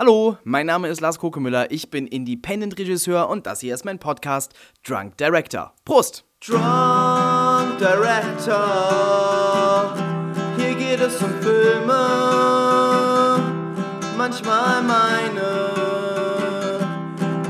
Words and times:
Hallo, 0.00 0.38
mein 0.44 0.64
Name 0.64 0.88
ist 0.88 1.02
Lars 1.02 1.18
Kokemüller, 1.18 1.70
ich 1.70 1.90
bin 1.90 2.06
Independent-Regisseur 2.06 3.28
und 3.28 3.46
das 3.46 3.60
hier 3.60 3.74
ist 3.74 3.84
mein 3.84 3.98
Podcast 3.98 4.54
Drunk 4.82 5.18
Director. 5.18 5.74
Prost! 5.84 6.24
Drunk 6.40 7.76
Director, 7.78 8.54
hier 10.56 10.74
geht 10.74 11.00
es 11.00 11.22
um 11.22 11.30
Filme, 11.42 11.98
manchmal 14.16 14.82
meine, 14.84 15.68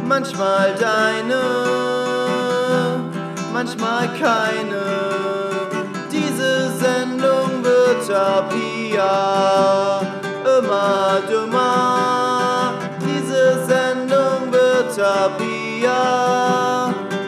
manchmal 0.08 0.74
deine, 0.74 1.42
manchmal 3.52 4.08
keine. 4.18 4.82
Diese 6.10 6.72
Sendung 6.80 7.62
wird 7.62 8.10
ab 8.10 8.52
hier 8.52 10.00
immer 10.58 11.20
dümmer. 11.28 12.19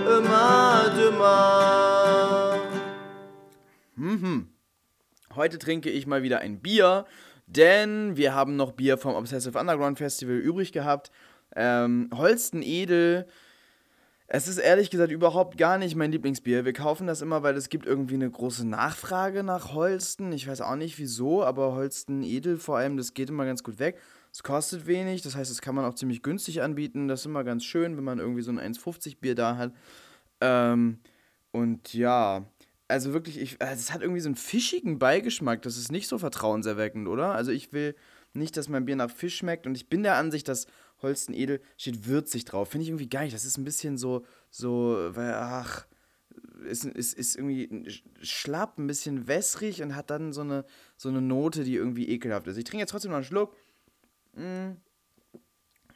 Immer 0.07 0.93
dümmer. 0.95 2.61
Mhm. 3.97 4.49
Heute 5.35 5.59
trinke 5.59 5.89
ich 5.89 6.07
mal 6.07 6.23
wieder 6.23 6.41
ein 6.41 6.61
Bier, 6.61 7.07
denn 7.47 8.19
wir 8.19 8.35
haben 8.35 8.57
noch 8.57 8.73
Bier 8.73 8.99
vom 8.99 9.15
Obsessive 9.15 9.59
Underground 9.59 9.97
Festival 9.97 10.37
übrig 10.37 10.73
gehabt. 10.73 11.11
Ähm, 11.57 12.11
Holsten 12.15 12.61
Edel. 12.61 13.27
Es 14.27 14.49
ist 14.49 14.59
ehrlich 14.59 14.91
gesagt 14.91 15.11
überhaupt 15.11 15.57
gar 15.57 15.79
nicht 15.79 15.97
mein 15.97 16.13
Lieblingsbier. 16.13 16.67
Wir 16.67 16.75
kaufen 16.75 17.07
das 17.07 17.23
immer, 17.23 17.43
weil 17.43 17.57
es 17.57 17.71
gibt 17.71 17.87
irgendwie 17.87 18.17
eine 18.17 18.31
große 18.31 18.67
Nachfrage 18.67 19.43
nach 19.43 19.73
Holsten. 19.73 20.33
Ich 20.33 20.47
weiß 20.47 20.61
auch 20.61 20.77
nicht 20.77 20.99
wieso, 20.99 21.43
aber 21.43 21.73
Holsten 21.73 22.23
Edel 22.23 22.59
vor 22.59 22.77
allem, 22.77 22.99
das 22.99 23.15
geht 23.15 23.31
immer 23.31 23.47
ganz 23.47 23.63
gut 23.63 23.79
weg. 23.79 23.99
Es 24.33 24.43
kostet 24.43 24.87
wenig, 24.87 25.21
das 25.21 25.37
heißt, 25.37 25.51
das 25.51 25.61
kann 25.61 25.75
man 25.75 25.85
auch 25.85 25.95
ziemlich 25.95 26.23
günstig 26.23 26.63
anbieten. 26.63 27.07
Das 27.07 27.21
ist 27.21 27.27
immer 27.27 27.45
ganz 27.45 27.65
schön, 27.65 27.97
wenn 27.99 28.05
man 28.05 28.19
irgendwie 28.19 28.41
so 28.43 28.51
ein 28.51 28.59
1,50 28.59 29.19
Bier 29.21 29.35
da 29.35 29.57
hat. 29.59 29.75
Ähm, 30.41 31.01
und 31.51 31.93
ja, 31.93 32.47
also 32.89 33.13
wirklich, 33.13 33.39
ich, 33.39 33.61
also 33.61 33.75
es 33.75 33.93
hat 33.93 34.01
irgendwie 34.01 34.21
so 34.21 34.29
einen 34.29 34.37
fischigen 34.37 34.99
Beigeschmack. 34.99 35.61
Das 35.63 35.77
ist 35.77 35.93
nicht 35.93 36.09
so 36.09 36.19
vertrauenserweckend, 36.19 37.09
oder? 37.09 37.35
Also 37.35 37.53
ich 37.53 37.75
will 37.75 37.95
nicht, 38.33 38.57
dass 38.57 38.71
mein 38.71 38.87
Bier 38.87 38.97
nach 38.97 39.11
Fisch 39.11 39.37
schmeckt. 39.37 39.67
Und 39.67 39.75
ich 39.75 39.91
bin 39.91 40.03
der 40.03 40.17
Ansicht, 40.17 40.49
dass 40.49 40.67
Holsten 41.03 41.35
Edel 41.35 41.61
steht 41.77 42.07
würzig 42.07 42.47
drauf. 42.47 42.71
Finde 42.71 42.85
ich 42.85 42.89
irgendwie 42.89 43.11
geil. 43.11 43.31
Das 43.31 43.45
ist 43.45 43.59
ein 43.59 43.65
bisschen 43.65 43.99
so, 43.99 44.25
so, 44.51 44.97
weil, 45.11 45.35
ach, 45.35 45.87
ist, 46.65 46.85
ist, 46.85 47.15
ist 47.15 47.37
irgendwie 47.37 47.87
schlapp, 48.23 48.79
ein 48.79 48.87
bisschen 48.87 49.27
wässrig 49.27 49.83
und 49.83 49.95
hat 49.95 50.11
dann 50.11 50.33
so 50.33 50.41
eine, 50.41 50.65
so 50.97 51.09
eine 51.09 51.21
Note, 51.21 51.65
die 51.65 51.75
irgendwie 51.75 52.09
ekelhaft 52.09 52.47
ist. 52.47 52.57
Ich 52.57 52.65
trinke 52.65 52.83
jetzt 52.83 52.91
trotzdem 52.91 53.11
noch 53.11 53.19
einen 53.19 53.25
Schluck. 53.25 53.57
Mm. 54.35 54.73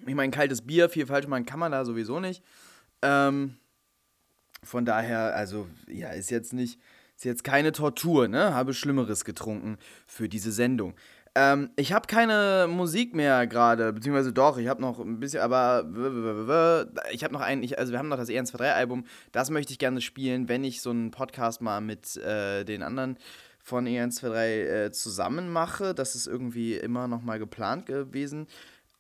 Ich 0.07 0.15
meine, 0.15 0.31
kaltes 0.31 0.63
Bier, 0.63 0.89
viel 0.89 1.07
falsch 1.07 1.27
machen 1.27 1.47
kann 1.47 1.59
man 1.59 1.73
da 1.73 1.85
sowieso 1.85 2.21
nicht. 2.21 2.43
Ähm, 3.03 3.57
von 4.63 4.85
daher, 4.85 5.35
also, 5.35 5.67
ja, 5.89 6.11
ist 6.11 6.31
jetzt 6.31 6.53
nicht, 6.53 6.81
ist 7.17 7.25
jetzt 7.25 7.45
keine 7.45 7.73
Tortur, 7.73 8.29
ne? 8.29 8.55
Habe 8.55 8.75
Schlimmeres 8.75 9.25
getrunken 9.25 9.79
für 10.07 10.29
diese 10.29 10.53
Sendung. 10.53 10.95
Ähm, 11.37 11.71
ich 11.77 11.93
habe 11.93 12.07
keine 12.07 12.67
Musik 12.67 13.15
mehr 13.15 13.47
gerade, 13.47 13.93
beziehungsweise 13.93 14.33
doch, 14.33 14.57
ich 14.57 14.69
habe 14.69 14.81
noch 14.81 14.99
ein 14.99 15.21
bisschen, 15.21 15.41
aber 15.41 15.85
ich 17.13 17.23
habe 17.25 17.35
noch 17.35 17.43
ein, 17.43 17.63
ich, 17.63 17.79
also 17.79 17.93
wir 17.93 17.99
haben 17.99 18.09
noch 18.09 18.17
das 18.17 18.31
EN23-Album, 18.31 19.05
das 19.33 19.51
möchte 19.51 19.71
ich 19.71 19.79
gerne 19.79 20.01
spielen, 20.01 20.49
wenn 20.49 20.65
ich 20.65 20.81
so 20.81 20.89
einen 20.89 21.11
Podcast 21.11 21.61
mal 21.61 21.83
mit 21.83 22.17
äh, 22.17 22.65
den 22.65 22.83
anderen 22.83 23.19
von 23.67 23.85
EN23 23.85 24.85
äh, 24.87 24.93
zusammen 24.93 25.53
mache. 25.53 25.93
Das 25.93 26.15
ist 26.15 26.29
irgendwie 26.29 26.77
immer 26.77 27.09
noch 27.09 27.23
mal 27.23 27.41
geplant 27.41 27.87
gewesen. 27.87 28.47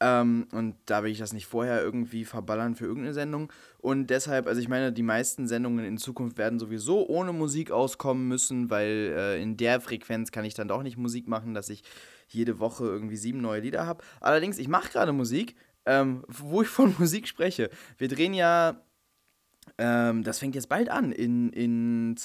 Ähm, 0.00 0.48
und 0.50 0.74
da 0.86 1.04
will 1.04 1.12
ich 1.12 1.18
das 1.18 1.32
nicht 1.32 1.46
vorher 1.46 1.80
irgendwie 1.80 2.24
verballern 2.24 2.74
für 2.74 2.84
irgendeine 2.84 3.14
Sendung. 3.14 3.52
Und 3.78 4.08
deshalb, 4.08 4.48
also 4.48 4.60
ich 4.60 4.68
meine, 4.68 4.92
die 4.92 5.04
meisten 5.04 5.46
Sendungen 5.46 5.84
in 5.84 5.98
Zukunft 5.98 6.36
werden 6.36 6.58
sowieso 6.58 7.06
ohne 7.06 7.32
Musik 7.32 7.70
auskommen 7.70 8.26
müssen, 8.26 8.68
weil 8.68 9.14
äh, 9.16 9.40
in 9.40 9.56
der 9.56 9.80
Frequenz 9.80 10.32
kann 10.32 10.44
ich 10.44 10.54
dann 10.54 10.66
doch 10.66 10.82
nicht 10.82 10.96
Musik 10.96 11.28
machen, 11.28 11.54
dass 11.54 11.68
ich 11.68 11.84
jede 12.26 12.58
Woche 12.58 12.84
irgendwie 12.84 13.16
sieben 13.16 13.40
neue 13.40 13.60
Lieder 13.60 13.86
habe. 13.86 14.02
Allerdings, 14.20 14.58
ich 14.58 14.66
mache 14.66 14.90
gerade 14.90 15.12
Musik, 15.12 15.54
ähm, 15.86 16.24
wo 16.26 16.62
ich 16.62 16.68
von 16.68 16.92
Musik 16.98 17.28
spreche. 17.28 17.70
Wir 17.98 18.08
drehen 18.08 18.34
ja 18.34 18.82
ähm, 19.78 20.22
das 20.22 20.38
fängt 20.38 20.54
jetzt 20.54 20.68
bald 20.68 20.88
an. 20.88 21.12
In, 21.12 21.50
in, 21.50 22.16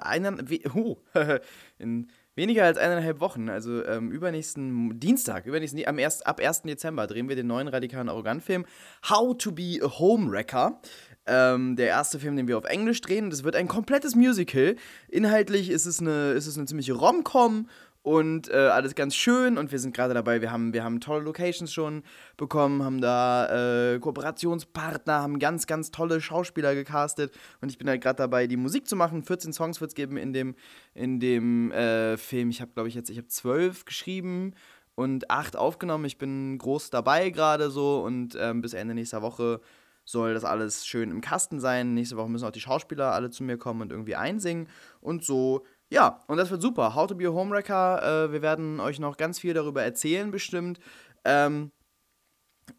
einer, 0.00 0.36
oh, 0.74 0.98
in 1.78 2.08
weniger 2.34 2.64
als 2.64 2.78
eineinhalb 2.78 3.20
Wochen, 3.20 3.48
also 3.48 3.84
ähm, 3.84 4.10
übernächsten 4.10 4.98
Dienstag, 4.98 5.46
übernächsten, 5.46 5.86
am 5.86 5.98
erst, 5.98 6.26
ab 6.26 6.40
1. 6.40 6.62
Dezember 6.62 7.06
drehen 7.06 7.28
wir 7.28 7.36
den 7.36 7.46
neuen 7.46 7.68
radikalen 7.68 8.08
Arrogant-Film 8.08 8.64
How 9.08 9.36
to 9.36 9.52
be 9.52 9.78
a 9.82 9.88
Homewrecker. 9.98 10.80
Ähm, 11.24 11.76
der 11.76 11.86
erste 11.86 12.18
Film, 12.18 12.34
den 12.36 12.48
wir 12.48 12.58
auf 12.58 12.64
Englisch 12.64 13.00
drehen. 13.00 13.30
Das 13.30 13.44
wird 13.44 13.54
ein 13.54 13.68
komplettes 13.68 14.16
Musical. 14.16 14.74
Inhaltlich 15.08 15.70
ist 15.70 15.86
es 15.86 16.00
eine, 16.00 16.32
ist 16.32 16.48
es 16.48 16.56
eine 16.56 16.66
ziemliche 16.66 16.94
Rom-Com 16.94 17.68
und 18.02 18.48
äh, 18.50 18.54
alles 18.54 18.94
ganz 18.94 19.14
schön 19.14 19.56
und 19.56 19.70
wir 19.70 19.78
sind 19.78 19.94
gerade 19.94 20.12
dabei, 20.12 20.40
wir 20.40 20.50
haben, 20.50 20.72
wir 20.72 20.82
haben 20.82 21.00
tolle 21.00 21.24
Locations 21.24 21.72
schon 21.72 22.02
bekommen, 22.36 22.82
haben 22.82 23.00
da 23.00 23.94
äh, 23.94 23.98
Kooperationspartner, 24.00 25.22
haben 25.22 25.38
ganz, 25.38 25.66
ganz 25.66 25.92
tolle 25.92 26.20
Schauspieler 26.20 26.74
gecastet 26.74 27.32
und 27.60 27.70
ich 27.70 27.78
bin 27.78 27.88
halt 27.88 28.02
gerade 28.02 28.16
dabei, 28.16 28.48
die 28.48 28.56
Musik 28.56 28.88
zu 28.88 28.96
machen. 28.96 29.22
14 29.22 29.52
Songs 29.52 29.80
wird 29.80 29.90
es 29.90 29.94
geben 29.94 30.16
in 30.16 30.32
dem, 30.32 30.56
in 30.94 31.20
dem 31.20 31.70
äh, 31.70 32.16
Film. 32.16 32.50
Ich 32.50 32.60
habe, 32.60 32.72
glaube 32.72 32.88
ich, 32.88 32.94
jetzt, 32.96 33.08
ich 33.08 33.18
habe 33.18 33.28
zwölf 33.28 33.84
geschrieben 33.84 34.54
und 34.96 35.30
acht 35.30 35.56
aufgenommen. 35.56 36.04
Ich 36.04 36.18
bin 36.18 36.58
groß 36.58 36.90
dabei 36.90 37.30
gerade 37.30 37.70
so 37.70 38.02
und 38.02 38.36
ähm, 38.38 38.62
bis 38.62 38.74
Ende 38.74 38.94
nächster 38.94 39.22
Woche 39.22 39.60
soll 40.04 40.34
das 40.34 40.44
alles 40.44 40.84
schön 40.84 41.12
im 41.12 41.20
Kasten 41.20 41.60
sein. 41.60 41.94
Nächste 41.94 42.16
Woche 42.16 42.28
müssen 42.28 42.46
auch 42.46 42.50
die 42.50 42.60
Schauspieler 42.60 43.12
alle 43.12 43.30
zu 43.30 43.44
mir 43.44 43.56
kommen 43.56 43.82
und 43.82 43.92
irgendwie 43.92 44.16
einsingen 44.16 44.68
und 45.00 45.24
so 45.24 45.64
ja, 45.92 46.20
und 46.26 46.38
das 46.38 46.50
wird 46.50 46.62
super. 46.62 46.94
How 46.94 47.06
to 47.06 47.14
be 47.14 47.26
a 47.28 47.32
Homewrecker. 47.32 48.24
Äh, 48.24 48.32
wir 48.32 48.40
werden 48.40 48.80
euch 48.80 48.98
noch 48.98 49.18
ganz 49.18 49.38
viel 49.38 49.52
darüber 49.52 49.82
erzählen, 49.82 50.30
bestimmt. 50.30 50.80
Ähm, 51.26 51.70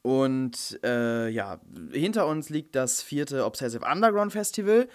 und 0.02 0.80
äh, 0.84 1.30
ja, 1.30 1.62
hinter 1.92 2.26
uns 2.26 2.50
liegt 2.50 2.76
das 2.76 3.04
vierte 3.04 3.46
Obsessive 3.46 3.86
Underground 3.86 4.32
Festival. 4.32 4.88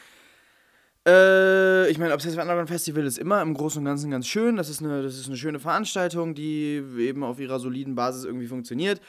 Äh, 1.07 1.89
ich 1.91 1.99
meine, 1.99 2.13
Obsessive 2.13 2.43
Underground 2.43 2.69
Festival 2.69 3.07
ist 3.07 3.19
immer 3.19 3.41
im 3.41 3.55
Großen 3.55 3.79
und 3.79 3.85
Ganzen 3.85 4.11
ganz 4.11 4.27
schön. 4.27 4.57
Das 4.57 4.69
ist, 4.69 4.83
eine, 4.83 5.01
das 5.05 5.17
ist 5.17 5.29
eine 5.29 5.37
schöne 5.37 5.61
Veranstaltung, 5.61 6.35
die 6.35 6.83
eben 6.99 7.23
auf 7.23 7.39
ihrer 7.39 7.61
soliden 7.61 7.95
Basis 7.95 8.25
irgendwie 8.25 8.49
funktioniert. 8.49 9.01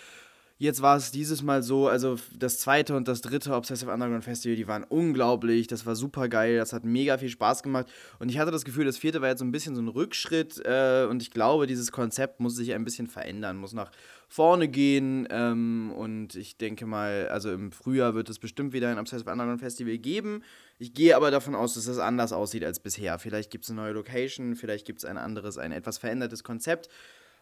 Jetzt 0.62 0.81
war 0.81 0.97
es 0.97 1.12
dieses 1.12 1.42
Mal 1.42 1.64
so, 1.64 1.88
also 1.88 2.18
das 2.38 2.59
zweite 2.59 2.94
und 2.94 3.08
das 3.08 3.22
dritte 3.22 3.53
Obsessive 3.53 3.94
Underground 3.94 4.25
Festival, 4.25 4.58
die 4.58 4.68
waren 4.68 4.84
unglaublich, 4.84 5.68
das 5.68 5.86
war 5.86 5.96
super 5.96 6.28
geil, 6.28 6.58
das 6.58 6.74
hat 6.74 6.84
mega 6.84 7.18
viel 7.18 7.30
Spaß 7.30 7.64
gemacht 7.64 7.88
und 8.20 8.28
ich 8.28 8.40
hatte 8.40 8.52
das 8.52 8.66
Gefühl, 8.66 8.84
das 8.84 8.97
vierte 8.97 9.22
war 9.22 9.30
jetzt 9.30 9.40
so 9.40 9.46
ein 9.46 9.53
bisschen 9.53 9.74
so 9.74 9.81
ein 9.81 9.88
Rückschritt 9.88 10.62
äh, 10.66 11.08
und 11.09 11.22
ich 11.22 11.31
glaube, 11.31 11.66
dieses 11.66 11.94
Konzept 11.94 12.42
muss 12.42 12.58
sich 12.58 12.74
ein 12.74 12.84
bisschen 12.84 13.08
verändern, 13.08 13.56
muss 13.56 13.72
nach 13.72 13.90
vorne 14.28 14.68
gehen 14.68 15.30
ähm, 15.31 15.94
und 15.96 16.36
ich 16.36 16.58
denke 16.58 16.86
mal, 16.86 17.30
also 17.30 17.53
im 17.53 17.72
Frühjahr 17.72 18.14
wird 18.14 18.30
es 18.30 18.38
bestimmt 18.38 18.74
wieder 18.74 18.90
ein 18.90 19.00
Obsessive 19.00 19.31
Underground 19.31 19.62
Festival 19.62 19.97
geben. 19.97 20.44
Ich 20.78 20.94
gehe 20.94 21.16
aber 21.16 21.31
davon 21.31 21.56
aus, 21.56 21.76
dass 21.76 21.86
das 21.86 22.00
anders 22.00 22.34
aussieht 22.34 22.66
als 22.66 22.81
bisher. 22.81 23.18
Vielleicht 23.18 23.50
gibt 23.50 23.64
es 23.64 23.72
eine 23.72 23.80
neue 23.80 23.94
Location, 23.94 24.58
vielleicht 24.58 24.86
gibt 24.86 25.00
es 25.00 25.06
ein 25.06 25.18
anderes, 25.18 25.58
ein 25.58 25.72
etwas 25.72 26.00
verändertes 26.00 26.44
Konzept. 26.44 26.90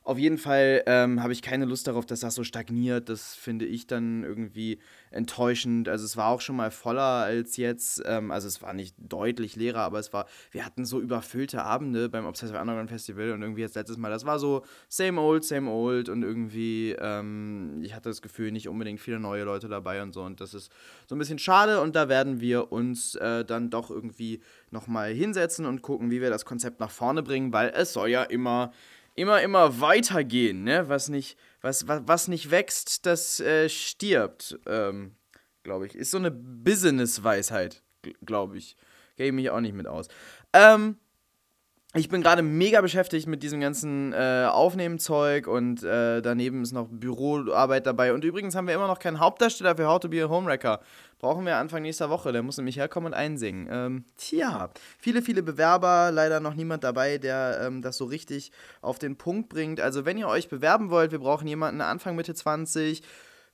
Auf 0.08 0.18
jeden 0.18 0.38
Fall 0.38 0.84
ähm, 0.86 1.22
habe 1.22 1.34
ich 1.34 1.42
keine 1.42 1.66
Lust 1.66 1.86
darauf, 1.86 2.06
dass 2.06 2.22
das 2.22 2.34
so 2.34 2.46
stagniert. 2.46 3.10
Das 3.10 3.36
finde 3.36 3.66
ich 3.66 3.88
dann 3.88 4.24
irgendwie 4.24 4.80
enttäuschend. 5.12 5.90
Also 5.90 6.06
es 6.06 6.16
war 6.16 6.28
auch 6.28 6.40
schon 6.40 6.56
mal 6.56 6.72
voller 6.72 7.02
als 7.02 7.58
jetzt. 7.58 8.02
Ähm, 8.06 8.32
also 8.32 8.48
es 8.48 8.62
war 8.62 8.74
nicht 8.74 8.96
deutlich 8.98 9.58
leerer, 9.58 9.82
aber 9.82 10.00
es 10.00 10.14
war, 10.14 10.26
wir 10.52 10.66
hatten 10.66 10.86
so 10.86 11.02
überfüllte 11.02 11.62
Abende 11.62 12.08
beim 12.08 12.26
Obsessive 12.26 12.58
Underground 12.58 12.90
Festival 12.90 13.34
und 13.34 13.42
irgendwie 13.42 13.64
jetzt 13.64 13.76
letztes 13.76 13.98
Mal, 13.98 14.10
das 14.10 14.26
war 14.26 14.40
so 14.40 14.64
same 14.88 15.20
old, 15.20 15.44
same 15.44 15.70
old 15.70 16.08
und 16.08 16.24
irgendwie, 16.24 16.96
ähm, 16.98 17.82
ich 17.84 17.94
hatte 17.94 18.08
das 18.08 18.22
Gefühl, 18.22 18.54
nicht 18.54 18.70
unbedingt 18.70 19.02
viele 19.02 19.20
neue 19.20 19.44
Leute 19.44 19.68
dabei 19.68 20.02
und 20.02 20.14
so 20.14 20.24
und 20.24 20.40
das 20.40 20.54
ist 20.54 20.72
so 21.08 21.16
ein 21.16 21.20
bisschen 21.20 21.38
schade 21.38 21.82
und 21.82 21.98
da 21.98 22.08
werden 22.08 22.40
wir 22.40 22.72
uns 22.72 23.16
äh, 23.16 23.44
dann 23.44 23.70
doch 23.70 23.92
irgendwie 23.92 24.40
nochmal 24.72 25.12
hinsetzen 25.12 25.66
und 25.66 25.82
gucken, 25.82 26.12
wie 26.12 26.22
wir 26.22 26.30
das 26.30 26.46
Konzept 26.46 26.80
nach 26.80 26.92
vorne 26.92 27.24
bringen, 27.24 27.52
weil 27.52 27.74
es 27.76 27.92
soll 27.92 28.08
ja 28.10 28.24
immer 28.24 28.72
immer, 29.18 29.42
immer 29.42 29.82
weitergehen, 29.82 30.64
ne? 30.64 30.88
Was 30.88 31.10
nicht, 31.10 31.38
was, 31.62 31.88
was, 31.88 32.04
was 32.06 32.28
nicht 32.28 32.52
wächst, 32.52 33.06
das 33.06 33.40
äh, 33.40 33.68
stirbt, 33.68 34.58
ähm, 34.68 35.16
glaube 35.64 35.88
ich. 35.88 35.96
Ist 35.96 36.12
so 36.12 36.18
eine 36.18 36.32
Business-Weisheit, 36.32 37.84
glaube 38.26 38.58
ich. 38.58 38.78
Gehe 39.18 39.28
ich 39.28 39.34
mich 39.34 39.50
auch 39.50 39.60
nicht 39.60 39.74
mit 39.74 39.88
aus. 39.88 40.08
Ähm, 40.54 40.98
ich 41.98 42.10
bin 42.10 42.22
gerade 42.22 42.42
mega 42.42 42.82
beschäftigt 42.82 43.28
mit 43.28 43.44
diesem 43.44 43.60
ganzen 43.60 44.14
äh, 44.14 44.48
Aufnehmenzeug 44.50 45.48
und 45.48 45.84
äh, 45.84 46.22
daneben 46.22 46.64
ist 46.64 46.72
noch 46.72 46.88
Büroarbeit 46.90 47.86
dabei. 47.86 48.14
Und 48.14 48.24
übrigens 48.24 48.56
haben 48.56 48.68
wir 48.68 48.76
immer 48.76 48.88
noch 48.88 49.00
keinen 49.00 49.20
Hauptdarsteller 49.20 49.76
für 49.76 49.88
How 49.88 50.00
to 50.00 50.10
Be 50.10 50.24
a 50.24 50.30
Homewrecker. 50.30 50.82
Brauchen 51.20 51.46
wir 51.46 51.58
Anfang 51.58 51.82
nächster 51.82 52.10
Woche. 52.10 52.32
Der 52.32 52.44
muss 52.44 52.58
nämlich 52.58 52.78
herkommen 52.78 53.14
und 53.14 53.14
einsingen. 53.14 53.68
Ähm, 53.72 54.06
tja, 54.18 54.70
viele, 55.00 55.22
viele 55.22 55.42
Bewerber, 55.42 56.12
leider 56.12 56.40
noch 56.40 56.54
niemand 56.54 56.84
dabei, 56.84 57.18
der 57.18 57.62
ähm, 57.64 57.82
das 57.82 57.98
so 57.98 58.06
richtig 58.06 58.52
auf 58.82 59.00
den 59.00 59.16
Punkt 59.16 59.50
bringt. 59.50 59.80
Also, 59.80 60.06
wenn 60.06 60.18
ihr 60.18 60.28
euch 60.28 60.50
bewerben 60.50 60.90
wollt, 60.90 61.12
wir 61.12 61.20
brauchen 61.20 61.48
jemanden 61.48 61.82
Anfang, 61.82 62.16
Mitte 62.16 62.36
20 62.36 63.02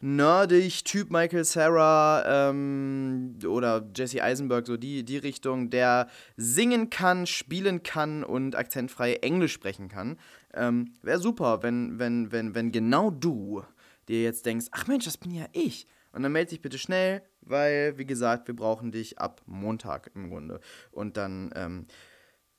nerdig 0.03 0.83
Typ 0.83 1.11
Michael 1.11 1.45
Sarah 1.45 2.49
ähm, 2.49 3.39
oder 3.47 3.89
Jesse 3.95 4.21
Eisenberg, 4.21 4.67
so 4.67 4.75
die, 4.75 5.05
die 5.05 5.17
Richtung, 5.17 5.69
der 5.69 6.09
singen 6.35 6.89
kann, 6.89 7.25
spielen 7.25 7.83
kann 7.83 8.25
und 8.25 8.55
akzentfrei 8.55 9.15
Englisch 9.15 9.53
sprechen 9.53 9.87
kann. 9.87 10.19
Ähm, 10.53 10.93
Wäre 11.01 11.19
super, 11.19 11.63
wenn, 11.63 11.99
wenn, 11.99 12.33
wenn, 12.33 12.53
wenn 12.53 12.73
genau 12.73 13.11
du 13.11 13.63
dir 14.09 14.21
jetzt 14.21 14.45
denkst, 14.45 14.67
ach 14.71 14.87
Mensch, 14.87 15.05
das 15.05 15.17
bin 15.17 15.31
ja 15.31 15.45
ich. 15.53 15.87
Und 16.11 16.21
dann 16.23 16.33
melde 16.33 16.49
dich 16.49 16.61
bitte 16.61 16.77
schnell, 16.77 17.23
weil, 17.41 17.97
wie 17.97 18.05
gesagt, 18.05 18.47
wir 18.47 18.55
brauchen 18.55 18.91
dich 18.91 19.19
ab 19.19 19.41
Montag 19.45 20.11
im 20.15 20.29
Grunde. 20.29 20.59
Und 20.91 21.15
dann, 21.15 21.51
ähm, 21.55 21.87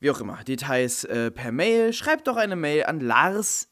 wie 0.01 0.11
auch 0.11 0.21
immer, 0.21 0.43
Details 0.45 1.05
äh, 1.05 1.31
per 1.31 1.53
Mail. 1.53 1.93
Schreibt 1.93 2.27
doch 2.27 2.37
eine 2.37 2.57
Mail 2.57 2.85
an 2.85 3.01
lars@ 3.01 3.69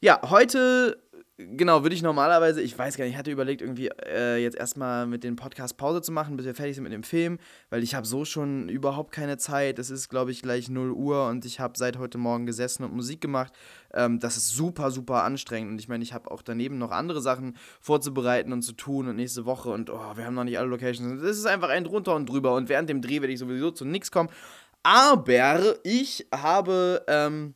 ja, 0.00 0.20
heute 0.28 1.02
genau, 1.38 1.82
würde 1.82 1.94
ich 1.94 2.02
normalerweise, 2.02 2.62
ich 2.62 2.78
weiß 2.78 2.96
gar 2.96 3.04
nicht, 3.04 3.12
ich 3.12 3.18
hatte 3.18 3.30
überlegt, 3.30 3.60
irgendwie 3.60 3.88
äh, 3.88 4.42
jetzt 4.42 4.56
erstmal 4.56 5.06
mit 5.06 5.22
dem 5.22 5.36
Podcast 5.36 5.76
Pause 5.76 6.00
zu 6.00 6.12
machen, 6.12 6.36
bis 6.36 6.46
wir 6.46 6.54
fertig 6.54 6.74
sind 6.74 6.84
mit 6.84 6.92
dem 6.92 7.02
Film, 7.02 7.38
weil 7.68 7.82
ich 7.82 7.94
habe 7.94 8.06
so 8.06 8.24
schon 8.24 8.68
überhaupt 8.68 9.12
keine 9.12 9.36
Zeit. 9.36 9.78
Es 9.78 9.90
ist, 9.90 10.08
glaube 10.08 10.30
ich, 10.30 10.42
gleich 10.42 10.68
0 10.68 10.92
Uhr 10.92 11.28
und 11.28 11.44
ich 11.44 11.60
habe 11.60 11.74
seit 11.76 11.98
heute 11.98 12.18
Morgen 12.18 12.46
gesessen 12.46 12.84
und 12.84 12.94
Musik 12.94 13.20
gemacht. 13.20 13.52
Ähm, 13.92 14.18
das 14.18 14.36
ist 14.36 14.50
super, 14.50 14.90
super 14.90 15.24
anstrengend 15.24 15.72
und 15.72 15.78
ich 15.78 15.88
meine, 15.88 16.02
ich 16.02 16.14
habe 16.14 16.30
auch 16.30 16.42
daneben 16.42 16.78
noch 16.78 16.90
andere 16.90 17.20
Sachen 17.20 17.56
vorzubereiten 17.80 18.52
und 18.52 18.62
zu 18.62 18.72
tun 18.72 19.08
und 19.08 19.16
nächste 19.16 19.44
Woche 19.44 19.70
und 19.70 19.90
oh, 19.90 20.16
wir 20.16 20.24
haben 20.24 20.34
noch 20.34 20.44
nicht 20.44 20.58
alle 20.58 20.68
Locations. 20.68 21.22
Es 21.22 21.38
ist 21.38 21.46
einfach 21.46 21.68
ein 21.68 21.84
drunter 21.84 22.14
und 22.14 22.28
drüber 22.28 22.54
und 22.54 22.68
während 22.68 22.88
dem 22.88 23.02
Dreh 23.02 23.20
werde 23.20 23.32
ich 23.32 23.38
sowieso 23.38 23.70
zu 23.70 23.84
nichts 23.84 24.10
kommen. 24.10 24.30
Aber 24.82 25.74
ich 25.82 26.28
habe, 26.32 27.04
ähm, 27.08 27.54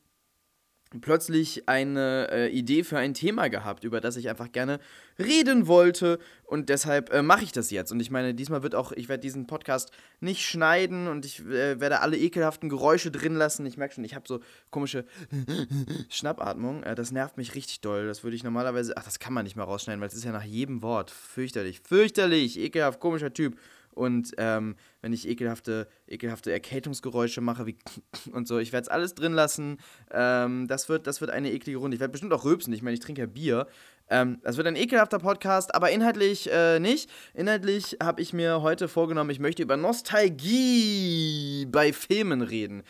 plötzlich 1.00 1.68
eine 1.68 2.28
äh, 2.32 2.48
Idee 2.48 2.82
für 2.82 2.98
ein 2.98 3.14
Thema 3.14 3.48
gehabt, 3.48 3.84
über 3.84 4.00
das 4.00 4.16
ich 4.16 4.28
einfach 4.28 4.50
gerne 4.50 4.80
reden 5.18 5.68
wollte 5.68 6.18
und 6.44 6.68
deshalb 6.68 7.12
äh, 7.12 7.22
mache 7.22 7.44
ich 7.44 7.52
das 7.52 7.70
jetzt. 7.70 7.92
Und 7.92 8.00
ich 8.00 8.10
meine, 8.10 8.34
diesmal 8.34 8.64
wird 8.64 8.74
auch, 8.74 8.90
ich 8.90 9.08
werde 9.08 9.20
diesen 9.20 9.46
Podcast 9.46 9.92
nicht 10.18 10.44
schneiden 10.44 11.06
und 11.06 11.24
ich 11.24 11.40
äh, 11.46 11.78
werde 11.78 12.00
alle 12.00 12.16
ekelhaften 12.16 12.68
Geräusche 12.68 13.12
drin 13.12 13.36
lassen. 13.36 13.64
Ich 13.66 13.76
merke 13.76 13.94
schon, 13.94 14.04
ich 14.04 14.14
habe 14.16 14.26
so 14.26 14.40
komische 14.70 15.04
Schnappatmung. 16.08 16.82
Äh, 16.82 16.96
das 16.96 17.12
nervt 17.12 17.36
mich 17.36 17.54
richtig 17.54 17.80
doll. 17.80 18.06
Das 18.06 18.24
würde 18.24 18.34
ich 18.34 18.42
normalerweise, 18.42 18.96
ach, 18.96 19.04
das 19.04 19.20
kann 19.20 19.32
man 19.32 19.44
nicht 19.44 19.56
mal 19.56 19.64
rausschneiden, 19.64 20.00
weil 20.00 20.08
es 20.08 20.14
ist 20.14 20.24
ja 20.24 20.32
nach 20.32 20.44
jedem 20.44 20.82
Wort 20.82 21.12
fürchterlich, 21.12 21.80
fürchterlich, 21.80 22.58
ekelhaft, 22.58 22.98
komischer 22.98 23.32
Typ. 23.32 23.56
Und 23.92 24.32
ähm, 24.38 24.76
wenn 25.02 25.12
ich 25.12 25.28
ekelhafte, 25.28 25.88
ekelhafte 26.06 26.52
Erkältungsgeräusche 26.52 27.40
mache 27.40 27.66
wie 27.66 27.76
und 28.32 28.46
so, 28.46 28.58
ich 28.58 28.72
werde 28.72 28.84
es 28.84 28.88
alles 28.88 29.14
drin 29.14 29.32
lassen. 29.32 29.78
Ähm, 30.10 30.68
das, 30.68 30.88
wird, 30.88 31.06
das 31.06 31.20
wird 31.20 31.30
eine 31.30 31.52
eklige 31.52 31.78
Runde. 31.78 31.94
Ich 31.94 32.00
werde 32.00 32.12
bestimmt 32.12 32.32
auch 32.32 32.44
rülpsen. 32.44 32.72
Ich 32.72 32.82
meine, 32.82 32.94
ich 32.94 33.00
trinke 33.00 33.22
ja 33.22 33.26
Bier. 33.26 33.66
Ähm, 34.08 34.40
das 34.42 34.56
wird 34.56 34.66
ein 34.66 34.76
ekelhafter 34.76 35.18
Podcast, 35.18 35.74
aber 35.74 35.90
inhaltlich 35.90 36.50
äh, 36.52 36.80
nicht. 36.80 37.08
Inhaltlich 37.32 37.96
habe 38.02 38.20
ich 38.20 38.32
mir 38.32 38.60
heute 38.60 38.88
vorgenommen, 38.88 39.30
ich 39.30 39.38
möchte 39.38 39.62
über 39.62 39.76
Nostalgie 39.76 41.66
bei 41.66 41.92
Filmen 41.92 42.42
reden. 42.42 42.82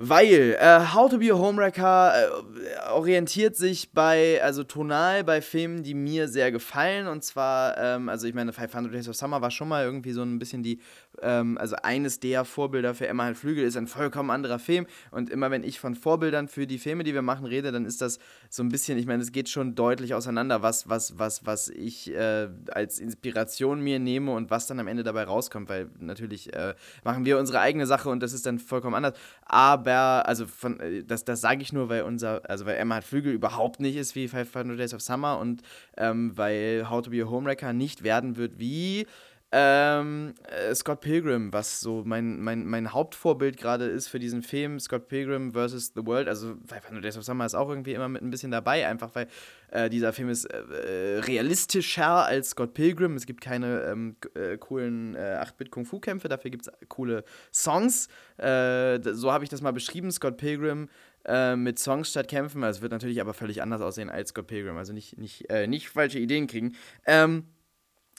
Weil 0.00 0.56
äh, 0.60 0.94
How 0.94 1.10
to 1.10 1.18
Be 1.18 1.32
a 1.32 1.36
Homewrecker 1.36 2.14
äh, 2.14 2.90
orientiert 2.90 3.56
sich 3.56 3.92
bei, 3.92 4.40
also 4.40 4.62
tonal 4.62 5.24
bei 5.24 5.42
Filmen, 5.42 5.82
die 5.82 5.94
mir 5.94 6.28
sehr 6.28 6.52
gefallen. 6.52 7.08
Und 7.08 7.24
zwar, 7.24 7.76
ähm, 7.76 8.08
also 8.08 8.28
ich 8.28 8.34
meine, 8.34 8.52
500 8.52 8.94
Days 8.94 9.08
of 9.08 9.16
Summer 9.16 9.42
war 9.42 9.50
schon 9.50 9.66
mal 9.66 9.84
irgendwie 9.84 10.12
so 10.12 10.22
ein 10.22 10.38
bisschen 10.38 10.62
die, 10.62 10.80
ähm, 11.22 11.58
also 11.58 11.76
eines 11.82 12.20
der 12.20 12.44
Vorbilder 12.44 12.94
für 12.94 13.06
Emma 13.06 13.32
Flügel 13.34 13.64
ist 13.64 13.76
ein 13.76 13.86
vollkommen 13.86 14.30
anderer 14.30 14.58
Film. 14.58 14.86
Und 15.10 15.30
immer 15.30 15.50
wenn 15.50 15.64
ich 15.64 15.80
von 15.80 15.94
Vorbildern 15.94 16.48
für 16.48 16.66
die 16.66 16.78
Filme, 16.78 17.04
die 17.04 17.14
wir 17.14 17.22
machen, 17.22 17.46
rede, 17.46 17.72
dann 17.72 17.84
ist 17.84 18.00
das 18.00 18.18
so 18.48 18.62
ein 18.62 18.68
bisschen, 18.68 18.98
ich 18.98 19.06
meine, 19.06 19.22
es 19.22 19.32
geht 19.32 19.48
schon 19.48 19.74
deutlich 19.74 20.14
auseinander, 20.14 20.62
was, 20.62 20.88
was, 20.88 21.18
was, 21.18 21.46
was 21.46 21.68
ich 21.68 22.14
äh, 22.14 22.48
als 22.70 22.98
Inspiration 22.98 23.80
mir 23.80 23.98
nehme 23.98 24.32
und 24.32 24.50
was 24.50 24.66
dann 24.66 24.80
am 24.80 24.88
Ende 24.88 25.02
dabei 25.02 25.24
rauskommt. 25.24 25.68
Weil 25.68 25.88
natürlich 25.98 26.52
äh, 26.54 26.74
machen 27.04 27.24
wir 27.24 27.38
unsere 27.38 27.60
eigene 27.60 27.86
Sache 27.86 28.08
und 28.08 28.20
das 28.20 28.32
ist 28.32 28.46
dann 28.46 28.58
vollkommen 28.58 28.94
anders. 28.94 29.14
Aber 29.44 30.26
also 30.26 30.46
von, 30.46 30.80
äh, 30.80 31.04
das, 31.04 31.24
das 31.24 31.40
sage 31.40 31.62
ich 31.62 31.72
nur, 31.72 31.88
weil 31.88 32.02
unser, 32.02 32.48
also 32.48 32.66
weil 32.66 32.76
Emma 32.76 33.00
Flügel 33.00 33.32
überhaupt 33.32 33.80
nicht 33.80 33.96
ist 33.96 34.14
wie 34.14 34.28
500 34.28 34.78
Days 34.78 34.94
of 34.94 35.00
Summer 35.00 35.38
und 35.38 35.62
ähm, 35.96 36.32
weil 36.36 36.88
How 36.88 37.02
to 37.02 37.10
Be 37.10 37.22
a 37.22 37.28
Homewrecker 37.28 37.72
nicht 37.72 38.02
werden 38.02 38.36
wird 38.36 38.58
wie 38.58 39.06
ähm, 39.50 40.34
äh, 40.46 40.74
Scott 40.74 41.00
Pilgrim, 41.00 41.52
was 41.54 41.80
so 41.80 42.02
mein, 42.04 42.40
mein, 42.40 42.66
mein 42.66 42.92
Hauptvorbild 42.92 43.56
gerade 43.56 43.86
ist 43.86 44.08
für 44.08 44.18
diesen 44.18 44.42
Film, 44.42 44.78
Scott 44.78 45.08
Pilgrim 45.08 45.52
vs. 45.52 45.92
The 45.94 46.04
World. 46.04 46.28
Also 46.28 46.56
500 46.66 47.02
Days 47.02 47.16
of 47.16 47.24
Summer 47.24 47.46
ist 47.46 47.54
auch 47.54 47.70
irgendwie 47.70 47.94
immer 47.94 48.10
mit 48.10 48.20
ein 48.20 48.30
bisschen 48.30 48.50
dabei, 48.50 48.86
einfach 48.86 49.14
weil 49.14 49.26
äh, 49.70 49.88
dieser 49.88 50.12
Film 50.12 50.28
ist 50.28 50.44
äh, 50.44 51.20
realistischer 51.20 52.26
als 52.26 52.50
Scott 52.50 52.74
Pilgrim. 52.74 53.16
Es 53.16 53.24
gibt 53.24 53.40
keine 53.40 53.84
ähm, 53.84 54.16
äh, 54.34 54.58
coolen 54.58 55.16
8-Bit-Kung-Fu-Kämpfe, 55.16 56.28
dafür 56.28 56.50
gibt 56.50 56.66
es 56.66 56.88
coole 56.88 57.24
Songs. 57.50 58.08
Äh, 58.36 59.00
so 59.02 59.32
habe 59.32 59.44
ich 59.44 59.50
das 59.50 59.62
mal 59.62 59.72
beschrieben, 59.72 60.12
Scott 60.12 60.36
Pilgrim 60.36 60.90
äh, 61.24 61.56
mit 61.56 61.78
Songs 61.78 62.10
statt 62.10 62.28
Kämpfen. 62.28 62.62
Also 62.64 62.78
es 62.78 62.82
wird 62.82 62.92
natürlich 62.92 63.22
aber 63.22 63.32
völlig 63.32 63.62
anders 63.62 63.80
aussehen 63.80 64.10
als 64.10 64.28
Scott 64.30 64.46
Pilgrim. 64.46 64.76
Also 64.76 64.92
nicht, 64.92 65.16
nicht, 65.16 65.46
nicht 65.68 65.88
falsche 65.88 66.18
Ideen 66.18 66.46
kriegen. 66.48 66.76
Ähm, 67.06 67.44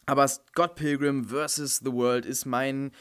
aber 0.10 0.28
Scott 0.28 0.76
Pilgrim 0.76 1.26
vs. 1.26 1.82
The 1.84 1.94
World 1.94 2.26
ist 2.26 2.46
mein 2.46 2.92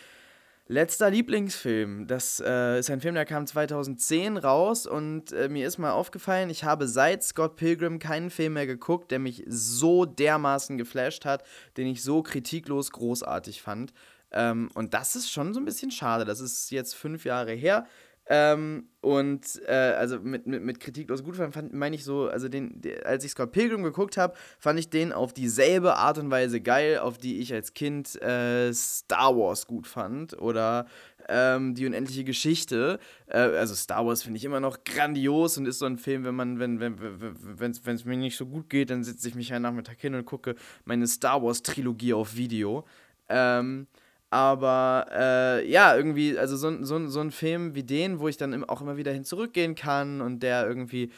letzter 0.67 1.11
Lieblingsfilm. 1.11 2.07
Das 2.07 2.43
äh, 2.45 2.79
ist 2.79 2.91
ein 2.91 3.01
Film, 3.01 3.15
der 3.15 3.25
kam 3.25 3.47
2010 3.47 4.37
raus 4.37 4.87
und 4.87 5.33
äh, 5.33 5.49
mir 5.49 5.67
ist 5.67 5.79
mal 5.79 5.93
aufgefallen, 5.93 6.51
ich 6.51 6.65
habe 6.65 6.87
seit 6.87 7.25
Scott 7.25 7.57
Pilgrim 7.57 7.99
keinen 7.99 8.29
Film 8.31 8.53
mehr 8.53 8.67
geguckt, 8.67 9.11
der 9.11 9.19
mich 9.19 9.43
so 9.49 10.05
dermaßen 10.05 10.77
geflasht 10.77 11.25
hat, 11.25 11.45
den 11.79 11.87
ich 11.87 12.03
so 12.03 12.23
kritiklos 12.23 12.93
großartig 12.93 13.63
fand. 13.63 13.95
Ähm, 14.31 14.69
und 14.75 14.93
das 14.93 15.17
ist 15.17 15.31
schon 15.31 15.55
so 15.55 15.61
ein 15.61 15.65
bisschen 15.65 15.91
schade. 15.91 16.27
Das 16.27 16.41
ist 16.41 16.71
jetzt 16.71 16.95
fünf 16.95 17.25
Jahre 17.25 17.53
her. 17.53 17.87
Ähm, 18.31 18.89
und 19.01 19.63
äh, 19.67 19.73
also 19.73 20.21
mit, 20.21 20.47
mit, 20.47 20.63
mit 20.63 20.81
kritiklos 20.81 21.25
gut 21.25 21.37
fand, 21.37 21.73
meine 21.73 21.97
ich 21.97 22.05
so, 22.05 22.29
also 22.29 22.49
den, 22.49 22.81
als 23.05 23.25
ich 23.25 23.31
Scott 23.31 23.53
Pilgrim 23.53 23.83
geguckt 23.83 24.19
habe, 24.19 24.35
fand 24.59 24.79
ich 24.79 24.91
den 24.91 25.13
auf 25.13 25.33
dieselbe 25.33 25.97
Art 25.97 26.19
und 26.19 26.31
Weise 26.31 26.61
geil, 26.61 26.99
auf 26.99 27.17
die 27.17 27.39
ich 27.39 27.55
als 27.55 27.73
Kind 27.73 28.21
äh, 28.21 28.71
Star 28.75 29.35
Wars 29.35 29.67
gut 29.67 29.87
fand 29.87 30.38
oder 30.38 30.87
ähm, 31.26 31.75
die 31.75 31.87
unendliche 31.87 32.25
Geschichte. 32.25 32.99
Äh, 33.29 33.38
also 33.38 33.75
Star 33.75 34.05
Wars 34.05 34.23
finde 34.23 34.37
ich 34.37 34.45
immer 34.45 34.61
noch 34.61 34.85
grandios 34.85 35.57
und 35.57 35.64
ist 35.64 35.79
so 35.79 35.87
ein 35.87 35.97
Film, 35.97 36.25
wenn 36.25 36.35
man, 36.35 36.59
wenn, 36.59 36.81
wenn, 36.81 36.99
wenn 37.00 37.71
es 37.71 38.05
mir 38.05 38.17
nicht 38.17 38.37
so 38.37 38.45
gut 38.45 38.69
geht, 38.69 38.91
dann 38.91 39.05
sitze 39.05 39.29
ich 39.29 39.37
mich 39.37 39.55
einen 39.55 39.62
Nachmittag 39.62 39.99
hin 40.00 40.14
und 40.14 40.26
gucke 40.26 40.55
meine 40.85 41.07
Star 41.07 41.43
Wars 41.43 41.62
Trilogie 41.62 42.12
auf 42.12 42.37
Video. 42.37 42.85
Ähm, 43.31 43.87
aber 44.30 45.06
äh, 45.11 45.70
ja, 45.70 45.97
irgendwie, 45.97 46.38
also 46.38 46.56
so, 46.56 46.85
so, 46.85 47.08
so 47.08 47.20
ein 47.20 47.30
Film 47.30 47.75
wie 47.75 47.82
den, 47.82 48.18
wo 48.18 48.28
ich 48.28 48.37
dann 48.37 48.62
auch 48.64 48.82
immer 48.82 48.99
wieder 48.99 49.12
hin 49.12 49.25
zurückgehen 49.25 49.75
kann 49.75 50.20
und 50.20 50.42
der 50.42 50.66
irgendwie 50.66 51.11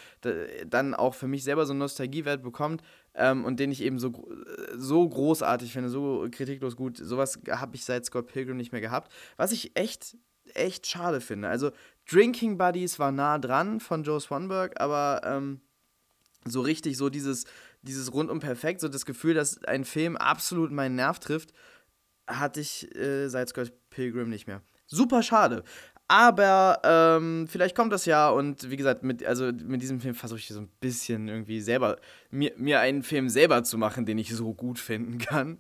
dann 0.67 0.95
auch 0.95 1.15
für 1.15 1.27
mich 1.27 1.43
selber 1.43 1.67
so 1.67 1.73
einen 1.73 1.81
Nostalgiewert 1.81 2.43
bekommt 2.43 2.83
ähm, 3.15 3.45
und 3.45 3.59
den 3.59 3.73
ich 3.73 3.83
eben 3.83 3.99
so, 3.99 4.29
so 4.77 5.09
großartig 5.09 5.73
finde, 5.73 5.89
so 5.89 6.29
kritiklos 6.31 6.77
gut, 6.77 6.99
sowas 6.99 7.41
habe 7.51 7.75
ich 7.75 7.85
seit 7.85 8.05
Scott 8.05 8.29
Pilgrim 8.29 8.57
nicht 8.57 8.71
mehr 8.71 8.81
gehabt. 8.81 9.13
Was 9.37 9.51
ich 9.51 9.77
echt, 9.77 10.17
echt 10.55 10.87
schade 10.87 11.21
finde. 11.21 11.49
Also 11.49 11.73
Drinking 12.09 12.59
Buddies 12.59 13.01
war 13.01 13.11
nah 13.11 13.39
dran 13.39 13.81
von 13.81 14.05
Joe 14.05 14.21
Swanberg, 14.21 14.81
aber 14.81 15.23
ähm, 15.25 15.61
so 16.45 16.61
richtig 16.61 16.97
so 16.97 17.11
dieses, 17.11 17.45
dieses 17.83 18.13
rundum 18.13 18.39
perfekt, 18.39 18.81
so 18.81 18.89
das 18.89 19.05
Gefühl, 19.05 19.35
dass 19.35 19.65
ein 19.65 19.85
Film 19.85 20.17
absolut 20.17 20.71
meinen 20.71 20.95
Nerv 20.95 21.19
trifft 21.19 21.53
hatte 22.39 22.61
ich 22.61 22.95
äh, 22.97 23.29
seit 23.29 23.49
Scott 23.49 23.73
Pilgrim 23.91 24.31
nicht 24.31 24.47
mehr. 24.47 24.63
Super 24.87 25.23
schade. 25.23 25.63
Aber 26.09 26.81
ähm, 26.83 27.47
vielleicht 27.49 27.77
kommt 27.77 27.93
das 27.93 28.05
ja 28.05 28.31
und 28.31 28.69
wie 28.69 28.77
gesagt, 28.77 29.05
mit, 29.05 29.25
also 29.25 29.53
mit 29.53 29.81
diesem 29.81 30.01
Film 30.01 30.17
versuche 30.17 30.41
ich 30.41 30.49
so 30.49 30.61
ein 30.61 30.69
bisschen 30.81 31.29
irgendwie 31.29 31.61
selber, 31.61 31.99
mir, 32.33 32.53
mir 32.57 32.81
einen 32.81 33.05
Film 33.05 33.29
selber 33.29 33.63
zu 33.63 33.79
machen, 33.79 34.07
den 34.07 34.19
ich 34.19 34.35
so 34.35 34.53
gut 34.53 34.81
finden 34.81 35.19
kann. 35.19 35.59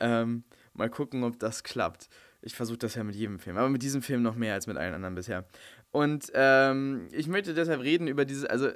Ähm, 0.00 0.44
mal 0.72 0.88
gucken, 0.88 1.22
ob 1.22 1.38
das 1.38 1.64
klappt. 1.64 2.08
Ich 2.40 2.54
versuche 2.54 2.78
das 2.78 2.94
ja 2.94 3.04
mit 3.04 3.14
jedem 3.14 3.38
Film, 3.38 3.58
aber 3.58 3.68
mit 3.68 3.82
diesem 3.82 4.00
Film 4.00 4.22
noch 4.22 4.36
mehr 4.36 4.54
als 4.54 4.66
mit 4.66 4.78
allen 4.78 4.94
anderen 4.94 5.14
bisher. 5.14 5.44
Und 5.90 6.30
ähm, 6.32 7.08
ich 7.12 7.26
möchte 7.26 7.52
deshalb 7.52 7.82
reden 7.82 8.06
über 8.06 8.24
diese, 8.24 8.48
also 8.48 8.70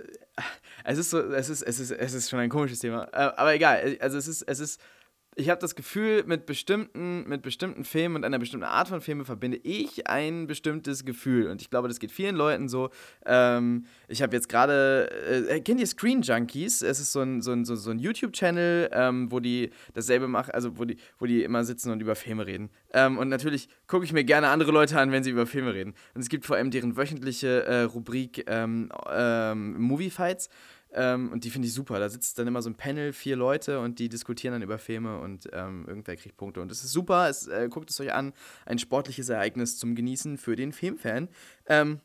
es 0.85 0.99
ist 0.99 1.09
so, 1.09 1.21
es 1.21 1.49
ist, 1.49 1.63
es 1.63 1.81
ist, 1.81 1.91
es 1.91 2.13
ist 2.13 2.29
schon 2.29 2.41
ein 2.41 2.51
komisches 2.51 2.81
Thema, 2.81 3.05
äh, 3.13 3.33
aber 3.37 3.55
egal, 3.55 3.97
also 4.01 4.19
es 4.19 4.29
ist, 4.29 4.43
es 4.43 4.61
ist 4.61 4.81
ich 5.37 5.51
habe 5.51 5.61
das 5.61 5.75
Gefühl, 5.75 6.25
mit 6.27 6.47
bestimmten, 6.47 7.29
mit 7.29 7.43
bestimmten 7.43 7.85
Filmen 7.85 8.17
und 8.17 8.25
einer 8.25 8.39
bestimmten 8.39 8.65
Art 8.65 8.89
von 8.89 9.01
Filmen 9.01 9.25
verbinde 9.25 9.59
ich 9.63 10.07
ein 10.09 10.47
bestimmtes 10.47 11.05
Gefühl. 11.05 11.49
Und 11.49 11.61
ich 11.61 11.71
glaube, 11.71 11.89
das 11.89 11.99
geht 11.99 12.13
vielen 12.13 12.37
Leuten 12.37 12.69
so. 12.69 12.91
Ähm, 13.27 13.87
ich 14.09 14.23
habe 14.23 14.35
jetzt 14.35 14.49
gerade, 14.49 15.11
äh, 15.49 15.61
kennt 15.61 15.81
ihr 15.81 15.87
Screen 15.87 16.23
Junkies? 16.23 16.83
Es 16.83 17.01
ist 17.01 17.13
so 17.13 17.21
ein, 17.21 17.43
so 17.43 17.53
ein, 17.53 17.65
so, 17.65 17.75
so 17.75 17.91
ein 17.91 17.99
YouTube-Channel, 17.99 18.91
ähm, 18.93 19.33
wo 19.33 19.41
die 19.41 19.71
dasselbe 19.93 20.29
machen, 20.29 20.53
also 20.53 20.79
wo 20.79 20.85
die, 20.85 20.97
wo 21.19 21.27
die 21.27 21.43
immer 21.43 21.65
sitzen 21.65 21.91
und 21.91 22.01
über 22.01 22.15
Filme 22.15 22.47
reden. 22.47 22.71
Ähm, 22.93 23.19
und 23.19 23.29
natürlich 23.29 23.69
gucke 23.87 24.05
ich 24.05 24.13
mir 24.13 24.25
gerne 24.25 24.49
andere 24.49 24.71
Leute 24.71 24.99
an, 24.99 25.11
wenn 25.11 25.25
sie 25.25 25.31
über 25.31 25.47
Filme 25.47 25.75
reden. 25.75 25.95
Und 26.15 26.21
es 26.21 26.29
gibt 26.29 26.47
vor 26.47 26.57
allem 26.57 26.71
deren 26.71 26.97
wöchentliche 26.97 27.65
äh, 27.65 27.83
Rubrik 27.83 28.45
ähm, 28.47 28.91
ähm, 29.11 29.81
Movie 29.81 30.11
Fights. 30.11 30.49
Ähm, 30.95 31.33
und 31.33 31.45
die 31.45 31.51
finde 31.51 31.69
ich 31.69 31.75
super. 31.75 31.99
Da 31.99 32.09
sitzt 32.09 32.39
dann 32.39 32.47
immer 32.47 32.63
so 32.63 32.71
ein 32.71 32.77
Panel, 32.77 33.13
vier 33.13 33.37
Leute 33.37 33.81
und 33.81 33.99
die 33.99 34.09
diskutieren 34.09 34.53
dann 34.53 34.63
über 34.63 34.79
Filme 34.79 35.19
und 35.19 35.49
ähm, 35.53 35.85
irgendwer 35.87 36.17
kriegt 36.17 36.37
Punkte. 36.37 36.61
Und 36.61 36.71
es 36.71 36.85
ist 36.85 36.93
super. 36.93 37.29
Es, 37.29 37.47
äh, 37.49 37.69
guckt 37.69 37.91
es 37.91 38.01
euch 38.01 38.13
an. 38.13 38.33
Ein 38.65 38.79
sportliches 38.79 39.29
Ereignis 39.29 39.79
zum 39.79 39.95
Genießen 39.95 40.39
für 40.39 40.57
den 40.57 40.73
Filmfan. 40.73 41.29
Ähm, 41.67 42.01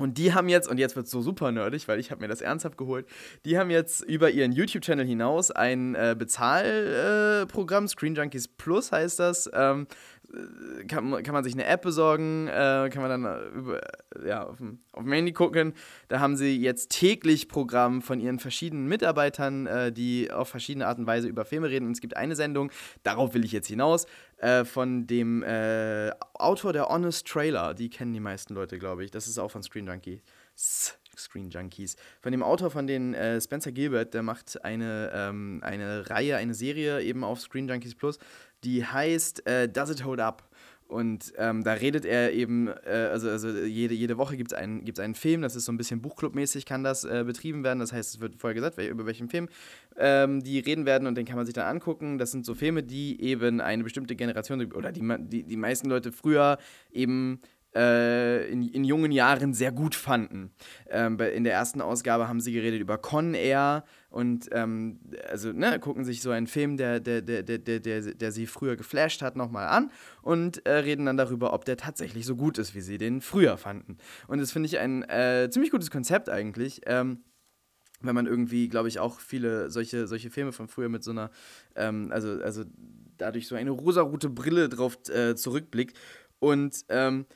und 0.00 0.18
die 0.18 0.34
haben 0.34 0.48
jetzt, 0.48 0.68
und 0.68 0.78
jetzt 0.78 0.96
wird 0.96 1.06
es 1.06 1.12
so 1.12 1.20
super 1.20 1.52
nerdig, 1.52 1.88
weil 1.88 2.00
ich 2.00 2.10
habe 2.10 2.20
mir 2.20 2.28
das 2.28 2.40
ernsthaft 2.40 2.76
geholt, 2.76 3.06
die 3.44 3.58
haben 3.58 3.70
jetzt 3.70 4.02
über 4.02 4.30
ihren 4.30 4.52
YouTube-Channel 4.52 5.06
hinaus 5.06 5.50
ein 5.50 5.94
äh, 5.94 6.16
Bezahlprogramm, 6.18 7.84
äh, 7.84 7.88
Screen 7.88 8.14
Junkies 8.14 8.48
Plus 8.48 8.92
heißt 8.92 9.18
das, 9.18 9.50
ähm, 9.52 9.86
kann, 10.88 11.22
kann 11.22 11.34
man 11.34 11.44
sich 11.44 11.54
eine 11.54 11.64
App 11.64 11.82
besorgen, 11.82 12.46
äh, 12.48 12.88
kann 12.92 13.02
man 13.02 13.10
dann 13.10 13.24
äh, 13.24 13.58
über, 13.58 13.80
ja, 14.24 14.46
auf, 14.46 14.58
dem, 14.58 14.78
auf 14.92 15.02
dem 15.02 15.12
Handy 15.12 15.32
gucken. 15.32 15.74
Da 16.08 16.20
haben 16.20 16.36
sie 16.36 16.56
jetzt 16.60 16.90
täglich 16.90 17.48
Programm 17.48 18.00
von 18.00 18.20
ihren 18.20 18.38
verschiedenen 18.38 18.86
Mitarbeitern, 18.86 19.66
äh, 19.66 19.92
die 19.92 20.30
auf 20.30 20.48
verschiedene 20.48 20.86
Art 20.86 20.98
und 20.98 21.06
Weise 21.06 21.26
über 21.26 21.44
Filme 21.44 21.68
reden. 21.68 21.86
Und 21.86 21.92
es 21.92 22.00
gibt 22.00 22.16
eine 22.16 22.36
Sendung, 22.36 22.70
darauf 23.02 23.34
will 23.34 23.44
ich 23.44 23.52
jetzt 23.52 23.66
hinaus, 23.66 24.06
äh, 24.40 24.64
von 24.64 25.06
dem 25.06 25.42
äh, 25.42 26.10
Autor 26.34 26.72
der 26.72 26.88
Honest 26.88 27.26
Trailer. 27.26 27.74
Die 27.74 27.90
kennen 27.90 28.12
die 28.12 28.20
meisten 28.20 28.54
Leute, 28.54 28.78
glaube 28.78 29.04
ich. 29.04 29.10
Das 29.10 29.28
ist 29.28 29.38
auch 29.38 29.50
von 29.50 29.62
Screen 29.62 29.86
Junkie. 29.86 30.22
Screen 30.56 31.50
Junkies. 31.50 31.96
Von 32.20 32.32
dem 32.32 32.42
Autor 32.42 32.70
von 32.70 32.86
den 32.86 33.14
äh, 33.14 33.40
Spencer 33.40 33.72
Gilbert, 33.72 34.14
der 34.14 34.22
macht 34.22 34.64
eine, 34.64 35.10
ähm, 35.14 35.60
eine 35.62 36.08
Reihe, 36.08 36.36
eine 36.36 36.54
Serie 36.54 37.02
eben 37.02 37.24
auf 37.24 37.40
Screen 37.40 37.68
Junkies 37.68 37.94
Plus, 37.94 38.18
die 38.64 38.84
heißt 38.84 39.46
äh, 39.46 39.68
Does 39.68 39.90
It 39.90 40.04
Hold 40.04 40.20
Up? 40.20 40.49
Und 40.90 41.32
ähm, 41.38 41.62
da 41.62 41.74
redet 41.74 42.04
er 42.04 42.32
eben, 42.32 42.66
äh, 42.66 43.08
also, 43.12 43.30
also 43.30 43.48
jede, 43.48 43.94
jede 43.94 44.18
Woche 44.18 44.36
gibt 44.36 44.50
es 44.50 44.58
einen, 44.58 44.84
gibt's 44.84 44.98
einen 44.98 45.14
Film, 45.14 45.40
das 45.40 45.54
ist 45.54 45.64
so 45.64 45.70
ein 45.70 45.76
bisschen 45.76 46.02
Buchclubmäßig, 46.02 46.66
kann 46.66 46.82
das 46.82 47.04
äh, 47.04 47.22
betrieben 47.24 47.62
werden. 47.62 47.78
Das 47.78 47.92
heißt, 47.92 48.16
es 48.16 48.20
wird 48.20 48.40
vorher 48.40 48.54
gesagt, 48.54 48.76
über 48.76 49.06
welchen 49.06 49.28
Film 49.28 49.48
ähm, 49.96 50.42
die 50.42 50.58
reden 50.58 50.86
werden 50.86 51.06
und 51.06 51.14
den 51.14 51.26
kann 51.26 51.36
man 51.36 51.46
sich 51.46 51.54
dann 51.54 51.68
angucken. 51.68 52.18
Das 52.18 52.32
sind 52.32 52.44
so 52.44 52.54
Filme, 52.54 52.82
die 52.82 53.22
eben 53.22 53.60
eine 53.60 53.84
bestimmte 53.84 54.16
Generation 54.16 54.72
oder 54.72 54.90
die, 54.90 55.02
die, 55.28 55.44
die 55.44 55.56
meisten 55.56 55.88
Leute 55.88 56.10
früher 56.10 56.58
eben 56.90 57.40
äh, 57.74 58.50
in, 58.50 58.68
in, 58.68 58.84
jungen 58.84 59.12
Jahren 59.12 59.54
sehr 59.54 59.72
gut 59.72 59.94
fanden. 59.94 60.50
Ähm, 60.88 61.18
in 61.20 61.44
der 61.44 61.52
ersten 61.52 61.80
Ausgabe 61.80 62.28
haben 62.28 62.40
sie 62.40 62.52
geredet 62.52 62.80
über 62.80 62.98
Con 62.98 63.34
Air 63.34 63.84
und 64.08 64.48
ähm, 64.52 64.98
also 65.28 65.52
ne, 65.52 65.78
gucken 65.78 66.04
sich 66.04 66.20
so 66.20 66.30
einen 66.30 66.46
Film, 66.46 66.76
der, 66.76 67.00
der, 67.00 67.22
der, 67.22 67.42
der, 67.42 67.58
der, 67.58 67.80
der, 67.80 68.00
der 68.14 68.32
sie 68.32 68.46
früher 68.46 68.76
geflasht 68.76 69.22
hat, 69.22 69.36
nochmal 69.36 69.68
an 69.68 69.90
und 70.22 70.66
äh, 70.66 70.72
reden 70.72 71.06
dann 71.06 71.16
darüber, 71.16 71.52
ob 71.52 71.64
der 71.64 71.76
tatsächlich 71.76 72.26
so 72.26 72.36
gut 72.36 72.58
ist, 72.58 72.74
wie 72.74 72.80
sie 72.80 72.98
den 72.98 73.20
früher 73.20 73.56
fanden. 73.56 73.98
Und 74.26 74.40
das 74.40 74.50
finde 74.50 74.66
ich 74.66 74.78
ein 74.78 75.02
äh, 75.08 75.48
ziemlich 75.50 75.70
gutes 75.70 75.90
Konzept 75.90 76.28
eigentlich. 76.28 76.80
Ähm, 76.86 77.22
wenn 78.02 78.14
man 78.14 78.26
irgendwie, 78.26 78.68
glaube 78.68 78.88
ich, 78.88 78.98
auch 78.98 79.20
viele 79.20 79.70
solche, 79.70 80.06
solche 80.06 80.30
Filme 80.30 80.52
von 80.52 80.68
früher 80.68 80.88
mit 80.88 81.04
so 81.04 81.10
einer, 81.10 81.30
ähm, 81.76 82.10
also, 82.12 82.40
also 82.42 82.64
dadurch 83.18 83.46
so 83.46 83.54
eine 83.54 83.70
rosarote 83.70 84.30
Brille 84.30 84.68
drauf 84.68 84.98
äh, 85.10 85.34
zurückblickt. 85.36 85.98
Und 86.38 86.84
ähm, 86.88 87.26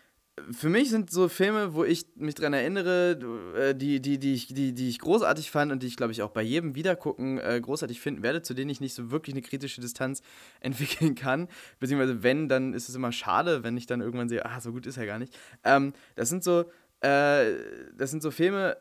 für 0.50 0.68
mich 0.68 0.90
sind 0.90 1.10
so 1.10 1.28
Filme, 1.28 1.74
wo 1.74 1.84
ich 1.84 2.06
mich 2.16 2.34
dran 2.34 2.52
erinnere, 2.52 3.18
äh, 3.56 3.74
die, 3.74 4.00
die, 4.00 4.18
die, 4.18 4.34
ich, 4.34 4.48
die, 4.48 4.74
die 4.74 4.88
ich 4.88 4.98
großartig 4.98 5.50
fand 5.50 5.70
und 5.70 5.82
die 5.82 5.86
ich, 5.86 5.96
glaube 5.96 6.12
ich, 6.12 6.22
auch 6.22 6.30
bei 6.30 6.42
jedem 6.42 6.74
Wiedergucken 6.74 7.38
äh, 7.38 7.60
großartig 7.60 8.00
finden 8.00 8.22
werde, 8.22 8.42
zu 8.42 8.52
denen 8.52 8.70
ich 8.70 8.80
nicht 8.80 8.94
so 8.94 9.10
wirklich 9.10 9.34
eine 9.34 9.42
kritische 9.42 9.80
Distanz 9.80 10.22
entwickeln 10.60 11.14
kann. 11.14 11.48
Beziehungsweise 11.78 12.22
wenn, 12.22 12.48
dann 12.48 12.74
ist 12.74 12.88
es 12.88 12.94
immer 12.94 13.12
schade, 13.12 13.62
wenn 13.62 13.76
ich 13.76 13.86
dann 13.86 14.00
irgendwann 14.00 14.28
sehe, 14.28 14.44
ah, 14.44 14.60
so 14.60 14.72
gut 14.72 14.86
ist 14.86 14.96
er 14.96 15.06
gar 15.06 15.18
nicht. 15.18 15.38
Ähm, 15.62 15.92
das 16.16 16.28
sind 16.28 16.42
so, 16.42 16.64
äh, 17.00 17.52
das 17.96 18.10
sind 18.10 18.22
so 18.22 18.30
Filme, 18.30 18.76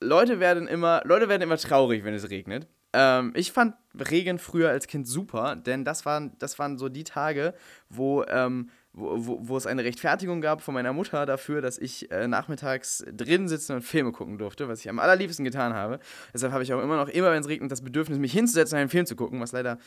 Leute 0.00 0.38
werden 0.38 0.68
immer, 0.68 1.02
Leute 1.04 1.28
werden 1.28 1.42
immer 1.42 1.56
traurig, 1.56 2.04
wenn 2.04 2.14
es 2.14 2.28
regnet. 2.28 2.66
Ähm, 2.92 3.32
ich 3.36 3.52
fand 3.52 3.74
Regen 3.94 4.38
früher 4.38 4.70
als 4.70 4.86
Kind 4.86 5.06
super, 5.06 5.56
denn 5.56 5.84
das 5.84 6.04
waren, 6.04 6.36
das 6.38 6.58
waren 6.58 6.76
so 6.76 6.88
die 6.88 7.04
Tage, 7.04 7.54
wo 7.88 8.24
ähm, 8.24 8.70
wo, 8.92 9.26
wo, 9.26 9.38
wo 9.42 9.56
es 9.56 9.66
eine 9.66 9.84
Rechtfertigung 9.84 10.40
gab 10.40 10.62
von 10.62 10.74
meiner 10.74 10.92
Mutter 10.92 11.24
dafür, 11.26 11.60
dass 11.60 11.78
ich 11.78 12.10
äh, 12.10 12.26
nachmittags 12.26 13.04
drin 13.12 13.48
sitzen 13.48 13.74
und 13.76 13.82
Filme 13.82 14.12
gucken 14.12 14.38
durfte, 14.38 14.68
was 14.68 14.80
ich 14.80 14.88
am 14.88 14.98
allerliebsten 14.98 15.44
getan 15.44 15.74
habe. 15.74 16.00
Deshalb 16.34 16.52
habe 16.52 16.62
ich 16.62 16.72
auch 16.72 16.82
immer 16.82 16.96
noch, 16.96 17.08
immer 17.08 17.30
wenn 17.30 17.40
es 17.40 17.48
regnet, 17.48 17.70
das 17.70 17.82
Bedürfnis, 17.82 18.18
mich 18.18 18.32
hinzusetzen 18.32 18.76
und 18.76 18.80
einen 18.80 18.90
Film 18.90 19.06
zu 19.06 19.16
gucken, 19.16 19.40
was 19.40 19.52
leider 19.52 19.78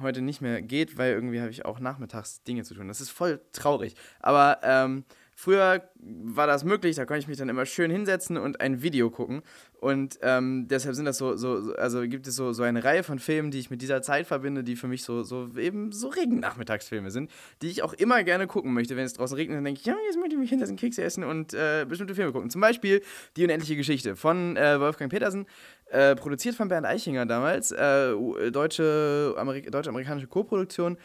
heute 0.00 0.22
nicht 0.22 0.40
mehr 0.40 0.62
geht, 0.62 0.96
weil 0.96 1.12
irgendwie 1.12 1.40
habe 1.40 1.50
ich 1.50 1.64
auch 1.64 1.80
nachmittags 1.80 2.42
Dinge 2.44 2.64
zu 2.64 2.74
tun. 2.74 2.88
Das 2.88 3.00
ist 3.00 3.10
voll 3.10 3.40
traurig. 3.52 3.94
Aber 4.20 4.60
ähm, 4.62 5.04
Früher 5.38 5.82
war 6.00 6.46
das 6.46 6.64
möglich, 6.64 6.96
da 6.96 7.04
konnte 7.04 7.20
ich 7.20 7.28
mich 7.28 7.36
dann 7.36 7.50
immer 7.50 7.66
schön 7.66 7.90
hinsetzen 7.90 8.38
und 8.38 8.62
ein 8.62 8.80
Video 8.80 9.10
gucken. 9.10 9.42
Und 9.78 10.18
ähm, 10.22 10.66
deshalb 10.66 10.94
sind 10.94 11.04
das 11.04 11.18
so, 11.18 11.36
so, 11.36 11.74
also 11.76 12.00
gibt 12.08 12.26
es 12.26 12.36
so, 12.36 12.54
so 12.54 12.62
eine 12.62 12.82
Reihe 12.82 13.02
von 13.02 13.18
Filmen, 13.18 13.50
die 13.50 13.58
ich 13.58 13.68
mit 13.68 13.82
dieser 13.82 14.00
Zeit 14.00 14.26
verbinde, 14.26 14.64
die 14.64 14.76
für 14.76 14.88
mich 14.88 15.04
so, 15.04 15.22
so 15.24 15.50
eben 15.58 15.92
so 15.92 16.08
Regennachmittagsfilme 16.08 17.10
sind, 17.10 17.30
die 17.60 17.68
ich 17.68 17.82
auch 17.82 17.92
immer 17.92 18.24
gerne 18.24 18.46
gucken 18.46 18.72
möchte. 18.72 18.96
Wenn 18.96 19.04
es 19.04 19.12
draußen 19.12 19.36
regnet, 19.36 19.58
dann 19.58 19.64
denke 19.64 19.80
ich, 19.80 19.86
ja, 19.86 19.94
jetzt 20.06 20.18
möchte 20.18 20.36
ich 20.36 20.40
mich 20.40 20.48
hinsetzen, 20.48 20.76
Kekse 20.76 21.02
essen 21.02 21.22
und 21.22 21.52
äh, 21.52 21.84
bestimmte 21.86 22.14
Filme 22.14 22.32
gucken. 22.32 22.48
Zum 22.48 22.62
Beispiel 22.62 23.02
Die 23.36 23.44
unendliche 23.44 23.76
Geschichte 23.76 24.16
von 24.16 24.56
äh, 24.56 24.80
Wolfgang 24.80 25.12
Petersen, 25.12 25.44
äh, 25.90 26.16
produziert 26.16 26.54
von 26.54 26.68
Bernd 26.68 26.86
Eichinger 26.86 27.26
damals, 27.26 27.72
äh, 27.72 28.14
deutsche, 28.50 29.34
deutsche-amerikanische 29.70 30.28
Co-Produktion. 30.28 30.96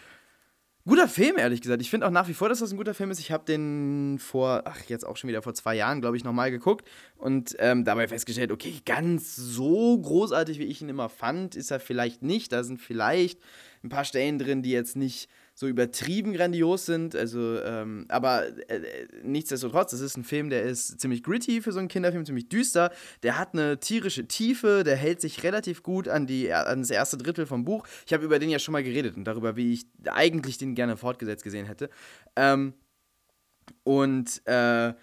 Guter 0.83 1.07
Film, 1.07 1.38
ehrlich 1.38 1.61
gesagt. 1.61 1.79
Ich 1.81 1.91
finde 1.91 2.07
auch 2.07 2.11
nach 2.11 2.27
wie 2.27 2.33
vor, 2.33 2.50
dass 2.50 2.57
das 2.57 2.71
ein 2.71 2.77
guter 2.77 2.95
Film 2.95 3.11
ist. 3.11 3.19
Ich 3.19 3.31
habe 3.31 3.45
den 3.45 4.17
vor, 4.17 4.63
ach, 4.65 4.81
jetzt 4.88 5.05
auch 5.05 5.15
schon 5.15 5.27
wieder 5.27 5.43
vor 5.43 5.53
zwei 5.53 5.75
Jahren, 5.75 6.01
glaube 6.01 6.17
ich, 6.17 6.23
nochmal 6.23 6.50
geguckt 6.50 6.89
und 7.17 7.55
ähm, 7.59 7.85
dabei 7.85 8.07
festgestellt, 8.07 8.51
okay, 8.51 8.81
ganz 8.83 9.35
so 9.35 10.00
großartig, 10.00 10.57
wie 10.57 10.65
ich 10.65 10.81
ihn 10.81 10.89
immer 10.89 11.07
fand, 11.09 11.55
ist 11.55 11.69
er 11.69 11.79
vielleicht 11.79 12.23
nicht. 12.23 12.51
Da 12.51 12.63
sind 12.63 12.81
vielleicht 12.81 13.39
ein 13.83 13.89
paar 13.89 14.05
Stellen 14.05 14.39
drin, 14.39 14.63
die 14.63 14.71
jetzt 14.71 14.95
nicht 14.95 15.29
so 15.53 15.67
übertrieben 15.67 16.34
grandios 16.34 16.86
sind. 16.86 17.15
Also, 17.15 17.60
ähm, 17.62 18.05
aber 18.10 18.48
äh, 18.70 19.08
nichtsdestotrotz, 19.24 19.91
das 19.91 20.00
ist 20.00 20.17
ein 20.17 20.24
Film, 20.24 20.50
der 20.50 20.63
ist 20.63 21.00
ziemlich 21.00 21.24
gritty 21.24 21.62
für 21.62 21.72
so 21.72 21.79
einen 21.79 21.88
Kinderfilm, 21.88 22.25
ziemlich 22.25 22.50
düster. 22.50 22.91
Der 23.24 23.38
hat 23.38 23.53
eine 23.53 23.79
tierische 23.79 24.27
Tiefe, 24.27 24.84
der 24.84 24.96
hält 24.96 25.22
sich 25.22 25.43
relativ 25.43 25.84
gut 25.84 26.08
an, 26.08 26.25
die, 26.25 26.51
an 26.53 26.79
das 26.79 26.89
erste 26.89 27.17
Drittel 27.17 27.46
vom 27.46 27.65
Buch. 27.65 27.86
Ich 28.05 28.13
habe 28.13 28.24
über 28.24 28.39
den 28.39 28.50
ja 28.50 28.60
schon 28.60 28.72
mal 28.74 28.84
geredet 28.84 29.17
und 29.17 29.25
darüber, 29.25 29.55
wie 29.55 29.74
ich 29.74 29.86
eigentlich 30.05 30.58
den 30.58 30.75
gerne 30.75 30.98
fortgesetzt 30.98 31.43
gesehen 31.43 31.65
hätte. 31.65 31.89
Ähm, 32.36 32.74
und 33.84 34.41
äh, 34.46 34.93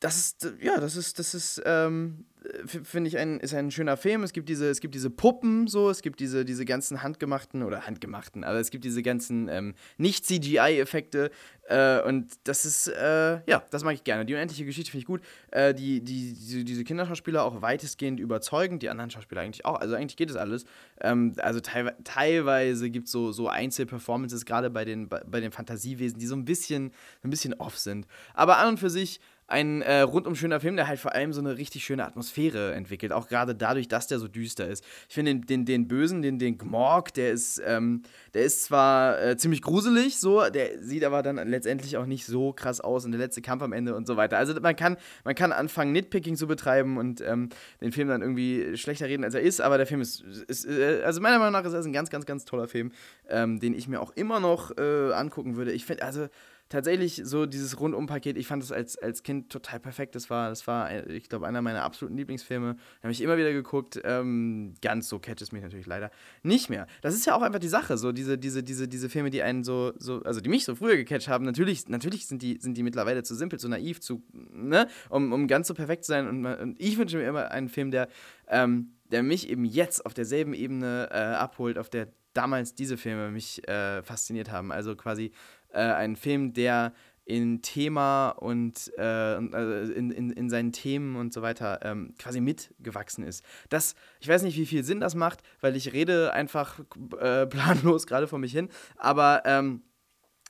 das 0.00 0.16
ist, 0.16 0.52
ja, 0.60 0.80
das 0.80 0.96
ist, 0.96 1.18
das 1.18 1.34
ist, 1.34 1.62
ähm, 1.64 2.26
finde 2.64 3.08
ich, 3.08 3.18
ein, 3.18 3.40
ist 3.40 3.54
ein 3.54 3.70
schöner 3.70 3.96
Film. 3.96 4.22
Es 4.22 4.32
gibt 4.32 4.48
diese, 4.48 4.68
es 4.68 4.80
gibt 4.80 4.94
diese 4.94 5.10
Puppen 5.10 5.66
so, 5.66 5.90
es 5.90 6.02
gibt 6.02 6.20
diese, 6.20 6.44
diese 6.44 6.64
ganzen 6.64 7.02
handgemachten 7.02 7.62
oder 7.62 7.86
handgemachten, 7.86 8.44
aber 8.44 8.58
es 8.58 8.70
gibt 8.70 8.84
diese 8.84 9.02
ganzen 9.02 9.48
ähm, 9.48 9.74
Nicht-CGI-Effekte 9.98 11.30
äh, 11.68 12.00
und 12.02 12.32
das 12.44 12.64
ist, 12.64 12.88
äh, 12.88 13.40
ja, 13.46 13.62
das 13.70 13.84
mag 13.84 13.94
ich 13.94 14.04
gerne. 14.04 14.24
Die 14.24 14.34
unendliche 14.34 14.64
Geschichte 14.64 14.90
finde 14.90 15.02
ich 15.02 15.06
gut. 15.06 15.22
Äh, 15.50 15.74
die, 15.74 16.00
die, 16.00 16.34
diese, 16.34 16.64
diese 16.64 16.84
Kinderschauspieler 16.84 17.44
auch 17.44 17.62
weitestgehend 17.62 18.18
überzeugend, 18.18 18.82
die 18.82 18.90
anderen 18.90 19.10
Schauspieler 19.10 19.42
eigentlich 19.42 19.64
auch. 19.64 19.80
Also 19.80 19.94
eigentlich 19.94 20.16
geht 20.16 20.30
es 20.30 20.36
alles. 20.36 20.64
Ähm, 21.00 21.34
also 21.38 21.60
teilwe 21.60 21.94
teilweise 22.04 22.90
gibt 22.90 23.06
es 23.06 23.12
so, 23.12 23.32
so 23.32 23.48
Einzelperformances, 23.48 24.44
gerade 24.44 24.70
bei 24.70 24.84
den, 24.84 25.08
bei, 25.08 25.22
bei 25.24 25.40
den 25.40 25.52
Fantasiewesen, 25.52 26.18
die 26.18 26.26
so 26.26 26.34
ein 26.34 26.44
bisschen, 26.44 26.92
ein 27.22 27.30
bisschen 27.30 27.54
off 27.54 27.78
sind. 27.78 28.06
Aber 28.34 28.58
an 28.58 28.70
und 28.70 28.78
für 28.78 28.90
sich 28.90 29.20
ein 29.46 29.82
äh, 29.82 30.00
rundum 30.00 30.34
schöner 30.34 30.60
Film, 30.60 30.76
der 30.76 30.88
halt 30.88 30.98
vor 30.98 31.14
allem 31.14 31.32
so 31.32 31.40
eine 31.40 31.58
richtig 31.58 31.84
schöne 31.84 32.06
Atmosphäre 32.06 32.74
entwickelt. 32.74 33.12
Auch 33.12 33.28
gerade 33.28 33.54
dadurch, 33.54 33.88
dass 33.88 34.06
der 34.06 34.18
so 34.18 34.28
düster 34.28 34.66
ist. 34.66 34.84
Ich 35.08 35.14
finde 35.14 35.34
den, 35.34 35.46
den, 35.46 35.64
den 35.64 35.88
Bösen, 35.88 36.22
den, 36.22 36.38
den 36.38 36.56
Gmorg, 36.56 37.12
der 37.14 37.32
ist, 37.32 37.60
ähm, 37.66 38.02
der 38.34 38.44
ist 38.44 38.64
zwar 38.64 39.22
äh, 39.22 39.36
ziemlich 39.36 39.60
gruselig, 39.60 40.18
so, 40.18 40.48
der 40.48 40.82
sieht 40.82 41.04
aber 41.04 41.22
dann 41.22 41.36
letztendlich 41.48 41.96
auch 41.96 42.06
nicht 42.06 42.24
so 42.24 42.52
krass 42.52 42.80
aus 42.80 43.04
und 43.04 43.12
der 43.12 43.20
letzte 43.20 43.42
Kampf 43.42 43.62
am 43.62 43.72
Ende 43.72 43.94
und 43.94 44.06
so 44.06 44.16
weiter. 44.16 44.38
Also 44.38 44.58
man 44.60 44.76
kann, 44.76 44.96
man 45.24 45.34
kann 45.34 45.52
anfangen, 45.52 45.92
Nitpicking 45.92 46.36
zu 46.36 46.46
betreiben 46.46 46.96
und 46.96 47.20
ähm, 47.20 47.50
den 47.80 47.92
Film 47.92 48.08
dann 48.08 48.22
irgendwie 48.22 48.76
schlechter 48.76 49.06
reden, 49.06 49.24
als 49.24 49.34
er 49.34 49.42
ist, 49.42 49.60
aber 49.60 49.76
der 49.76 49.86
Film 49.86 50.00
ist, 50.00 50.22
ist 50.48 50.64
äh, 50.64 51.02
also 51.04 51.20
meiner 51.20 51.38
Meinung 51.38 51.52
nach 51.52 51.64
ist 51.64 51.72
das 51.72 51.84
ein 51.84 51.92
ganz, 51.92 52.10
ganz, 52.10 52.24
ganz 52.24 52.44
toller 52.44 52.68
Film, 52.68 52.92
ähm, 53.28 53.60
den 53.60 53.74
ich 53.74 53.86
mir 53.86 54.00
auch 54.00 54.12
immer 54.12 54.40
noch 54.40 54.76
äh, 54.78 55.12
angucken 55.12 55.56
würde. 55.56 55.72
Ich 55.72 55.84
finde, 55.84 56.04
also 56.04 56.28
tatsächlich 56.72 57.20
so 57.24 57.46
dieses 57.46 57.78
Rundumpaket, 57.78 58.36
ich 58.36 58.46
fand 58.46 58.62
das 58.62 58.72
als, 58.72 58.96
als 58.96 59.22
Kind 59.22 59.50
total 59.50 59.78
perfekt. 59.78 60.14
Das 60.14 60.30
war, 60.30 60.48
das 60.48 60.66
war 60.66 60.90
äh, 60.90 61.12
ich 61.12 61.28
glaube, 61.28 61.46
einer 61.46 61.60
meiner 61.60 61.82
absoluten 61.84 62.16
Lieblingsfilme. 62.16 62.76
Habe 63.02 63.12
ich 63.12 63.20
immer 63.20 63.36
wieder 63.36 63.52
geguckt. 63.52 64.00
Ähm, 64.04 64.74
ganz 64.80 65.08
so 65.08 65.18
catcht 65.18 65.42
es 65.42 65.52
mich 65.52 65.62
natürlich 65.62 65.86
leider 65.86 66.10
nicht 66.42 66.70
mehr. 66.70 66.86
Das 67.02 67.14
ist 67.14 67.26
ja 67.26 67.34
auch 67.34 67.42
einfach 67.42 67.58
die 67.58 67.68
Sache, 67.68 67.98
so 67.98 68.10
diese, 68.10 68.38
diese, 68.38 68.62
diese, 68.62 68.88
diese 68.88 69.10
Filme, 69.10 69.30
die 69.30 69.42
einen 69.42 69.64
so, 69.64 69.92
so, 69.98 70.22
also 70.22 70.40
die 70.40 70.48
mich 70.48 70.64
so 70.64 70.74
früher 70.74 70.96
gecatcht 70.96 71.28
haben, 71.28 71.44
natürlich, 71.44 71.88
natürlich 71.88 72.26
sind 72.26 72.42
die, 72.42 72.58
sind 72.58 72.76
die 72.76 72.82
mittlerweile 72.82 73.22
zu 73.22 73.34
simpel, 73.34 73.58
zu 73.58 73.68
naiv, 73.68 74.00
zu, 74.00 74.22
ne, 74.32 74.88
um, 75.10 75.32
um 75.32 75.46
ganz 75.46 75.68
so 75.68 75.74
perfekt 75.74 76.04
zu 76.04 76.12
sein. 76.12 76.26
Und, 76.26 76.46
und 76.46 76.80
ich 76.80 76.96
wünsche 76.96 77.18
mir 77.18 77.28
immer 77.28 77.50
einen 77.50 77.68
Film, 77.68 77.90
der, 77.90 78.08
ähm, 78.48 78.94
der 79.10 79.22
mich 79.22 79.50
eben 79.50 79.66
jetzt 79.66 80.06
auf 80.06 80.14
derselben 80.14 80.54
Ebene 80.54 81.08
äh, 81.12 81.16
abholt, 81.16 81.76
auf 81.76 81.90
der 81.90 82.08
damals 82.32 82.74
diese 82.74 82.96
Filme 82.96 83.30
mich 83.30 83.66
äh, 83.68 84.02
fasziniert 84.02 84.50
haben. 84.50 84.72
Also 84.72 84.96
quasi 84.96 85.32
äh, 85.72 85.78
ein 85.78 86.16
Film, 86.16 86.52
der 86.52 86.92
in 87.24 87.62
Thema 87.62 88.30
und 88.30 88.92
äh, 88.98 89.36
in, 89.36 90.10
in, 90.10 90.30
in 90.30 90.50
seinen 90.50 90.72
Themen 90.72 91.16
und 91.16 91.32
so 91.32 91.40
weiter 91.40 91.80
ähm, 91.82 92.14
quasi 92.18 92.40
mitgewachsen 92.40 93.24
ist. 93.24 93.44
Das, 93.68 93.94
ich 94.20 94.28
weiß 94.28 94.42
nicht, 94.42 94.56
wie 94.58 94.66
viel 94.66 94.82
Sinn 94.82 95.00
das 95.00 95.14
macht, 95.14 95.42
weil 95.60 95.76
ich 95.76 95.92
rede 95.92 96.32
einfach 96.32 96.80
äh, 97.20 97.46
planlos 97.48 98.06
gerade 98.06 98.26
vor 98.26 98.38
mich 98.38 98.52
hin, 98.52 98.68
aber 98.96 99.42
ähm, 99.44 99.82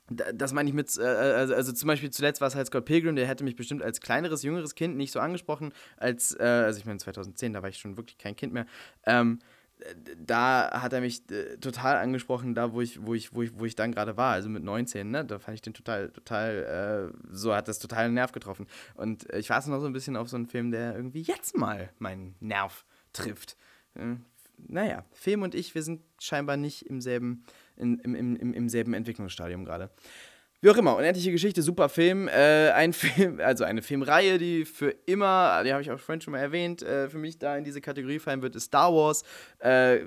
das 0.09 0.51
meine 0.51 0.67
ich 0.67 0.75
mit, 0.75 0.97
äh, 0.97 1.03
also, 1.03 1.55
also, 1.55 1.71
zum 1.71 1.87
Beispiel 1.87 2.09
zuletzt 2.09 2.41
war 2.41 2.47
es 2.47 2.55
halt 2.55 2.67
Scott 2.67 2.85
Pilgrim, 2.85 3.15
der 3.15 3.27
hätte 3.27 3.43
mich 3.43 3.55
bestimmt 3.55 3.81
als 3.81 4.01
kleineres, 4.01 4.43
jüngeres 4.43 4.75
Kind 4.75 4.97
nicht 4.97 5.11
so 5.11 5.19
angesprochen, 5.19 5.73
als, 5.97 6.37
äh, 6.39 6.43
also 6.43 6.79
ich 6.79 6.85
meine 6.85 6.99
2010, 6.99 7.53
da 7.53 7.61
war 7.61 7.69
ich 7.69 7.77
schon 7.77 7.97
wirklich 7.97 8.17
kein 8.17 8.35
Kind 8.35 8.53
mehr. 8.53 8.65
Ähm, 9.05 9.39
da 10.17 10.81
hat 10.81 10.93
er 10.93 11.01
mich 11.01 11.29
äh, 11.31 11.57
total 11.57 11.97
angesprochen, 11.97 12.55
da 12.55 12.73
wo 12.73 12.81
ich, 12.81 13.05
wo 13.05 13.13
ich, 13.13 13.33
wo 13.33 13.41
ich, 13.41 13.59
wo 13.59 13.65
ich 13.65 13.75
dann 13.75 13.91
gerade 13.91 14.17
war, 14.17 14.33
also 14.33 14.49
mit 14.49 14.63
19, 14.63 15.09
ne? 15.09 15.25
Da 15.25 15.39
fand 15.39 15.55
ich 15.55 15.61
den 15.61 15.73
total, 15.73 16.09
total, 16.09 17.11
äh, 17.13 17.17
so 17.31 17.53
hat 17.53 17.67
das 17.67 17.79
total 17.79 18.05
einen 18.05 18.13
Nerv 18.13 18.31
getroffen. 18.31 18.67
Und 18.95 19.29
äh, 19.31 19.39
ich 19.39 19.49
warte 19.49 19.69
noch 19.69 19.79
so 19.79 19.85
ein 19.85 19.93
bisschen 19.93 20.15
auf 20.15 20.29
so 20.29 20.37
einen 20.37 20.47
Film, 20.47 20.71
der 20.71 20.95
irgendwie 20.95 21.21
jetzt 21.21 21.57
mal 21.57 21.89
meinen 21.99 22.35
Nerv 22.39 22.85
trifft. 23.11 23.57
Äh, 23.95 24.15
naja, 24.57 25.03
Film 25.11 25.41
und 25.41 25.55
ich, 25.55 25.75
wir 25.75 25.83
sind 25.83 26.01
scheinbar 26.19 26.57
nicht 26.57 26.85
im 26.85 27.01
selben, 27.01 27.43
in, 27.75 27.99
im, 27.99 28.15
im, 28.15 28.53
im 28.53 28.69
selben 28.69 28.93
Entwicklungsstadium 28.93 29.65
gerade. 29.65 29.89
Wie 30.63 30.69
auch 30.69 30.77
immer, 30.77 30.95
unendliche 30.95 31.29
Geschichte, 31.29 31.61
super 31.61 31.89
Film. 31.89 32.29
Äh, 32.29 32.71
ein 32.71 32.93
Film, 32.93 33.41
also 33.41 33.65
eine 33.65 33.81
Filmreihe, 33.81 34.37
die 34.37 34.63
für 34.63 34.95
immer, 35.05 35.61
die 35.65 35.73
habe 35.73 35.81
ich 35.81 35.91
auch 35.91 35.99
vorhin 35.99 36.21
schon 36.21 36.31
mal 36.31 36.37
erwähnt, 36.37 36.81
äh, 36.81 37.09
für 37.09 37.17
mich 37.17 37.37
da 37.37 37.57
in 37.57 37.65
diese 37.65 37.81
Kategorie 37.81 38.17
fallen 38.17 38.41
wird, 38.41 38.55
ist 38.55 38.67
Star 38.67 38.93
Wars. 38.93 39.23
Äh, 39.59 39.99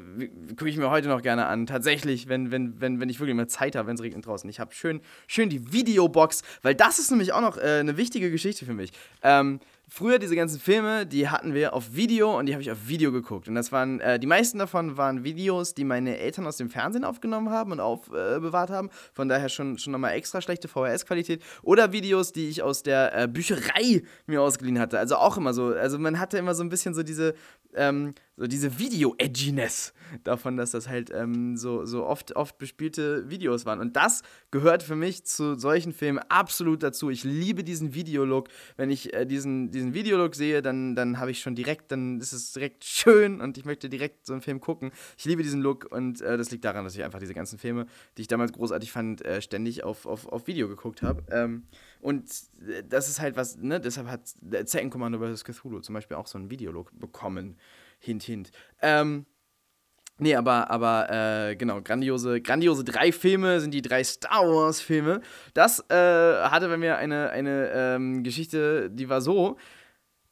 Gucke 0.57 0.71
ich 0.71 0.79
mir 0.79 0.91
heute 0.91 1.09
noch 1.09 1.21
gerne 1.21 1.45
an. 1.45 1.67
Tatsächlich, 1.67 2.31
wenn, 2.31 2.53
wenn, 2.53 2.81
wenn, 2.81 3.01
wenn 3.01 3.11
ich 3.11 3.21
wirklich 3.21 3.37
mal 3.37 3.47
Zeit 3.49 3.77
habe, 3.77 3.87
wenn 3.89 3.97
es 3.97 4.03
regnet 4.03 4.25
draußen. 4.25 4.49
Ich 4.49 4.59
habe 4.59 4.73
schön, 4.73 5.03
schön 5.27 5.51
die 5.51 5.75
Videobox, 5.75 6.43
weil 6.63 6.75
das 6.75 6.99
ist 6.99 7.11
nämlich 7.11 7.35
auch 7.35 7.43
noch 7.43 7.59
äh, 7.59 7.81
eine 7.81 7.99
wichtige 7.99 8.31
Geschichte 8.31 8.65
für 8.65 8.73
mich. 8.73 8.93
Ähm, 9.23 9.61
früher 9.89 10.19
diese 10.19 10.35
ganzen 10.35 10.59
Filme, 10.61 11.07
die 11.07 11.29
hatten 11.29 11.55
wir 11.55 11.73
auf 11.73 11.95
Video 11.95 12.37
und 12.39 12.47
die 12.47 12.53
habe 12.53 12.63
ich 12.63 12.71
auf 12.71 12.89
Video 12.89 13.13
geguckt. 13.13 13.49
Und 13.49 13.55
das 13.55 13.73
waren, 13.73 14.01
äh, 14.01 14.19
die 14.19 14.27
meisten 14.27 14.59
davon 14.59 14.97
waren 14.97 15.25
Videos, 15.25 15.75
die 15.75 15.85
meine 15.85 16.19
Eltern 16.19 16.47
aus 16.47 16.57
dem 16.57 16.71
Fernsehen 16.71 17.05
aufgenommen 17.05 17.51
haben 17.51 17.73
und 17.73 17.81
aufbewahrt 17.81 18.71
äh, 18.71 18.73
haben. 18.73 18.91
Von 19.13 19.29
daher 19.29 19.49
schon, 19.49 19.79
schon 19.79 19.93
nochmal 19.93 20.15
extra 20.15 20.41
schlechte 20.41 20.69
VHS-Qualität. 20.69 21.43
Oder 21.63 21.93
Videos, 21.93 22.33
die 22.33 22.49
ich 22.49 22.63
aus 22.63 22.83
der 22.83 23.17
äh, 23.17 23.29
Bücherei 23.29 24.03
mir 24.27 24.43
ausgeliehen 24.43 24.79
hatte. 24.79 24.99
Also 24.99 25.17
auch 25.17 25.37
immer 25.37 25.55
so. 25.55 25.67
Also 25.67 25.99
man 25.99 26.19
hatte 26.19 26.39
immer 26.39 26.55
so 26.55 26.65
ein 26.65 26.69
bisschen 26.69 26.95
so 26.95 27.03
diese, 27.03 27.35
ähm, 27.75 28.15
so 28.37 28.47
diese 28.47 28.79
Video-Edginess 28.79 29.95
davon, 30.23 30.57
dass 30.57 30.73
das 30.73 30.89
halt 30.89 31.11
ähm, 31.13 31.57
so, 31.57 31.87
so 31.87 32.05
oft, 32.05 32.37
oft 32.37 32.59
bespielte 32.59 33.29
Videos 33.31 33.65
waren. 33.65 33.81
Und 33.81 33.97
das 33.97 34.23
gehört 34.51 34.83
für 34.83 34.95
mich 34.95 35.25
zu 35.25 35.59
solchen 35.59 35.93
Filmen 35.93 36.19
absolut 36.29 36.83
dazu. 36.83 37.09
Ich 37.09 37.25
liebe 37.25 37.65
diesen 37.65 37.95
Videolook. 37.95 38.49
Wenn 38.77 38.91
ich 38.91 39.15
äh, 39.15 39.25
diesen, 39.25 39.71
diesen 39.71 39.95
Videolook 39.95 40.35
sehe, 40.35 40.61
dann, 40.61 40.95
dann 40.95 41.19
habe 41.19 41.31
ich 41.31 41.41
schon 41.41 41.55
direkt, 41.55 41.91
dann 41.93 42.21
ist 42.21 42.33
es 42.33 42.53
direkt 42.53 42.85
schön 42.85 43.41
und 43.41 43.57
ich 43.57 43.65
möchte 43.65 43.89
direkt 43.89 44.27
so 44.27 44.35
einen 44.35 44.43
Film 44.43 44.61
gucken. 44.61 44.93
Ich 45.17 45.25
liebe 45.25 45.43
diesen 45.43 45.63
Look 45.63 45.91
und 45.91 46.21
äh, 46.21 46.37
das 46.37 46.51
liegt 46.51 46.65
daran, 46.65 46.85
dass 46.85 46.95
ich 46.95 47.05
einfach 47.05 47.21
diese 47.21 47.35
ganzen 47.35 47.59
Filme, 47.59 47.87
die 48.17 48.23
ich 48.23 48.29
damals 48.29 48.53
großartig 48.53 48.93
fand, 48.93 49.25
äh, 49.25 49.41
ständig 49.41 49.83
auf, 49.83 50.05
auf, 50.05 50.27
auf 50.27 50.47
Video 50.47 50.69
geguckt 50.69 51.03
habe. 51.03 51.23
Ähm, 51.31 51.65
und 52.01 52.31
äh, 52.69 52.83
das 52.87 53.09
ist 53.09 53.21
halt 53.21 53.37
was, 53.37 53.57
ne, 53.57 53.81
deshalb 53.81 54.09
hat 54.09 54.29
Second 54.69 54.91
Commando 54.93 55.19
vs. 55.19 55.45
Cthulhu 55.45 55.81
zum 55.81 55.95
Beispiel 55.95 56.19
auch 56.19 56.27
so 56.27 56.37
einen 56.37 56.51
Videolook 56.51 56.91
bekommen. 56.99 57.57
Hint, 57.99 58.23
hint. 58.23 58.51
Ähm, 58.83 59.27
Nee, 60.19 60.35
aber, 60.35 60.71
aber 60.71 61.11
äh, 61.51 61.57
genau, 61.57 61.83
grandiose, 61.83 62.41
grandiose 62.41 62.85
drei 62.85 63.13
Filme 63.13 63.61
sind 63.61 63.75
die 63.75 63.83
drei 63.83 64.03
Star 64.03 64.49
Wars-Filme. 64.49 65.21
Das 65.53 65.81
äh, 65.91 65.95
hatte 65.95 66.69
bei 66.69 66.79
mir 66.79 66.97
eine, 66.97 67.29
eine 67.29 67.71
ähm, 67.75 68.23
Geschichte, 68.23 68.89
die 68.91 69.11
war 69.11 69.21
so. 69.21 69.59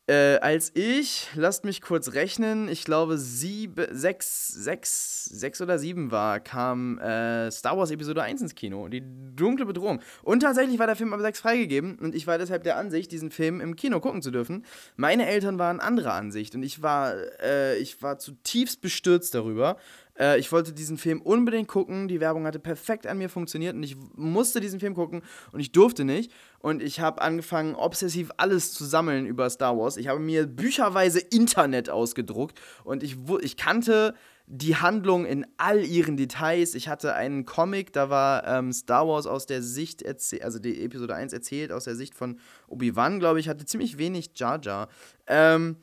Äh, 0.07 0.37
als 0.40 0.71
ich, 0.75 1.29
lasst 1.35 1.64
mich 1.64 1.81
kurz 1.81 2.12
rechnen, 2.12 2.69
ich 2.69 2.85
glaube 2.85 3.17
sieben, 3.17 3.87
sechs, 3.90 4.49
sechs, 4.49 5.25
sechs 5.25 5.62
oder 5.62 5.79
sieben 5.79 6.11
war, 6.11 6.40
kam 6.40 6.99
äh, 6.99 7.51
Star 7.51 7.79
Wars 7.79 7.90
Episode 7.90 8.23
1 8.23 8.43
ins 8.43 8.55
Kino, 8.55 8.88
die 8.88 9.03
dunkle 9.35 9.64
Bedrohung. 9.64 10.03
Und 10.23 10.40
tatsächlich 10.40 10.79
war 10.79 10.87
der 10.87 10.97
Film 10.97 11.14
ab 11.14 11.21
sechs 11.21 11.40
freigegeben 11.40 11.99
und 11.99 12.14
ich 12.14 12.27
war 12.27 12.37
deshalb 12.37 12.64
der 12.64 12.77
Ansicht, 12.77 13.12
diesen 13.12 13.31
Film 13.31 13.62
im 13.62 13.77
Kino 13.77 13.99
gucken 13.99 14.21
zu 14.21 14.31
dürfen. 14.31 14.67
Meine 14.97 15.27
Eltern 15.27 15.59
waren 15.59 15.81
anderer 15.81 16.12
Ansicht 16.12 16.55
und 16.55 16.64
ich 16.64 16.83
war, 16.83 17.14
äh, 17.43 17.79
ich 17.79 18.03
war 18.03 18.19
zutiefst 18.19 18.83
bestürzt 18.83 19.35
darüber 19.35 19.79
äh, 20.18 20.38
ich 20.38 20.53
wollte 20.53 20.72
diesen 20.72 20.98
Film 20.98 21.20
unbedingt 21.20 21.68
gucken. 21.68 22.09
Die 22.09 22.20
Werbung 22.20 22.46
hatte 22.46 22.59
perfekt 22.59 23.07
an 23.07 23.18
mir 23.18 23.29
funktioniert 23.29 23.74
und 23.74 23.83
ich 23.83 23.96
musste 24.14 24.61
diesen 24.61 24.81
Film 24.81 24.94
gucken 24.94 25.22
und 25.53 25.61
ich 25.61 25.72
durfte 25.72 26.05
nicht. 26.05 26.33
Und 26.59 26.83
ich 26.83 27.00
habe 27.00 27.20
angefangen, 27.20 27.74
obsessiv 27.74 28.31
alles 28.37 28.72
zu 28.72 28.85
sammeln 28.85 29.27
über 29.27 29.48
Star 29.50 29.77
Wars. 29.77 29.96
Ich 29.96 30.09
habe 30.09 30.20
mir 30.20 30.46
bücherweise 30.46 31.20
Internet 31.20 31.90
ausgedruckt 31.90 32.61
und 32.85 33.03
ich, 33.03 33.16
ich 33.42 33.57
kannte 33.57 34.14
die 34.46 34.77
Handlung 34.77 35.24
in 35.24 35.46
all 35.57 35.85
ihren 35.85 36.16
Details. 36.16 36.74
Ich 36.74 36.88
hatte 36.88 37.14
einen 37.14 37.46
Comic, 37.46 37.92
da 37.92 38.11
war 38.11 38.46
ähm, 38.46 38.72
Star 38.72 39.09
Wars 39.09 39.27
aus 39.27 39.46
der 39.46 39.62
Sicht, 39.62 40.05
also 40.42 40.59
die 40.59 40.83
Episode 40.83 41.14
1 41.14 41.33
erzählt, 41.33 41.72
aus 41.72 41.85
der 41.85 41.96
Sicht 41.96 42.14
von 42.14 42.38
Obi-Wan, 42.68 43.20
glaube 43.20 43.40
ich, 43.40 43.48
hatte 43.48 43.64
ziemlich 43.64 43.96
wenig 43.96 44.33
Jar 44.35 44.61
Jar. 44.61 44.88
Ähm, 45.27 45.77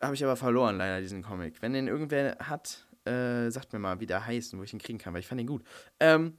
habe 0.00 0.14
ich 0.14 0.22
aber 0.22 0.36
verloren, 0.36 0.76
leider, 0.76 1.00
diesen 1.00 1.22
Comic. 1.22 1.62
Wenn 1.62 1.72
den 1.72 1.88
irgendwer 1.88 2.36
hat, 2.40 2.85
äh, 3.06 3.50
sagt 3.50 3.72
mir 3.72 3.78
mal, 3.78 4.00
wie 4.00 4.06
der 4.06 4.26
heißt 4.26 4.52
und 4.52 4.60
wo 4.60 4.64
ich 4.64 4.72
ihn 4.72 4.78
kriegen 4.78 4.98
kann, 4.98 5.12
weil 5.14 5.20
ich 5.20 5.26
fand 5.26 5.40
ihn 5.40 5.46
gut. 5.46 5.62
Ähm, 6.00 6.36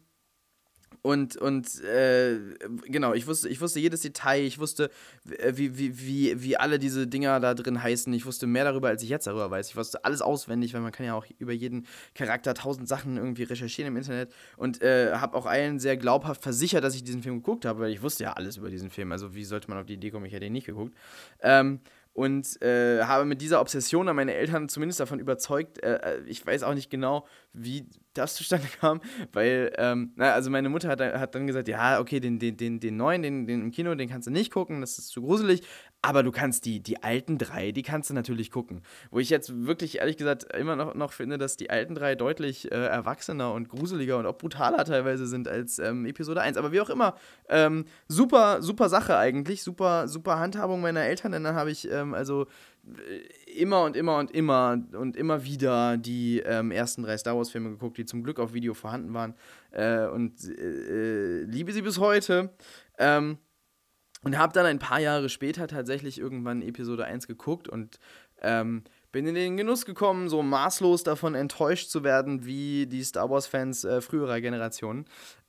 und, 1.02 1.38
und 1.38 1.82
äh, 1.84 2.38
genau, 2.86 3.14
ich 3.14 3.28
wusste, 3.28 3.48
ich 3.48 3.62
wusste 3.62 3.80
jedes 3.80 4.02
Detail, 4.02 4.42
ich 4.42 4.60
wusste, 4.60 4.90
äh, 5.38 5.54
wie, 5.56 5.78
wie, 5.78 6.00
wie, 6.00 6.44
wie 6.44 6.58
alle 6.58 6.80
diese 6.80 7.08
Dinger 7.08 7.40
da 7.40 7.54
drin 7.54 7.82
heißen. 7.82 8.12
Ich 8.14 8.26
wusste 8.26 8.48
mehr 8.48 8.66
darüber, 8.66 8.90
als 8.90 9.04
ich 9.04 9.10
jetzt 9.10 9.28
darüber 9.28 9.50
weiß. 9.50 9.70
Ich 9.70 9.76
wusste 9.76 10.04
alles 10.04 10.22
auswendig, 10.22 10.74
weil 10.74 10.82
man 10.82 10.92
kann 10.92 11.06
ja 11.06 11.14
auch 11.14 11.26
über 11.38 11.54
jeden 11.54 11.86
Charakter 12.14 12.54
tausend 12.54 12.88
Sachen 12.90 13.18
irgendwie 13.18 13.44
recherchieren 13.44 13.94
im 13.94 13.98
Internet. 13.98 14.34
Und 14.58 14.82
äh, 14.82 15.14
habe 15.14 15.38
auch 15.38 15.46
allen 15.46 15.80
sehr 15.80 15.98
glaubhaft 15.98 16.44
versichert, 16.44 16.84
dass 16.84 16.96
ich 16.96 17.04
diesen 17.04 17.24
Film 17.24 17.38
geguckt 17.38 17.66
habe, 17.66 17.82
weil 17.82 17.92
ich 17.92 18.02
wusste 18.02 18.24
ja 18.24 18.34
alles 18.34 18.58
über 18.58 18.70
diesen 18.70 18.90
Film. 18.90 19.12
Also 19.12 19.34
wie 19.34 19.46
sollte 19.46 19.70
man 19.70 19.78
auf 19.78 19.86
die 19.86 19.94
Idee 19.94 20.12
kommen, 20.12 20.26
ich 20.26 20.34
hätte 20.34 20.46
ihn 20.46 20.54
nicht 20.54 20.68
geguckt. 20.68 20.94
Ähm, 21.42 21.80
und 22.18 22.60
äh, 22.64 23.04
habe 23.04 23.26
mit 23.26 23.42
dieser 23.42 23.62
Obsession 23.62 24.10
an 24.10 24.16
meine 24.16 24.34
Eltern 24.34 24.70
zumindest 24.70 25.00
davon 25.00 25.20
überzeugt. 25.20 25.84
Äh, 25.84 25.98
äh 25.98 26.24
ich 26.26 26.44
weiß 26.44 26.64
auch 26.64 26.74
nicht 26.74 26.90
genau, 26.90 27.28
wie 27.54 27.88
das 28.16 28.34
zustande 28.34 28.66
kam, 28.80 29.02
weil, 29.34 29.72
ähm, 29.78 30.14
na, 30.16 30.34
also 30.34 30.50
meine 30.50 30.68
Mutter 30.70 30.90
hat, 30.90 31.00
hat 31.00 31.36
dann 31.36 31.46
gesagt, 31.46 31.68
ja, 31.68 32.00
okay, 32.00 32.20
den, 32.20 32.40
den, 32.40 32.58
den, 32.58 32.80
den 32.80 32.98
neuen, 32.98 33.22
den, 33.22 33.46
den 33.46 33.62
im 33.62 33.72
Kino, 33.72 33.94
den 33.94 34.10
kannst 34.10 34.26
du 34.26 34.32
nicht 34.32 34.52
gucken, 34.52 34.82
das 34.82 34.98
ist 34.98 35.10
zu 35.10 35.22
gruselig, 35.22 35.62
aber 36.08 36.24
du 36.24 36.32
kannst 36.32 36.64
die, 36.64 36.80
die 36.80 37.04
alten 37.04 37.38
drei, 37.38 37.74
die 37.74 37.84
kannst 37.84 38.10
du 38.10 38.14
natürlich 38.14 38.50
gucken. 38.50 38.82
Wo 39.12 39.20
ich 39.20 39.30
jetzt 39.30 39.66
wirklich, 39.66 39.98
ehrlich 39.98 40.16
gesagt, 40.16 40.46
immer 40.54 40.78
noch, 40.78 40.96
noch 40.96 41.12
finde, 41.12 41.38
dass 41.38 41.58
die 41.58 41.70
alten 41.70 41.96
drei 41.96 42.16
deutlich 42.16 42.72
äh, 42.72 42.76
erwachsener 42.76 43.52
und 43.52 43.68
gruseliger 43.68 44.18
und 44.18 44.26
auch 44.26 44.38
brutaler 44.38 44.86
teilweise 44.86 45.28
sind 45.28 45.50
als 45.50 45.80
ähm, 45.80 46.06
Episode 46.06 46.40
1. 46.40 46.56
Aber 46.56 46.72
wie 46.72 46.80
auch 46.80 46.90
immer, 46.90 47.18
ähm, 47.50 47.84
super, 48.08 48.62
super 48.62 48.88
Sache 48.88 49.18
eigentlich, 49.18 49.64
super, 49.64 50.08
super 50.08 50.40
Handhabung 50.40 50.80
meiner 50.80 51.02
Eltern, 51.02 51.34
denn 51.34 51.44
dann 51.44 51.56
habe 51.56 51.72
ich 51.72 51.92
ähm, 51.92 52.14
also 52.14 52.46
äh, 52.86 53.60
immer 53.60 53.84
und 53.84 53.98
immer 53.98 54.18
und 54.18 54.32
immer 54.32 54.82
und 54.94 55.18
immer 55.18 55.44
wieder 55.44 55.98
die 55.98 56.40
ähm, 56.40 56.72
ersten 56.72 57.04
drei 57.04 57.18
Star 57.18 57.36
Wars-Filme 57.36 57.72
geguckt, 57.72 57.98
die 57.98 58.06
zum 58.06 58.24
Glück 58.24 58.40
auf 58.40 58.54
Video 58.54 58.74
vorhanden 58.74 59.14
waren. 59.14 59.34
Äh, 59.72 60.06
und 60.06 60.42
äh, 60.48 61.42
äh 61.42 61.44
liebe 61.44 61.74
sie 61.74 61.82
bis 61.82 62.00
heute. 62.00 62.54
Ähm, 62.98 63.40
und 64.24 64.38
habe 64.38 64.54
dann 64.54 64.66
ein 64.66 64.80
paar 64.80 65.00
Jahre 65.00 65.30
später 65.30 65.68
tatsächlich 65.68 66.20
irgendwann 66.20 66.62
Episode 66.62 67.06
1 67.06 67.28
geguckt 67.28 67.68
und 67.68 68.00
ähm, 68.42 68.84
bin 69.12 69.28
in 69.28 69.36
den 69.36 69.58
Genuss 69.58 69.86
gekommen, 69.86 70.30
so 70.30 70.44
maßlos 70.44 71.04
davon 71.04 71.36
enttäuscht 71.36 71.90
zu 71.90 72.04
werden, 72.04 72.46
wie 72.46 72.88
die 72.88 73.04
Star 73.04 73.30
Wars-Fans 73.30 73.84
äh, 73.84 74.02
früherer 74.02 74.42
Generationen. 74.42 75.06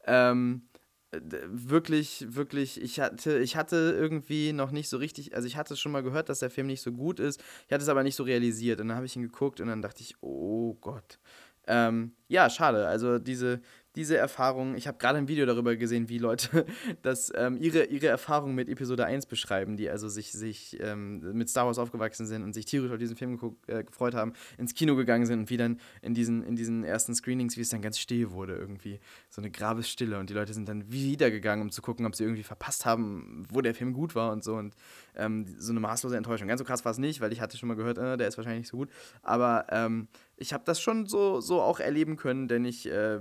Ähm, 0.06 0.68
wirklich, 1.10 2.26
wirklich, 2.28 2.80
ich 2.80 3.00
hatte, 3.00 3.38
ich 3.38 3.56
hatte 3.56 3.96
irgendwie 3.98 4.52
noch 4.52 4.70
nicht 4.70 4.88
so 4.88 4.98
richtig, 4.98 5.34
also 5.34 5.46
ich 5.46 5.56
hatte 5.56 5.76
schon 5.76 5.92
mal 5.92 6.02
gehört, 6.02 6.28
dass 6.28 6.40
der 6.40 6.50
Film 6.50 6.66
nicht 6.66 6.82
so 6.82 6.92
gut 6.92 7.18
ist, 7.18 7.42
ich 7.66 7.72
hatte 7.72 7.82
es 7.82 7.88
aber 7.88 8.02
nicht 8.02 8.16
so 8.16 8.24
realisiert 8.24 8.80
und 8.80 8.88
dann 8.88 8.96
habe 8.96 9.06
ich 9.06 9.16
ihn 9.16 9.22
geguckt 9.22 9.60
und 9.60 9.68
dann 9.68 9.82
dachte 9.82 10.02
ich, 10.02 10.16
oh 10.20 10.74
Gott. 10.74 11.18
Ähm, 11.66 12.12
ja, 12.28 12.48
schade, 12.48 12.86
also 12.86 13.18
diese, 13.18 13.60
diese 13.98 14.16
Erfahrung. 14.16 14.76
Ich 14.76 14.86
habe 14.86 14.96
gerade 14.96 15.18
ein 15.18 15.26
Video 15.26 15.44
darüber 15.44 15.74
gesehen, 15.74 16.08
wie 16.08 16.18
Leute 16.18 16.64
das, 17.02 17.32
ähm, 17.34 17.58
ihre, 17.60 17.82
ihre 17.86 18.06
Erfahrung 18.06 18.54
mit 18.54 18.68
Episode 18.68 19.04
1 19.04 19.26
beschreiben, 19.26 19.76
die 19.76 19.90
also 19.90 20.08
sich, 20.08 20.30
sich 20.30 20.78
ähm, 20.80 21.18
mit 21.36 21.50
Star 21.50 21.66
Wars 21.66 21.78
aufgewachsen 21.78 22.24
sind 22.24 22.44
und 22.44 22.52
sich 22.52 22.64
tierisch 22.64 22.92
auf 22.92 22.98
diesen 22.98 23.16
Film 23.16 23.40
äh, 23.66 23.82
gefreut 23.82 24.14
haben, 24.14 24.34
ins 24.56 24.74
Kino 24.74 24.94
gegangen 24.94 25.26
sind 25.26 25.40
und 25.40 25.50
wie 25.50 25.56
dann 25.56 25.80
in 26.00 26.14
diesen, 26.14 26.44
in 26.44 26.54
diesen 26.54 26.84
ersten 26.84 27.12
Screenings, 27.12 27.56
wie 27.56 27.62
es 27.62 27.70
dann 27.70 27.82
ganz 27.82 27.98
still 27.98 28.30
wurde 28.30 28.54
irgendwie. 28.54 29.00
So 29.30 29.40
eine 29.42 29.50
Grabesstille 29.50 30.16
und 30.16 30.30
die 30.30 30.34
Leute 30.34 30.54
sind 30.54 30.68
dann 30.68 30.92
wieder 30.92 31.32
gegangen, 31.32 31.62
um 31.62 31.72
zu 31.72 31.82
gucken, 31.82 32.06
ob 32.06 32.14
sie 32.14 32.22
irgendwie 32.22 32.44
verpasst 32.44 32.86
haben, 32.86 33.48
wo 33.50 33.62
der 33.62 33.74
Film 33.74 33.94
gut 33.94 34.14
war 34.14 34.30
und 34.30 34.44
so 34.44 34.54
und 34.54 34.76
ähm, 35.16 35.44
so 35.58 35.72
eine 35.72 35.80
maßlose 35.80 36.16
Enttäuschung. 36.16 36.46
Ganz 36.46 36.60
so 36.60 36.64
krass 36.64 36.84
war 36.84 36.92
es 36.92 36.98
nicht, 36.98 37.20
weil 37.20 37.32
ich 37.32 37.40
hatte 37.40 37.58
schon 37.58 37.68
mal 37.68 37.74
gehört, 37.74 37.98
äh, 37.98 38.16
der 38.16 38.28
ist 38.28 38.36
wahrscheinlich 38.36 38.60
nicht 38.60 38.70
so 38.70 38.76
gut, 38.76 38.90
aber 39.22 39.66
ähm, 39.70 40.06
ich 40.40 40.52
habe 40.52 40.64
das 40.64 40.80
schon 40.80 41.06
so, 41.06 41.40
so 41.40 41.60
auch 41.60 41.80
erleben 41.80 42.16
können, 42.16 42.48
denn 42.48 42.64
ich 42.64 42.88
äh, 42.88 43.16
äh 43.16 43.20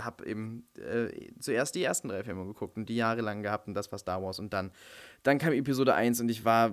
habe 0.00 0.26
eben 0.26 0.66
äh, 0.76 1.30
zuerst 1.38 1.74
die 1.74 1.82
ersten 1.82 2.08
drei 2.08 2.24
Filme 2.24 2.44
geguckt 2.44 2.76
und 2.76 2.88
die 2.88 2.96
jahrelang 2.96 3.42
gehabt 3.42 3.68
und 3.68 3.74
das 3.74 3.90
war 3.92 3.98
Star 3.98 4.22
Wars 4.22 4.38
und 4.38 4.52
dann, 4.52 4.72
dann 5.22 5.38
kam 5.38 5.52
Episode 5.52 5.94
1 5.94 6.20
und 6.20 6.28
ich 6.28 6.44
war 6.44 6.72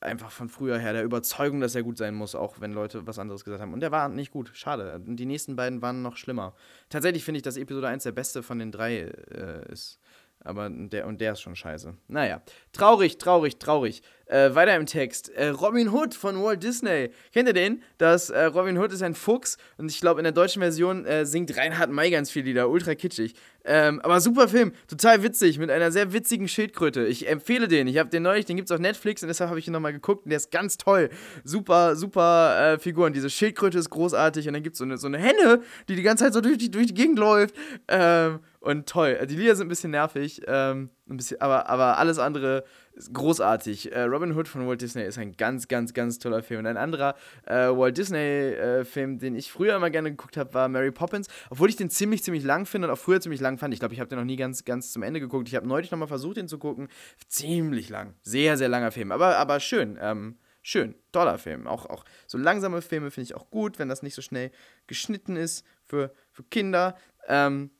einfach 0.00 0.30
von 0.30 0.48
früher 0.48 0.78
her 0.78 0.94
der 0.94 1.04
Überzeugung, 1.04 1.60
dass 1.60 1.74
er 1.74 1.82
gut 1.82 1.98
sein 1.98 2.14
muss, 2.14 2.34
auch 2.34 2.60
wenn 2.60 2.72
Leute 2.72 3.06
was 3.06 3.18
anderes 3.18 3.44
gesagt 3.44 3.60
haben. 3.60 3.74
Und 3.74 3.80
der 3.80 3.92
war 3.92 4.08
nicht 4.08 4.32
gut, 4.32 4.50
schade. 4.54 5.00
Und 5.06 5.16
die 5.16 5.26
nächsten 5.26 5.56
beiden 5.56 5.82
waren 5.82 6.02
noch 6.02 6.16
schlimmer. 6.16 6.54
Tatsächlich 6.88 7.24
finde 7.24 7.38
ich, 7.38 7.42
dass 7.42 7.56
Episode 7.56 7.88
1 7.88 8.04
der 8.04 8.12
beste 8.12 8.42
von 8.42 8.58
den 8.58 8.72
drei 8.72 8.98
äh, 8.98 9.72
ist. 9.72 9.98
Aber 10.46 10.70
der, 10.70 11.06
und 11.06 11.20
der 11.20 11.32
ist 11.32 11.40
schon 11.40 11.56
scheiße. 11.56 11.94
Naja, 12.08 12.40
traurig, 12.72 13.18
traurig, 13.18 13.58
traurig. 13.58 14.02
Äh, 14.28 14.54
weiter 14.56 14.74
im 14.74 14.86
Text. 14.86 15.28
Äh, 15.28 15.48
Robin 15.48 15.88
Hood 15.88 16.12
von 16.12 16.42
Walt 16.42 16.60
Disney. 16.62 17.10
Kennt 17.32 17.48
ihr 17.48 17.52
den? 17.52 17.82
Das 17.96 18.28
äh, 18.28 18.46
Robin 18.46 18.76
Hood 18.76 18.92
ist 18.92 19.02
ein 19.02 19.14
Fuchs 19.14 19.56
und 19.78 19.88
ich 19.88 20.00
glaube, 20.00 20.18
in 20.18 20.24
der 20.24 20.32
deutschen 20.32 20.60
Version 20.60 21.04
äh, 21.04 21.24
singt 21.24 21.56
Reinhard 21.56 21.90
May 21.90 22.10
ganz 22.10 22.30
viel 22.30 22.42
Lieder. 22.42 22.68
Ultra 22.68 22.96
kitschig. 22.96 23.34
Ähm, 23.64 24.00
aber 24.02 24.20
super 24.20 24.48
Film. 24.48 24.72
Total 24.88 25.22
witzig. 25.22 25.58
Mit 25.58 25.70
einer 25.70 25.92
sehr 25.92 26.12
witzigen 26.12 26.48
Schildkröte. 26.48 27.06
Ich 27.06 27.28
empfehle 27.28 27.68
den. 27.68 27.86
Ich 27.86 27.98
habe 27.98 28.10
den 28.10 28.24
neulich, 28.24 28.46
den 28.46 28.56
gibt 28.56 28.68
es 28.68 28.74
auf 28.74 28.80
Netflix 28.80 29.22
und 29.22 29.28
deshalb 29.28 29.50
habe 29.50 29.60
ich 29.60 29.68
ihn 29.68 29.72
nochmal 29.72 29.92
geguckt 29.92 30.24
und 30.24 30.30
der 30.30 30.38
ist 30.38 30.50
ganz 30.50 30.76
toll. 30.76 31.08
Super, 31.44 31.94
super 31.94 32.74
äh, 32.74 32.78
Figur. 32.80 33.06
Und 33.06 33.14
diese 33.14 33.30
Schildkröte 33.30 33.78
ist 33.78 33.90
großartig 33.90 34.48
und 34.48 34.54
dann 34.54 34.62
gibt 34.64 34.74
es 34.74 34.78
so 34.78 34.84
eine, 34.84 34.98
so 34.98 35.06
eine 35.06 35.18
Henne, 35.18 35.62
die 35.88 35.94
die 35.94 36.02
ganze 36.02 36.24
Zeit 36.24 36.32
so 36.32 36.40
durch 36.40 36.58
die, 36.58 36.70
durch 36.70 36.88
die 36.88 36.94
Gegend 36.94 37.18
läuft. 37.18 37.54
Ähm, 37.86 38.40
und 38.66 38.88
toll. 38.88 39.24
Die 39.26 39.36
Lieder 39.36 39.54
sind 39.54 39.66
ein 39.66 39.68
bisschen 39.68 39.92
nervig, 39.92 40.42
ähm, 40.48 40.90
ein 41.08 41.16
bisschen, 41.16 41.40
aber, 41.40 41.68
aber 41.68 41.98
alles 41.98 42.18
andere 42.18 42.64
ist 42.94 43.14
großartig. 43.14 43.92
Äh, 43.92 44.02
Robin 44.02 44.36
Hood 44.36 44.48
von 44.48 44.66
Walt 44.66 44.80
Disney 44.80 45.04
ist 45.04 45.18
ein 45.18 45.36
ganz, 45.36 45.68
ganz, 45.68 45.94
ganz 45.94 46.18
toller 46.18 46.42
Film. 46.42 46.60
Und 46.60 46.66
ein 46.66 46.76
anderer 46.76 47.14
äh, 47.44 47.68
Walt 47.68 47.96
Disney-Film, 47.96 49.14
äh, 49.14 49.18
den 49.18 49.36
ich 49.36 49.52
früher 49.52 49.76
immer 49.76 49.90
gerne 49.90 50.10
geguckt 50.10 50.36
habe, 50.36 50.52
war 50.52 50.68
Mary 50.68 50.90
Poppins. 50.90 51.28
Obwohl 51.48 51.68
ich 51.68 51.76
den 51.76 51.90
ziemlich, 51.90 52.24
ziemlich 52.24 52.42
lang 52.42 52.66
finde 52.66 52.88
und 52.88 52.94
auch 52.94 52.98
früher 52.98 53.20
ziemlich 53.20 53.40
lang 53.40 53.56
fand. 53.56 53.72
Ich 53.72 53.78
glaube, 53.78 53.94
ich 53.94 54.00
habe 54.00 54.08
den 54.08 54.18
noch 54.18 54.24
nie 54.24 54.36
ganz, 54.36 54.64
ganz 54.64 54.90
zum 54.90 55.04
Ende 55.04 55.20
geguckt. 55.20 55.46
Ich 55.48 55.54
habe 55.54 55.68
neulich 55.68 55.92
nochmal 55.92 56.08
versucht, 56.08 56.36
den 56.36 56.48
zu 56.48 56.58
gucken. 56.58 56.88
Ziemlich 57.28 57.88
lang. 57.88 58.14
Sehr, 58.22 58.56
sehr 58.56 58.68
langer 58.68 58.90
Film. 58.90 59.12
Aber, 59.12 59.36
aber 59.36 59.60
schön. 59.60 59.96
Ähm, 60.00 60.38
schön, 60.62 60.96
toller 61.12 61.38
Film. 61.38 61.68
Auch, 61.68 61.86
auch 61.86 62.04
so 62.26 62.36
langsame 62.36 62.82
Filme 62.82 63.12
finde 63.12 63.26
ich 63.26 63.36
auch 63.36 63.48
gut, 63.48 63.78
wenn 63.78 63.88
das 63.88 64.02
nicht 64.02 64.16
so 64.16 64.22
schnell 64.22 64.50
geschnitten 64.88 65.36
ist 65.36 65.64
für, 65.84 66.12
für 66.32 66.42
Kinder. 66.42 66.96
Ähm, 67.28 67.70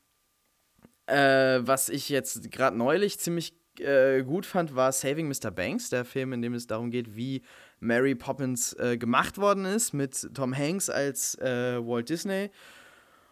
äh, 1.07 1.59
was 1.65 1.89
ich 1.89 2.09
jetzt 2.09 2.51
gerade 2.51 2.77
neulich 2.77 3.19
ziemlich 3.19 3.53
äh, 3.79 4.23
gut 4.23 4.45
fand, 4.45 4.75
war 4.75 4.91
Saving 4.91 5.27
Mr. 5.27 5.51
Banks, 5.51 5.89
der 5.89 6.05
Film, 6.05 6.33
in 6.33 6.41
dem 6.41 6.53
es 6.53 6.67
darum 6.67 6.91
geht, 6.91 7.15
wie 7.15 7.41
Mary 7.79 8.15
Poppins 8.15 8.73
äh, 8.73 8.97
gemacht 8.97 9.37
worden 9.37 9.65
ist, 9.65 9.93
mit 9.93 10.33
Tom 10.33 10.55
Hanks 10.55 10.89
als 10.89 11.35
äh, 11.35 11.77
Walt 11.79 12.09
Disney. 12.09 12.49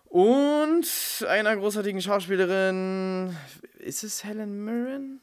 Und 0.06 0.88
einer 1.28 1.58
großartigen 1.58 2.02
Schauspielerin. 2.02 3.36
Ist 3.80 4.04
es 4.04 4.24
Helen 4.24 4.64
Mirren? 4.64 5.20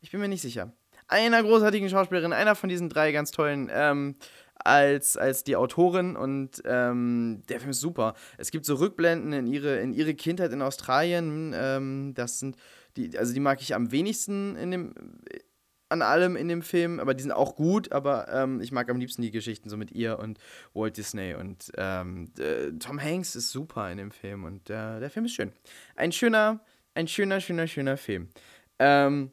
Ich 0.00 0.10
bin 0.10 0.20
mir 0.20 0.28
nicht 0.28 0.42
sicher. 0.42 0.72
Einer 1.08 1.42
großartigen 1.42 1.88
Schauspielerin, 1.88 2.32
einer 2.32 2.54
von 2.54 2.68
diesen 2.68 2.88
drei 2.88 3.12
ganz 3.12 3.32
tollen. 3.32 3.70
Ähm, 3.72 4.16
als, 4.64 5.16
als 5.16 5.44
die 5.44 5.56
Autorin 5.56 6.16
und 6.16 6.62
ähm, 6.64 7.42
der 7.48 7.60
Film 7.60 7.70
ist 7.70 7.80
super. 7.80 8.14
Es 8.38 8.50
gibt 8.50 8.64
so 8.64 8.76
Rückblenden 8.76 9.32
in 9.32 9.46
ihre, 9.46 9.80
in 9.80 9.92
ihre 9.92 10.14
Kindheit 10.14 10.52
in 10.52 10.62
Australien. 10.62 11.52
Ähm, 11.54 12.12
das 12.14 12.38
sind 12.38 12.56
die, 12.96 13.16
also 13.18 13.32
die 13.32 13.40
mag 13.40 13.60
ich 13.60 13.74
am 13.74 13.90
wenigsten 13.90 14.56
in 14.56 14.70
dem, 14.70 14.94
an 15.88 16.02
allem 16.02 16.36
in 16.36 16.48
dem 16.48 16.62
Film, 16.62 17.00
aber 17.00 17.14
die 17.14 17.22
sind 17.22 17.32
auch 17.32 17.54
gut, 17.54 17.92
aber 17.92 18.28
ähm, 18.28 18.60
ich 18.60 18.72
mag 18.72 18.88
am 18.90 18.98
liebsten 18.98 19.22
die 19.22 19.30
Geschichten 19.30 19.68
so 19.68 19.76
mit 19.76 19.92
ihr 19.92 20.18
und 20.18 20.38
Walt 20.74 20.96
Disney 20.96 21.34
und 21.34 21.70
ähm, 21.76 22.32
äh, 22.38 22.72
Tom 22.78 23.00
Hanks 23.00 23.36
ist 23.36 23.50
super 23.50 23.90
in 23.90 23.98
dem 23.98 24.10
Film 24.10 24.44
und 24.44 24.70
äh, 24.70 25.00
der 25.00 25.10
Film 25.10 25.26
ist 25.26 25.34
schön. 25.34 25.52
Ein 25.96 26.12
schöner, 26.12 26.60
ein 26.94 27.08
schöner, 27.08 27.40
schöner, 27.40 27.66
schöner 27.66 27.96
Film. 27.96 28.28
Ähm, 28.78 29.32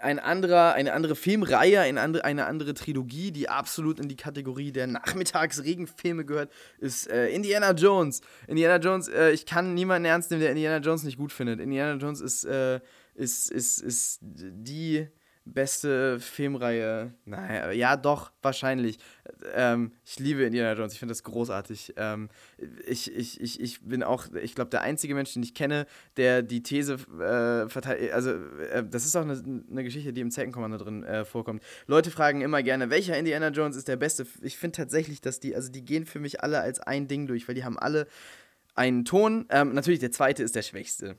ein 0.00 0.18
anderer, 0.18 0.74
eine 0.74 0.92
andere 0.92 1.14
Filmreihe, 1.14 1.80
eine 1.80 2.00
andere, 2.00 2.24
eine 2.24 2.46
andere 2.46 2.74
Trilogie, 2.74 3.32
die 3.32 3.48
absolut 3.48 4.00
in 4.00 4.08
die 4.08 4.16
Kategorie 4.16 4.72
der 4.72 4.86
Nachmittagsregenfilme 4.86 6.24
gehört, 6.24 6.52
ist 6.78 7.08
äh, 7.10 7.28
Indiana 7.28 7.72
Jones. 7.72 8.20
Indiana 8.46 8.76
Jones, 8.76 9.08
äh, 9.08 9.30
ich 9.30 9.46
kann 9.46 9.74
niemanden 9.74 10.06
ernst 10.06 10.30
nehmen, 10.30 10.42
der 10.42 10.50
Indiana 10.50 10.78
Jones 10.78 11.04
nicht 11.04 11.18
gut 11.18 11.32
findet. 11.32 11.60
Indiana 11.60 11.98
Jones 11.98 12.20
ist, 12.20 12.44
äh, 12.44 12.80
ist, 13.14 13.50
ist, 13.50 13.78
ist 13.80 14.18
die 14.22 15.08
beste 15.44 16.20
Filmreihe. 16.20 17.14
Naja, 17.24 17.70
ja, 17.72 17.96
doch, 17.96 18.30
wahrscheinlich. 18.42 18.98
Ähm, 19.54 19.92
ich 20.04 20.18
liebe 20.18 20.42
Indiana 20.42 20.78
Jones, 20.78 20.92
ich 20.92 20.98
finde 20.98 21.12
das 21.12 21.24
großartig. 21.24 21.94
Ähm, 21.96 22.28
ich, 22.86 23.12
ich, 23.14 23.40
ich, 23.40 23.60
ich 23.60 23.82
bin 23.82 24.02
auch, 24.02 24.26
ich 24.34 24.54
glaube, 24.54 24.70
der 24.70 24.82
einzige 24.82 25.14
Mensch, 25.14 25.32
den 25.32 25.42
ich 25.42 25.54
kenne, 25.54 25.86
der 26.16 26.42
die 26.42 26.62
These 26.62 26.94
äh, 26.94 27.68
verteidigt. 27.68 28.12
Also, 28.12 28.30
äh, 28.30 28.84
das 28.88 29.04
ist 29.04 29.16
auch 29.16 29.22
eine, 29.22 29.42
eine 29.70 29.84
Geschichte, 29.84 30.12
die 30.12 30.20
im 30.20 30.30
Zeckenkommando 30.30 30.78
drin 30.78 31.02
äh, 31.02 31.24
vorkommt. 31.24 31.62
Leute 31.86 32.10
fragen 32.10 32.40
immer 32.40 32.62
gerne, 32.62 32.90
welcher 32.90 33.18
Indiana 33.18 33.48
Jones 33.48 33.76
ist 33.76 33.88
der 33.88 33.96
beste. 33.96 34.26
Ich 34.42 34.56
finde 34.56 34.76
tatsächlich, 34.76 35.20
dass 35.20 35.40
die, 35.40 35.54
also 35.56 35.70
die 35.70 35.84
gehen 35.84 36.06
für 36.06 36.20
mich 36.20 36.42
alle 36.42 36.60
als 36.60 36.80
ein 36.80 37.08
Ding 37.08 37.26
durch, 37.26 37.48
weil 37.48 37.54
die 37.54 37.64
haben 37.64 37.78
alle 37.78 38.06
einen 38.74 39.04
Ton. 39.04 39.46
Ähm, 39.50 39.74
natürlich, 39.74 40.00
der 40.00 40.12
zweite 40.12 40.42
ist 40.42 40.54
der 40.54 40.62
schwächste 40.62 41.16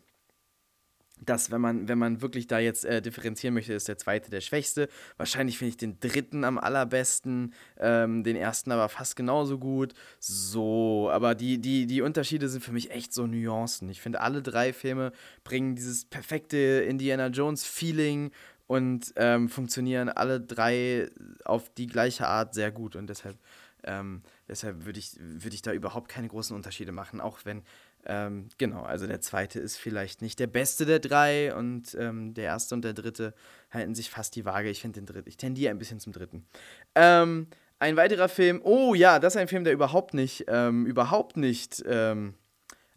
dass, 1.25 1.51
wenn 1.51 1.61
man, 1.61 1.87
wenn 1.87 1.97
man 1.97 2.21
wirklich 2.21 2.47
da 2.47 2.59
jetzt 2.59 2.85
äh, 2.85 3.01
differenzieren 3.01 3.53
möchte, 3.53 3.73
ist 3.73 3.87
der 3.87 3.97
zweite 3.97 4.29
der 4.29 4.41
schwächste. 4.41 4.89
Wahrscheinlich 5.17 5.57
finde 5.57 5.69
ich 5.69 5.77
den 5.77 5.99
dritten 5.99 6.43
am 6.43 6.57
allerbesten, 6.57 7.53
ähm, 7.79 8.23
den 8.23 8.35
ersten 8.35 8.71
aber 8.71 8.89
fast 8.89 9.15
genauso 9.15 9.57
gut. 9.57 9.93
So, 10.19 11.09
aber 11.11 11.35
die, 11.35 11.59
die, 11.59 11.85
die 11.85 12.01
Unterschiede 12.01 12.49
sind 12.49 12.63
für 12.63 12.71
mich 12.71 12.91
echt 12.91 13.13
so 13.13 13.27
Nuancen. 13.27 13.89
Ich 13.89 14.01
finde, 14.01 14.21
alle 14.21 14.41
drei 14.41 14.73
Filme 14.73 15.11
bringen 15.43 15.75
dieses 15.75 16.05
perfekte 16.05 16.57
Indiana 16.57 17.27
Jones-Feeling 17.27 18.31
und 18.67 19.13
ähm, 19.17 19.49
funktionieren 19.49 20.09
alle 20.09 20.39
drei 20.39 21.09
auf 21.45 21.69
die 21.73 21.87
gleiche 21.87 22.27
Art 22.27 22.53
sehr 22.53 22.71
gut. 22.71 22.95
Und 22.95 23.07
deshalb, 23.07 23.37
ähm, 23.83 24.23
deshalb 24.47 24.85
würde 24.85 24.99
ich, 24.99 25.15
würd 25.19 25.53
ich 25.53 25.61
da 25.61 25.73
überhaupt 25.73 26.09
keine 26.09 26.27
großen 26.27 26.55
Unterschiede 26.55 26.91
machen, 26.91 27.19
auch 27.21 27.39
wenn 27.43 27.63
ähm, 28.05 28.49
genau, 28.57 28.83
also 28.83 29.07
der 29.07 29.21
zweite 29.21 29.59
ist 29.59 29.77
vielleicht 29.77 30.21
nicht 30.21 30.39
der 30.39 30.47
beste 30.47 30.85
der 30.85 30.99
drei 30.99 31.55
und 31.55 31.95
ähm, 31.99 32.33
der 32.33 32.45
erste 32.45 32.75
und 32.75 32.83
der 32.83 32.93
dritte 32.93 33.33
halten 33.71 33.95
sich 33.95 34.09
fast 34.09 34.35
die 34.35 34.45
Waage. 34.45 34.69
Ich 34.69 34.81
finde 34.81 34.99
den 34.99 35.05
dritten, 35.05 35.29
ich 35.29 35.37
tendiere 35.37 35.71
ein 35.71 35.79
bisschen 35.79 35.99
zum 35.99 36.13
dritten. 36.13 36.45
Ähm, 36.95 37.47
ein 37.79 37.97
weiterer 37.97 38.29
Film, 38.29 38.61
oh 38.63 38.93
ja, 38.93 39.19
das 39.19 39.35
ist 39.35 39.41
ein 39.41 39.47
Film, 39.47 39.63
der 39.63 39.73
überhaupt 39.73 40.13
nicht, 40.13 40.45
ähm, 40.47 40.85
überhaupt 40.85 41.37
nicht 41.37 41.83
ähm, 41.85 42.35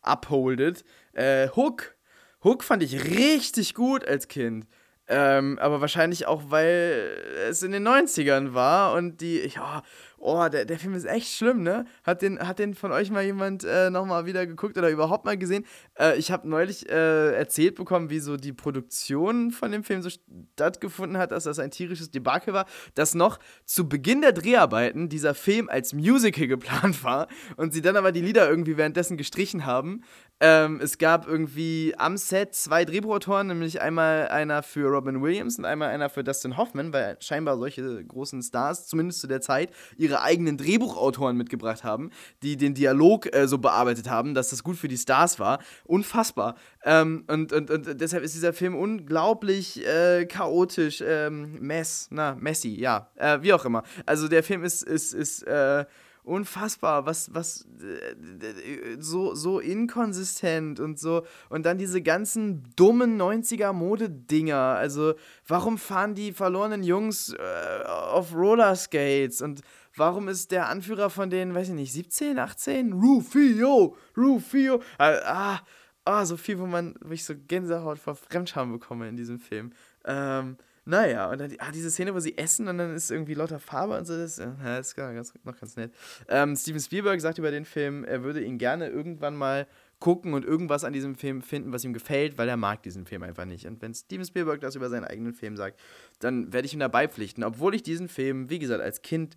upholdet. 0.03 0.85
Äh, 1.13 1.49
Hook. 1.51 1.97
Hook 2.45 2.63
fand 2.63 2.83
ich 2.83 3.05
richtig 3.05 3.75
gut 3.75 4.05
als 4.05 4.29
Kind. 4.29 4.67
Ähm, 5.09 5.59
aber 5.61 5.81
wahrscheinlich 5.81 6.27
auch, 6.27 6.43
weil 6.49 7.17
es 7.49 7.63
in 7.63 7.71
den 7.71 7.87
90ern 7.87 8.55
war 8.55 8.95
und 8.95 9.21
die, 9.21 9.47
ja, 9.55 9.83
oh, 10.19 10.49
der, 10.49 10.65
der 10.65 10.79
Film 10.79 10.95
ist 10.95 11.05
echt 11.05 11.33
schlimm, 11.33 11.63
ne? 11.63 11.85
Hat 12.05 12.23
den, 12.23 12.39
hat 12.39 12.59
den 12.59 12.75
von 12.75 12.93
euch 12.93 13.11
mal 13.11 13.23
jemand 13.23 13.65
äh, 13.65 13.91
nochmal 13.91 14.27
wieder 14.27 14.47
geguckt 14.47 14.77
oder 14.79 14.91
überhaupt 14.91 15.25
mal 15.25 15.37
gesehen? 15.37 15.65
Äh, 15.99 16.17
ich 16.19 16.31
habe 16.31 16.49
neulich 16.49 16.89
äh, 16.89 17.35
erzählt 17.35 17.75
bekommen, 17.75 18.11
wie 18.11 18.19
so 18.19 18.37
die 18.37 18.53
Produktion 18.53 19.51
von 19.51 19.71
dem 19.73 19.85
Film 19.85 20.03
so 20.03 20.11
stattgefunden 20.55 21.19
hat, 21.19 21.33
dass 21.33 21.45
das 21.45 21.59
ein 21.59 21.71
tierisches 21.71 22.11
Debakel 22.11 22.55
war, 22.55 22.67
dass 22.95 23.15
noch 23.15 23.39
zu 23.65 23.89
Beginn 23.89 24.21
der 24.21 24.33
Dreharbeiten 24.33 25.09
dieser 25.09 25.35
Film 25.35 25.69
als 25.69 25.93
Musical 25.93 26.47
geplant 26.47 27.05
war 27.05 27.29
und 27.57 27.73
sie 27.73 27.83
dann 27.83 27.97
aber 27.97 28.13
die 28.13 28.23
Lieder 28.23 28.49
irgendwie 28.49 28.77
währenddessen 28.77 29.17
gestrichen 29.17 29.67
haben. 29.67 30.03
Ähm, 30.39 30.81
es 30.83 30.99
gab 30.99 31.27
irgendwie 31.27 31.95
am 31.97 32.19
Set 32.19 32.55
zwei 32.55 32.85
Drehbuchautoren, 32.85 33.47
nämlich 33.47 33.81
einmal 33.81 34.29
einer 34.29 34.63
für 34.63 34.87
Robin 34.87 35.23
Williams 35.23 35.57
und 35.57 35.65
einmal 35.65 35.89
einer 35.89 36.11
für 36.11 36.23
Dustin 36.23 36.59
Hoffman, 36.59 36.93
weil 36.93 37.17
scheinbar 37.21 37.57
solche 37.57 38.05
großen 38.05 38.43
Stars, 38.43 38.87
zumindest 38.87 39.21
zu 39.21 39.29
der 39.29 39.41
Zeit, 39.41 39.71
ihre 39.97 40.06
eigenen 40.15 40.57
Drehbuchautoren 40.57 41.37
mitgebracht 41.37 41.85
haben, 41.85 42.11
die 42.43 42.57
den 42.57 42.75
Dialog 42.75 43.35
äh, 43.35 43.49
so 43.49 43.59
bearbeitet 43.59 44.09
haben, 44.09 44.35
dass 44.35 44.51
das 44.51 44.63
gut 44.63 44.77
für 44.77 44.89
die 44.89 44.97
Stars 44.97 45.39
war. 45.39 45.59
Unfassbar. 45.85 46.57
Ähm, 46.85 47.25
und, 47.27 47.53
und, 47.53 47.71
und 47.71 48.01
deshalb 48.01 48.23
ist 48.23 48.35
dieser 48.35 48.53
Film 48.53 48.75
unglaublich 48.75 49.85
äh, 49.87 50.27
chaotisch, 50.27 51.03
ähm, 51.07 51.59
mess, 51.61 52.09
na, 52.11 52.35
messy, 52.35 52.69
ja, 52.69 53.11
äh, 53.17 53.39
wie 53.43 53.53
auch 53.53 53.65
immer. 53.65 53.83
Also 54.07 54.29
der 54.29 54.43
Film 54.43 54.65
ist, 54.65 54.83
ist, 54.83 55.13
ist, 55.13 55.43
äh, 55.43 55.85
unfassbar, 56.27 57.07
was, 57.07 57.33
was, 57.33 57.67
äh, 57.81 58.97
so, 58.99 59.35
so 59.35 59.61
inkonsistent 59.61 60.81
und 60.81 60.99
so. 60.99 61.25
Und 61.49 61.65
dann 61.67 61.79
diese 61.79 62.03
ganzen 62.03 62.65
dummen 62.75 63.21
90er-Mode-Dinger. 63.21 64.57
Also, 64.57 65.15
warum 65.47 65.79
fahren 65.79 66.15
die 66.15 66.33
verlorenen 66.33 66.83
Jungs 66.83 67.33
äh, 67.33 67.85
auf 67.87 68.35
Rollerskates? 68.35 69.41
Und 69.41 69.61
warum 69.97 70.29
ist 70.29 70.51
der 70.53 70.69
Anführer 70.69 71.11
von 71.11 71.31
denen, 71.31 71.55
weiß 71.55 71.69
ich 71.69 71.75
nicht, 71.75 71.93
17, 71.93 72.39
18? 72.39 72.93
Rufio, 72.93 73.97
Rufio. 74.17 74.77
Äh, 74.99 75.21
ah, 75.25 75.61
ah, 76.05 76.25
so 76.25 76.37
viel, 76.37 76.59
wo 76.59 76.67
man, 76.67 76.95
wo 77.01 77.13
ich 77.13 77.25
so 77.25 77.35
Gänsehaut 77.37 77.99
vor 77.99 78.15
Fremdscham 78.15 78.73
bekomme 78.73 79.09
in 79.09 79.17
diesem 79.17 79.39
Film. 79.39 79.73
Ähm, 80.05 80.57
naja, 80.89 81.29
und 81.31 81.41
dann 81.41 81.53
ah, 81.59 81.73
diese 81.73 81.91
Szene, 81.91 82.15
wo 82.15 82.21
sie 82.21 82.39
essen 82.39 82.69
und 82.69 82.79
dann 82.79 82.95
ist 82.95 83.11
irgendwie 83.11 83.35
lauter 83.35 83.59
Farbe 83.59 83.99
und 83.99 84.07
so, 84.07 84.17
das, 84.17 84.39
äh, 84.39 84.47
das 84.63 84.89
ist 84.89 84.95
ganz, 84.95 85.35
noch 85.43 85.59
ganz 85.59 85.77
nett. 85.77 85.93
Ähm, 86.29 86.55
Steven 86.55 86.81
Spielberg 86.81 87.21
sagt 87.21 87.39
über 87.39 87.51
den 87.51 87.65
Film, 87.65 88.05
er 88.05 88.23
würde 88.23 88.43
ihn 88.43 88.57
gerne 88.57 88.89
irgendwann 88.89 89.35
mal 89.35 89.67
gucken 89.99 90.35
und 90.35 90.45
irgendwas 90.45 90.85
an 90.85 90.93
diesem 90.93 91.17
Film 91.17 91.43
finden, 91.43 91.73
was 91.73 91.83
ihm 91.83 91.93
gefällt, 91.93 92.39
weil 92.39 92.49
er 92.49 92.57
mag 92.57 92.83
diesen 92.83 93.05
Film 93.05 93.25
einfach 93.25 93.47
nicht. 93.47 93.67
Und 93.67 93.83
wenn 93.83 93.95
Steven 93.95 94.25
Spielberg 94.25 94.61
das 94.61 94.77
über 94.77 94.89
seinen 94.89 95.05
eigenen 95.05 95.33
Film 95.33 95.57
sagt, 95.57 95.81
dann 96.21 96.53
werde 96.53 96.67
ich 96.67 96.75
ihm 96.75 96.81
dabei 96.81 97.09
pflichten, 97.09 97.43
obwohl 97.43 97.75
ich 97.75 97.83
diesen 97.83 98.09
Film, 98.09 98.49
wie 98.49 98.61
gesagt, 98.61 98.83
als 98.83 99.03
Kind 99.03 99.37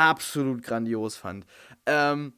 absolut 0.00 0.62
grandios 0.62 1.16
fand. 1.16 1.46
Ähm, 1.86 2.32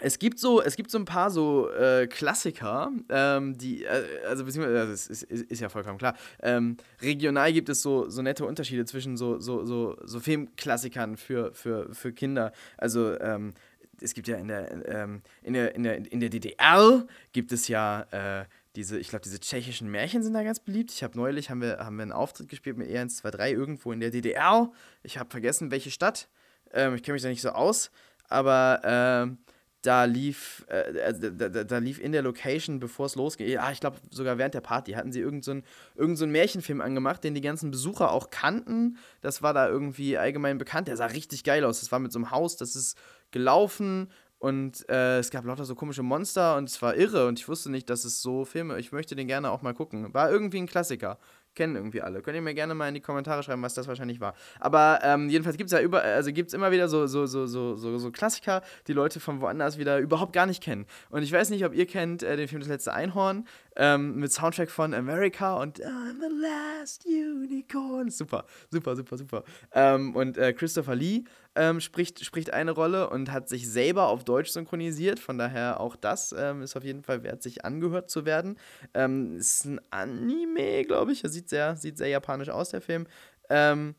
es 0.00 0.20
gibt 0.20 0.38
so, 0.38 0.62
es 0.62 0.76
gibt 0.76 0.92
so 0.92 0.98
ein 0.98 1.04
paar 1.04 1.30
so 1.30 1.70
äh, 1.72 2.06
Klassiker, 2.06 2.92
ähm, 3.08 3.58
die, 3.58 3.84
äh, 3.84 4.24
also 4.28 4.44
beziehungsweise, 4.44 4.78
also 4.78 4.92
ist, 4.92 5.10
ist, 5.10 5.24
ist, 5.24 5.60
ja 5.60 5.68
vollkommen 5.68 5.98
klar. 5.98 6.14
Ähm, 6.40 6.76
regional 7.02 7.52
gibt 7.52 7.68
es 7.68 7.82
so, 7.82 8.08
so 8.08 8.22
nette 8.22 8.46
Unterschiede 8.46 8.84
zwischen 8.84 9.16
so, 9.16 9.40
so, 9.40 9.64
so, 9.64 9.96
so 10.04 10.20
Filmklassikern 10.20 11.16
für, 11.16 11.52
für, 11.52 11.92
für 11.92 12.12
Kinder. 12.12 12.52
Also 12.76 13.18
ähm, 13.18 13.54
es 14.00 14.14
gibt 14.14 14.28
ja 14.28 14.36
in 14.36 14.46
der, 14.46 14.88
ähm, 14.88 15.22
in 15.42 15.54
der, 15.54 15.74
in 15.74 15.82
der, 15.82 16.12
in 16.12 16.20
der 16.20 16.28
DDR 16.28 17.04
gibt 17.32 17.50
es 17.50 17.66
ja 17.66 18.02
äh, 18.12 18.44
diese, 18.76 19.00
ich 19.00 19.08
glaube, 19.08 19.24
diese 19.24 19.40
tschechischen 19.40 19.90
Märchen 19.90 20.22
sind 20.22 20.34
da 20.34 20.44
ganz 20.44 20.60
beliebt. 20.60 20.92
Ich 20.92 21.02
habe 21.02 21.16
neulich, 21.18 21.50
haben 21.50 21.60
wir, 21.60 21.78
haben 21.78 21.96
wir 21.96 22.02
einen 22.02 22.12
Auftritt 22.12 22.48
gespielt 22.48 22.76
mit 22.76 22.88
E123 22.88 23.50
irgendwo 23.50 23.90
in 23.90 23.98
der 23.98 24.10
DDR. 24.10 24.70
Ich 25.02 25.18
habe 25.18 25.28
vergessen, 25.28 25.72
welche 25.72 25.90
Stadt. 25.90 26.28
Ähm, 26.72 26.94
ich 26.94 27.02
kenne 27.02 27.14
mich 27.14 27.22
da 27.22 27.28
nicht 27.28 27.42
so 27.42 27.50
aus. 27.50 27.90
Aber 28.28 28.80
ähm, 28.84 29.38
da 29.82 30.04
lief, 30.04 30.66
äh, 30.68 31.00
also 31.00 31.30
da, 31.30 31.48
da, 31.48 31.64
da, 31.64 31.78
lief 31.78 32.00
in 32.00 32.12
der 32.12 32.22
Location, 32.22 32.80
bevor 32.80 33.06
es 33.06 33.14
losging, 33.14 33.48
ja, 33.48 33.70
ich 33.70 33.80
glaube 33.80 33.98
sogar 34.10 34.36
während 34.36 34.54
der 34.54 34.60
Party, 34.60 34.92
hatten 34.92 35.12
sie 35.12 35.20
irgendeinen 35.20 35.62
so 35.62 36.00
irgend 36.00 36.18
so 36.18 36.26
Märchenfilm 36.26 36.80
angemacht, 36.80 37.22
den 37.24 37.34
die 37.34 37.40
ganzen 37.40 37.70
Besucher 37.70 38.12
auch 38.12 38.30
kannten. 38.30 38.98
Das 39.20 39.40
war 39.42 39.54
da 39.54 39.68
irgendwie 39.68 40.18
allgemein 40.18 40.58
bekannt. 40.58 40.88
Der 40.88 40.96
sah 40.96 41.06
richtig 41.06 41.44
geil 41.44 41.64
aus. 41.64 41.80
Das 41.80 41.92
war 41.92 42.00
mit 42.00 42.12
so 42.12 42.18
einem 42.18 42.30
Haus, 42.30 42.56
das 42.56 42.74
ist 42.76 42.98
gelaufen 43.30 44.10
und 44.38 44.88
äh, 44.88 45.18
es 45.18 45.30
gab 45.30 45.44
lauter 45.44 45.64
so 45.64 45.74
komische 45.74 46.02
Monster 46.02 46.56
und 46.56 46.68
es 46.68 46.80
war 46.80 46.96
irre 46.96 47.26
und 47.26 47.40
ich 47.40 47.48
wusste 47.48 47.70
nicht, 47.70 47.90
dass 47.90 48.04
es 48.04 48.22
so 48.22 48.44
Filme, 48.44 48.78
ich 48.78 48.92
möchte 48.92 49.16
den 49.16 49.26
gerne 49.26 49.50
auch 49.50 49.62
mal 49.62 49.74
gucken. 49.74 50.14
War 50.14 50.30
irgendwie 50.30 50.58
ein 50.58 50.66
Klassiker 50.66 51.18
kennen 51.54 51.76
irgendwie 51.76 52.02
alle. 52.02 52.22
Könnt 52.22 52.36
ihr 52.36 52.42
mir 52.42 52.54
gerne 52.54 52.74
mal 52.74 52.88
in 52.88 52.94
die 52.94 53.00
Kommentare 53.00 53.42
schreiben, 53.42 53.62
was 53.62 53.74
das 53.74 53.88
wahrscheinlich 53.88 54.20
war. 54.20 54.34
Aber 54.60 55.00
ähm, 55.02 55.28
jedenfalls 55.28 55.56
gibt 55.56 55.68
es 55.68 55.72
ja 55.72 55.80
über, 55.80 56.02
also 56.02 56.32
gibt 56.32 56.48
es 56.48 56.54
immer 56.54 56.70
wieder 56.70 56.88
so, 56.88 57.06
so, 57.06 57.26
so, 57.26 57.46
so, 57.46 57.76
so, 57.76 57.98
so 57.98 58.10
Klassiker, 58.10 58.62
die 58.86 58.92
Leute 58.92 59.20
von 59.20 59.40
woanders 59.40 59.78
wieder 59.78 59.98
überhaupt 59.98 60.32
gar 60.32 60.46
nicht 60.46 60.62
kennen. 60.62 60.86
Und 61.10 61.22
ich 61.22 61.32
weiß 61.32 61.50
nicht, 61.50 61.64
ob 61.64 61.74
ihr 61.74 61.86
kennt 61.86 62.22
äh, 62.22 62.36
den 62.36 62.48
Film 62.48 62.60
Das 62.60 62.68
letzte 62.68 62.92
Einhorn 62.92 63.46
ähm, 63.78 64.16
mit 64.16 64.32
Soundtrack 64.32 64.70
von 64.70 64.92
America 64.92 65.54
und 65.54 65.80
I'm 65.80 66.20
the 66.20 66.34
last 66.42 67.06
unicorn. 67.06 68.10
Super, 68.10 68.44
super, 68.70 68.96
super, 68.96 69.16
super. 69.16 69.44
Ähm, 69.72 70.14
und 70.16 70.36
äh, 70.36 70.52
Christopher 70.52 70.96
Lee 70.96 71.24
ähm, 71.54 71.80
spricht, 71.80 72.24
spricht 72.24 72.52
eine 72.52 72.72
Rolle 72.72 73.08
und 73.08 73.30
hat 73.30 73.48
sich 73.48 73.70
selber 73.70 74.08
auf 74.08 74.24
Deutsch 74.24 74.50
synchronisiert. 74.50 75.20
Von 75.20 75.38
daher 75.38 75.80
auch 75.80 75.94
das 75.94 76.34
ähm, 76.36 76.62
ist 76.62 76.76
auf 76.76 76.84
jeden 76.84 77.04
Fall 77.04 77.22
wert, 77.22 77.42
sich 77.42 77.64
angehört 77.64 78.10
zu 78.10 78.26
werden. 78.26 78.58
Ähm, 78.94 79.36
ist 79.36 79.64
ein 79.64 79.80
Anime, 79.90 80.84
glaube 80.84 81.12
ich. 81.12 81.22
Sieht 81.24 81.48
sehr, 81.48 81.76
sieht 81.76 81.98
sehr 81.98 82.08
japanisch 82.08 82.48
aus, 82.48 82.70
der 82.70 82.80
Film. 82.80 83.06
Ähm, 83.48 83.94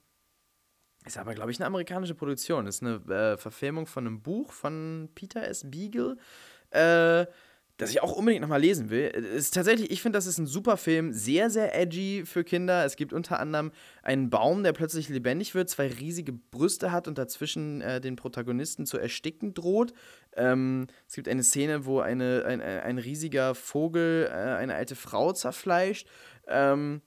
ist 1.06 1.18
aber, 1.18 1.34
glaube 1.34 1.52
ich, 1.52 1.60
eine 1.60 1.68
amerikanische 1.68 2.16
Produktion. 2.16 2.68
Ist 2.68 2.84
eine 2.84 2.96
äh, 3.08 3.38
Verfilmung 3.38 3.88
von 3.88 4.06
einem 4.06 4.22
Buch 4.22 4.52
von 4.52 5.10
Peter 5.16 5.48
S. 5.48 5.70
Beagle. 5.70 6.18
Äh, 6.72 7.26
das 7.80 7.92
ich 7.92 8.04
auch 8.04 8.12
unbedingt 8.12 8.42
nochmal 8.42 8.60
lesen 8.60 8.90
will. 8.90 9.08
Ist 9.08 9.54
tatsächlich, 9.54 9.90
ich 9.90 10.02
finde, 10.02 10.18
das 10.18 10.28
ist 10.28 10.38
ein 10.38 10.46
super 10.46 10.76
Film, 10.76 11.14
sehr, 11.14 11.50
sehr 11.50 11.74
edgy 11.80 12.24
für 12.26 12.44
Kinder. 12.44 12.84
Es 12.84 12.98
gibt 12.98 13.14
unter 13.14 13.40
anderem 13.40 13.72
einen 14.04 14.30
Baum, 14.30 14.64
der 14.64 14.74
plötzlich 14.74 15.08
lebendig 15.08 15.56
wird, 15.56 15.70
zwei 15.70 15.88
riesige 15.88 16.34
Brüste 16.34 16.92
hat 16.92 17.08
und 17.08 17.18
dazwischen 17.18 17.80
äh, 17.80 18.02
den 18.02 18.18
Protagonisten 18.18 18.86
zu 18.86 18.98
ersticken 18.98 19.54
droht. 19.54 19.94
Ähm, 20.36 20.88
es 21.08 21.16
gibt 21.16 21.30
eine 21.30 21.42
Szene, 21.42 21.86
wo 21.86 22.02
eine, 22.02 22.44
ein, 22.46 22.60
ein 22.60 22.98
riesiger 22.98 23.56
Vogel 23.56 24.28
äh, 24.30 24.34
eine 24.34 24.76
alte 24.76 24.96
Frau 24.96 25.32
zerfleischt. 25.32 26.06
Ähm, 26.48 27.02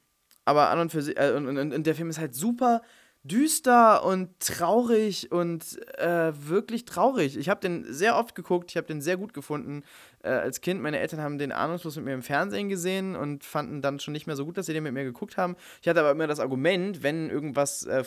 aber 0.46 0.70
an 0.70 0.80
und 0.80 0.90
für 0.90 1.02
sich, 1.02 1.18
äh, 1.18 1.32
und, 1.36 1.46
und, 1.46 1.74
und 1.74 1.86
der 1.86 1.94
Film 1.94 2.08
ist 2.08 2.18
halt 2.18 2.34
super 2.34 2.80
düster 3.24 4.04
und 4.04 4.28
traurig 4.40 5.30
und 5.30 5.78
äh, 5.98 6.32
wirklich 6.34 6.84
traurig. 6.84 7.36
Ich 7.36 7.48
habe 7.48 7.60
den 7.60 7.84
sehr 7.92 8.16
oft 8.16 8.34
geguckt, 8.34 8.70
ich 8.70 8.76
habe 8.76 8.86
den 8.88 9.00
sehr 9.00 9.16
gut 9.16 9.32
gefunden. 9.32 9.84
Äh, 10.24 10.30
als 10.30 10.60
Kind, 10.60 10.82
meine 10.82 10.98
Eltern 10.98 11.20
haben 11.20 11.38
den 11.38 11.52
ahnungslos 11.52 11.94
mit 11.96 12.04
mir 12.04 12.14
im 12.14 12.22
Fernsehen 12.22 12.68
gesehen 12.68 13.14
und 13.14 13.44
fanden 13.44 13.80
dann 13.80 14.00
schon 14.00 14.12
nicht 14.12 14.26
mehr 14.26 14.34
so 14.34 14.44
gut, 14.44 14.58
dass 14.58 14.66
sie 14.66 14.72
den 14.72 14.82
mit 14.82 14.92
mir 14.92 15.04
geguckt 15.04 15.36
haben. 15.36 15.54
Ich 15.80 15.88
hatte 15.88 16.00
aber 16.00 16.10
immer 16.10 16.26
das 16.26 16.40
Argument, 16.40 17.04
wenn 17.04 17.30
irgendwas 17.30 17.84
äh, 17.84 18.02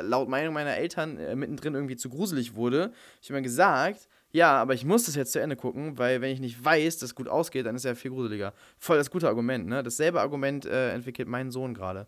laut 0.00 0.30
Meinung 0.30 0.54
meiner 0.54 0.76
Eltern 0.76 1.18
äh, 1.18 1.36
mittendrin 1.36 1.74
irgendwie 1.74 1.96
zu 1.96 2.08
gruselig 2.08 2.54
wurde, 2.54 2.92
ich 3.20 3.28
habe 3.28 3.38
immer 3.38 3.44
gesagt, 3.44 4.08
ja, 4.30 4.54
aber 4.54 4.72
ich 4.72 4.86
muss 4.86 5.04
das 5.04 5.14
jetzt 5.14 5.32
zu 5.32 5.42
Ende 5.42 5.56
gucken, 5.56 5.98
weil 5.98 6.22
wenn 6.22 6.30
ich 6.30 6.40
nicht 6.40 6.64
weiß, 6.64 6.98
dass 6.98 7.10
es 7.10 7.14
gut 7.14 7.28
ausgeht, 7.28 7.66
dann 7.66 7.76
ist 7.76 7.84
es 7.84 7.88
ja 7.90 7.94
viel 7.94 8.12
gruseliger. 8.12 8.54
Voll 8.78 8.96
das 8.96 9.10
gute 9.10 9.28
Argument, 9.28 9.66
ne? 9.66 9.82
Dasselbe 9.82 10.22
Argument 10.22 10.64
äh, 10.64 10.92
entwickelt 10.94 11.28
mein 11.28 11.50
Sohn 11.50 11.74
gerade. 11.74 12.06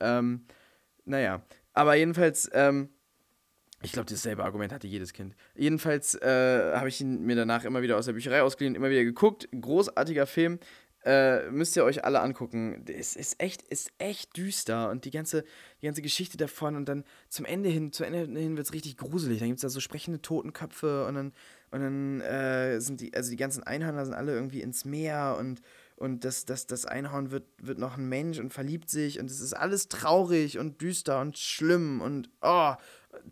Ähm, 0.00 0.46
naja, 1.04 1.42
aber 1.76 1.94
jedenfalls, 1.94 2.50
ähm, 2.54 2.88
ich 3.82 3.92
glaube, 3.92 4.08
dasselbe 4.08 4.44
Argument 4.44 4.72
hatte 4.72 4.86
jedes 4.86 5.12
Kind. 5.12 5.36
Jedenfalls 5.54 6.14
äh, 6.14 6.72
habe 6.74 6.88
ich 6.88 7.00
ihn 7.00 7.22
mir 7.22 7.36
danach 7.36 7.64
immer 7.64 7.82
wieder 7.82 7.98
aus 7.98 8.06
der 8.06 8.14
Bücherei 8.14 8.42
ausgeliehen, 8.42 8.74
immer 8.74 8.88
wieder 8.88 9.04
geguckt. 9.04 9.46
Großartiger 9.52 10.26
Film. 10.26 10.58
Äh, 11.04 11.50
müsst 11.50 11.76
ihr 11.76 11.84
euch 11.84 12.04
alle 12.04 12.20
angucken. 12.20 12.84
Es 12.88 13.14
ist 13.14 13.40
echt, 13.40 13.62
ist 13.62 13.92
echt 13.98 14.36
düster 14.38 14.90
und 14.90 15.04
die 15.04 15.10
ganze, 15.10 15.44
die 15.80 15.86
ganze 15.86 16.02
Geschichte 16.02 16.38
davon 16.38 16.74
und 16.74 16.88
dann 16.88 17.04
zum 17.28 17.44
Ende 17.44 17.68
hin, 17.68 17.92
zu 17.92 18.04
Ende 18.04 18.20
hin 18.40 18.56
wird 18.56 18.66
es 18.66 18.72
richtig 18.72 18.96
gruselig. 18.96 19.38
Dann 19.38 19.48
gibt 19.48 19.58
es 19.58 19.62
da 19.62 19.68
so 19.68 19.78
sprechende 19.78 20.22
Totenköpfe 20.22 21.06
und 21.06 21.14
dann, 21.14 21.32
und 21.70 21.80
dann 21.80 22.20
äh, 22.22 22.80
sind 22.80 23.02
die, 23.02 23.14
also 23.14 23.30
die 23.30 23.36
ganzen 23.36 23.62
Einhörner 23.62 24.04
sind 24.06 24.14
alle 24.14 24.32
irgendwie 24.32 24.62
ins 24.62 24.86
Meer 24.86 25.36
und 25.38 25.60
und 25.96 26.24
das, 26.24 26.44
das, 26.44 26.66
das 26.66 26.84
Einhorn 26.84 27.30
wird, 27.30 27.44
wird 27.58 27.78
noch 27.78 27.96
ein 27.96 28.08
Mensch 28.08 28.38
und 28.38 28.52
verliebt 28.52 28.90
sich 28.90 29.18
und 29.18 29.30
es 29.30 29.40
ist 29.40 29.54
alles 29.54 29.88
traurig 29.88 30.58
und 30.58 30.80
düster 30.80 31.20
und 31.20 31.38
schlimm 31.38 32.00
und 32.00 32.30
oh, 32.42 32.74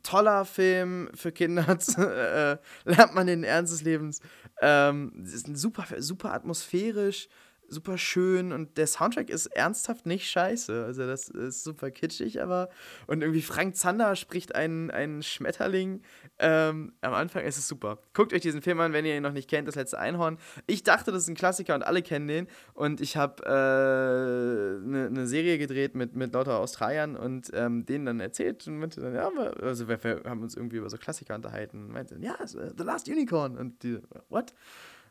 toller 0.02 0.44
Film 0.44 1.10
für 1.14 1.30
Kinder, 1.30 1.66
äh, 1.98 2.56
lernt 2.84 3.14
man 3.14 3.26
den 3.26 3.44
Ernst 3.44 3.72
des 3.72 3.82
Lebens. 3.82 4.20
Ähm, 4.60 5.22
es 5.24 5.34
ist 5.34 5.56
super, 5.56 5.84
super 5.98 6.32
atmosphärisch 6.32 7.28
super 7.68 7.98
schön 7.98 8.52
und 8.52 8.76
der 8.78 8.86
Soundtrack 8.86 9.30
ist 9.30 9.46
ernsthaft 9.46 10.06
nicht 10.06 10.30
scheiße. 10.30 10.84
Also 10.84 11.06
das 11.06 11.28
ist 11.28 11.64
super 11.64 11.90
kitschig, 11.90 12.42
aber 12.42 12.68
und 13.06 13.22
irgendwie 13.22 13.42
Frank 13.42 13.76
Zander 13.76 14.16
spricht 14.16 14.54
einen, 14.54 14.90
einen 14.90 15.22
Schmetterling. 15.22 16.02
Ähm, 16.38 16.94
am 17.00 17.14
Anfang 17.14 17.44
ist 17.44 17.58
es 17.58 17.68
super. 17.68 17.98
Guckt 18.12 18.32
euch 18.32 18.40
diesen 18.40 18.62
Film 18.62 18.80
an, 18.80 18.92
wenn 18.92 19.04
ihr 19.04 19.16
ihn 19.16 19.22
noch 19.22 19.32
nicht 19.32 19.48
kennt, 19.48 19.68
das 19.68 19.74
letzte 19.74 19.98
Einhorn. 19.98 20.38
Ich 20.66 20.82
dachte, 20.82 21.12
das 21.12 21.22
ist 21.22 21.28
ein 21.28 21.34
Klassiker 21.34 21.74
und 21.74 21.82
alle 21.82 22.02
kennen 22.02 22.28
den 22.28 22.48
und 22.74 23.00
ich 23.00 23.16
habe 23.16 23.46
eine 23.46 24.80
äh, 24.82 24.86
ne, 24.86 25.10
ne 25.10 25.26
Serie 25.26 25.58
gedreht 25.58 25.94
mit, 25.94 26.14
mit 26.14 26.32
lauter 26.32 26.58
Australiern 26.58 27.16
und 27.16 27.50
ähm, 27.54 27.86
denen 27.86 28.06
dann 28.06 28.20
erzählt 28.20 28.66
und 28.66 28.78
meinte 28.78 29.00
dann, 29.00 29.14
ja, 29.14 29.30
also 29.62 29.88
wir, 29.88 30.02
wir, 30.02 30.22
haben 30.24 30.42
uns 30.42 30.56
irgendwie 30.56 30.76
über 30.76 30.90
so 30.90 30.96
Klassiker 30.96 31.34
unterhalten 31.34 31.84
und 31.84 31.92
meinte, 31.92 32.16
ja, 32.20 32.36
The 32.46 32.84
Last 32.84 33.08
Unicorn 33.08 33.56
und 33.56 33.82
die, 33.82 33.98
what? 34.28 34.54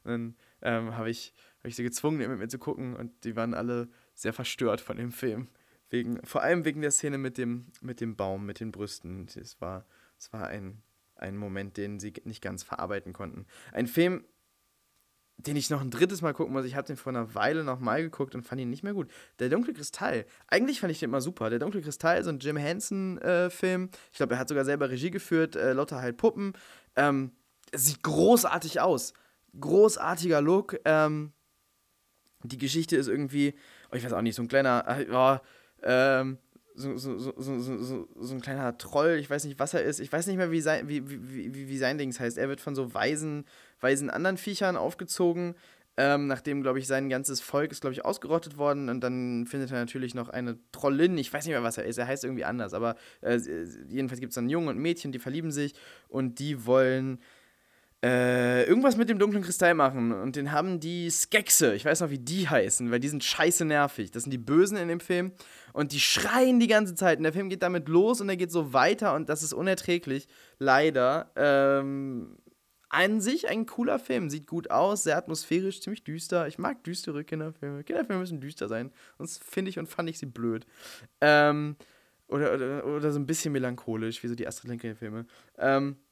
Und 0.03 0.11
dann 0.11 0.35
ähm, 0.61 0.97
habe 0.97 1.09
ich 1.09 1.33
habe 1.63 1.69
ich 1.69 1.77
sie 1.77 1.83
gezwungen, 1.83 2.17
mit 2.17 2.39
mir 2.39 2.49
zu 2.49 2.59
gucken 2.59 2.93
und 2.93 3.23
die 3.23 3.37
waren 3.37 3.53
alle 3.53 3.87
sehr 4.13 4.33
verstört 4.33 4.81
von 4.81 4.97
dem 4.97 5.13
Film. 5.13 5.47
Wegen, 5.89 6.19
vor 6.25 6.41
allem 6.41 6.65
wegen 6.65 6.81
der 6.81 6.91
Szene 6.91 7.17
mit 7.17 7.37
dem, 7.37 7.67
mit 7.79 8.01
dem 8.01 8.17
Baum, 8.17 8.45
mit 8.45 8.59
den 8.59 8.73
Brüsten. 8.73 9.27
Es 9.33 9.61
war, 9.61 9.85
es 10.19 10.33
war 10.33 10.47
ein, 10.47 10.81
ein 11.15 11.37
Moment, 11.37 11.77
den 11.77 12.01
sie 12.01 12.13
nicht 12.25 12.41
ganz 12.41 12.63
verarbeiten 12.63 13.13
konnten. 13.13 13.45
Ein 13.71 13.87
Film, 13.87 14.25
den 15.37 15.55
ich 15.55 15.69
noch 15.69 15.79
ein 15.79 15.89
drittes 15.89 16.21
Mal 16.21 16.33
gucken 16.33 16.51
muss. 16.51 16.65
Ich 16.65 16.75
habe 16.75 16.85
den 16.85 16.97
vor 16.97 17.13
einer 17.13 17.33
Weile 17.33 17.63
noch 17.63 17.79
mal 17.79 18.01
geguckt 18.01 18.35
und 18.35 18.43
fand 18.43 18.59
ihn 18.59 18.69
nicht 18.69 18.83
mehr 18.83 18.93
gut. 18.93 19.09
Der 19.39 19.47
Dunkle 19.47 19.73
Kristall. 19.73 20.25
Eigentlich 20.47 20.81
fand 20.81 20.91
ich 20.91 20.99
den 20.99 21.11
immer 21.11 21.21
super. 21.21 21.49
Der 21.49 21.59
Dunkle 21.59 21.81
Kristall, 21.81 22.21
so 22.25 22.29
ein 22.29 22.39
Jim 22.39 22.57
Henson-Film. 22.57 23.83
Äh, 23.85 23.97
ich 24.11 24.17
glaube, 24.17 24.33
er 24.33 24.39
hat 24.39 24.49
sogar 24.49 24.65
selber 24.65 24.89
Regie 24.89 25.11
geführt. 25.11 25.55
Äh, 25.55 25.71
Lotta 25.71 26.01
halt 26.01 26.17
Puppen. 26.17 26.51
Ähm, 26.97 27.31
sieht 27.73 28.03
großartig 28.03 28.81
aus. 28.81 29.13
Großartiger 29.57 30.41
Look. 30.41 30.77
Ähm, 30.83 31.31
die 32.43 32.57
Geschichte 32.57 32.95
ist 32.95 33.07
irgendwie, 33.07 33.53
oh, 33.91 33.95
ich 33.95 34.03
weiß 34.03 34.13
auch 34.13 34.21
nicht, 34.21 34.35
so 34.35 34.41
ein 34.41 34.47
kleiner, 34.47 34.85
äh, 34.87 35.05
ähm, 35.83 36.37
so, 36.75 36.97
so, 36.97 37.17
so, 37.17 37.59
so, 37.59 38.07
so 38.19 38.33
ein 38.33 38.41
kleiner 38.41 38.77
Troll, 38.77 39.17
ich 39.19 39.29
weiß 39.29 39.45
nicht, 39.45 39.59
was 39.59 39.73
er 39.73 39.83
ist. 39.83 39.99
Ich 39.99 40.11
weiß 40.11 40.27
nicht 40.27 40.37
mehr, 40.37 40.51
wie 40.51 40.61
sein, 40.61 40.87
wie, 40.87 41.07
wie, 41.09 41.53
wie, 41.53 41.67
wie 41.69 41.77
sein 41.77 41.97
Dings 41.97 42.19
heißt. 42.19 42.37
Er 42.37 42.49
wird 42.49 42.61
von 42.61 42.75
so 42.75 42.93
weisen, 42.93 43.45
weisen 43.79 44.09
anderen 44.09 44.37
Viechern 44.37 44.75
aufgezogen, 44.75 45.55
ähm, 45.97 46.25
nachdem, 46.25 46.63
glaube 46.63 46.79
ich, 46.79 46.87
sein 46.87 47.09
ganzes 47.09 47.41
Volk 47.41 47.71
ist, 47.71 47.81
glaube 47.81 47.93
ich, 47.93 48.03
ausgerottet 48.03 48.57
worden. 48.57 48.89
Und 48.89 49.01
dann 49.01 49.45
findet 49.45 49.71
er 49.71 49.77
natürlich 49.77 50.15
noch 50.15 50.29
eine 50.29 50.57
Trollin. 50.71 51.17
Ich 51.19 51.31
weiß 51.31 51.45
nicht 51.45 51.53
mehr, 51.53 51.63
was 51.63 51.77
er 51.77 51.85
ist. 51.85 51.99
Er 51.99 52.07
heißt 52.07 52.23
irgendwie 52.23 52.45
anders. 52.45 52.73
Aber 52.73 52.95
äh, 53.21 53.39
jedenfalls 53.87 54.19
gibt 54.19 54.31
es 54.31 54.35
dann 54.35 54.49
Jungen 54.49 54.69
und 54.69 54.79
Mädchen, 54.79 55.11
die 55.11 55.19
verlieben 55.19 55.51
sich 55.51 55.75
und 56.07 56.39
die 56.39 56.65
wollen 56.65 57.19
äh, 58.03 58.65
irgendwas 58.65 58.97
mit 58.97 59.07
dem 59.07 59.17
dunklen 59.17 59.43
Kristall 59.43 59.73
machen. 59.73 60.11
Und 60.11 60.35
den 60.35 60.51
haben 60.51 60.81
die 60.81 61.09
Skexe. 61.09 61.73
Ich 61.73 61.85
weiß 61.85 62.01
noch, 62.01 62.09
wie 62.09 62.19
die 62.19 62.49
heißen, 62.49 62.91
weil 62.91 62.99
die 62.99 63.07
sind 63.07 63.23
scheiße 63.23 63.63
nervig. 63.63 64.11
Das 64.11 64.23
sind 64.23 64.31
die 64.31 64.37
Bösen 64.37 64.75
in 64.75 64.89
dem 64.89 64.99
Film. 64.99 65.31
Und 65.71 65.93
die 65.93 66.01
schreien 66.01 66.59
die 66.59 66.67
ganze 66.67 66.95
Zeit. 66.95 67.17
Und 67.17 67.23
der 67.23 67.31
Film 67.31 67.49
geht 67.49 67.63
damit 67.63 67.87
los 67.87 68.19
und 68.19 68.27
er 68.27 68.35
geht 68.35 68.51
so 68.51 68.73
weiter. 68.73 69.15
Und 69.15 69.29
das 69.29 69.41
ist 69.41 69.53
unerträglich. 69.53 70.27
Leider. 70.59 71.31
Ähm, 71.37 72.37
an 72.89 73.21
sich 73.21 73.47
ein 73.47 73.65
cooler 73.65 73.99
Film. 73.99 74.29
Sieht 74.29 74.47
gut 74.47 74.69
aus, 74.69 75.03
sehr 75.03 75.17
atmosphärisch, 75.17 75.81
ziemlich 75.81 76.03
düster. 76.03 76.47
Ich 76.47 76.59
mag 76.59 76.83
düstere 76.83 77.23
Kinderfilme. 77.23 77.85
Kinderfilme 77.85 78.19
müssen 78.19 78.41
düster 78.41 78.67
sein. 78.67 78.91
Sonst 79.17 79.41
finde 79.43 79.69
ich 79.69 79.79
und 79.79 79.87
fand 79.87 80.09
ich 80.09 80.19
sie 80.19 80.25
blöd. 80.25 80.65
Ähm, 81.21 81.77
oder, 82.27 82.53
oder, 82.53 82.85
oder 82.85 83.11
so 83.11 83.19
ein 83.19 83.25
bisschen 83.25 83.53
melancholisch, 83.53 84.23
wie 84.23 84.27
so 84.27 84.35
die 84.35 84.47
Astrid 84.47 84.69
Lindgren-Filme. 84.69 85.25
Ähm, 85.57 85.95
äh, 85.95 86.02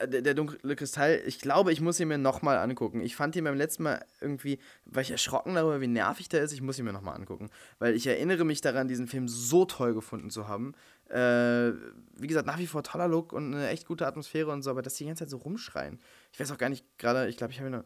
der, 0.00 0.22
der 0.22 0.34
dunkle 0.34 0.76
Kristall, 0.76 1.22
ich 1.26 1.40
glaube, 1.40 1.72
ich 1.72 1.80
muss 1.80 2.00
ihn 2.00 2.08
mir 2.08 2.18
nochmal 2.18 2.58
angucken. 2.58 3.00
Ich 3.00 3.16
fand 3.16 3.36
ihn 3.36 3.44
beim 3.44 3.56
letzten 3.56 3.84
Mal 3.84 4.04
irgendwie, 4.20 4.58
war 4.84 5.02
ich 5.02 5.10
erschrocken 5.10 5.54
darüber, 5.54 5.80
wie 5.80 5.86
nervig 5.86 6.28
der 6.28 6.42
ist. 6.42 6.52
Ich 6.52 6.62
muss 6.62 6.78
ihn 6.78 6.84
mir 6.84 6.92
nochmal 6.92 7.16
angucken. 7.16 7.50
Weil 7.78 7.94
ich 7.94 8.06
erinnere 8.06 8.44
mich 8.44 8.60
daran, 8.60 8.88
diesen 8.88 9.06
Film 9.06 9.28
so 9.28 9.64
toll 9.64 9.94
gefunden 9.94 10.30
zu 10.30 10.48
haben. 10.48 10.74
Äh, 11.08 11.72
wie 12.16 12.26
gesagt, 12.26 12.46
nach 12.46 12.58
wie 12.58 12.66
vor 12.66 12.82
toller 12.82 13.08
Look 13.08 13.32
und 13.32 13.54
eine 13.54 13.68
echt 13.68 13.86
gute 13.86 14.06
Atmosphäre 14.06 14.50
und 14.50 14.62
so, 14.62 14.70
aber 14.70 14.82
dass 14.82 14.94
die 14.94 15.06
ganze 15.06 15.24
Zeit 15.24 15.30
so 15.30 15.38
rumschreien. 15.38 15.98
Ich 16.32 16.40
weiß 16.40 16.50
auch 16.52 16.58
gar 16.58 16.68
nicht 16.68 16.84
gerade, 16.98 17.28
ich 17.28 17.36
glaube, 17.36 17.52
ich 17.52 17.60
habe 17.60 17.70
noch. 17.70 17.84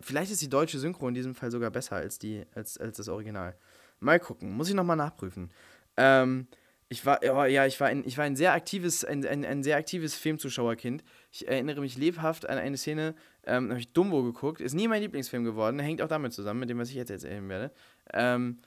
Vielleicht 0.00 0.32
ist 0.32 0.42
die 0.42 0.48
deutsche 0.48 0.80
Synchro 0.80 1.06
in 1.06 1.14
diesem 1.14 1.36
Fall 1.36 1.52
sogar 1.52 1.70
besser 1.70 1.94
als, 1.94 2.18
die, 2.18 2.44
als, 2.54 2.76
als 2.76 2.96
das 2.96 3.08
Original. 3.08 3.56
Mal 4.00 4.18
gucken, 4.18 4.50
muss 4.50 4.68
ich 4.68 4.74
nochmal 4.74 4.96
nachprüfen. 4.96 5.52
Ähm, 5.96 6.48
ich 6.88 7.04
war, 7.04 7.22
ja, 7.48 7.66
ich 7.66 7.80
war 7.80 7.88
ein, 7.88 8.04
ich 8.06 8.16
war 8.16 8.24
ein 8.24 8.36
sehr 8.36 8.52
aktives, 8.52 9.04
ein, 9.04 9.26
ein, 9.26 9.44
ein 9.44 9.62
sehr 9.64 9.76
aktives 9.76 10.14
Filmzuschauerkind. 10.14 11.02
Ich 11.36 11.48
erinnere 11.48 11.82
mich 11.82 11.98
lebhaft 11.98 12.48
an 12.48 12.56
eine 12.56 12.78
Szene, 12.78 13.14
ähm, 13.44 13.68
habe 13.68 13.78
ich 13.78 13.92
Dumbo 13.92 14.22
geguckt. 14.22 14.62
Ist 14.62 14.72
nie 14.72 14.88
mein 14.88 15.02
Lieblingsfilm 15.02 15.44
geworden, 15.44 15.78
hängt 15.78 16.00
auch 16.00 16.08
damit 16.08 16.32
zusammen, 16.32 16.60
mit 16.60 16.70
dem, 16.70 16.78
was 16.78 16.88
ich 16.88 16.94
jetzt 16.94 17.10
erzählen 17.10 17.46
werde. 17.48 17.72
Ähm, 18.14 18.58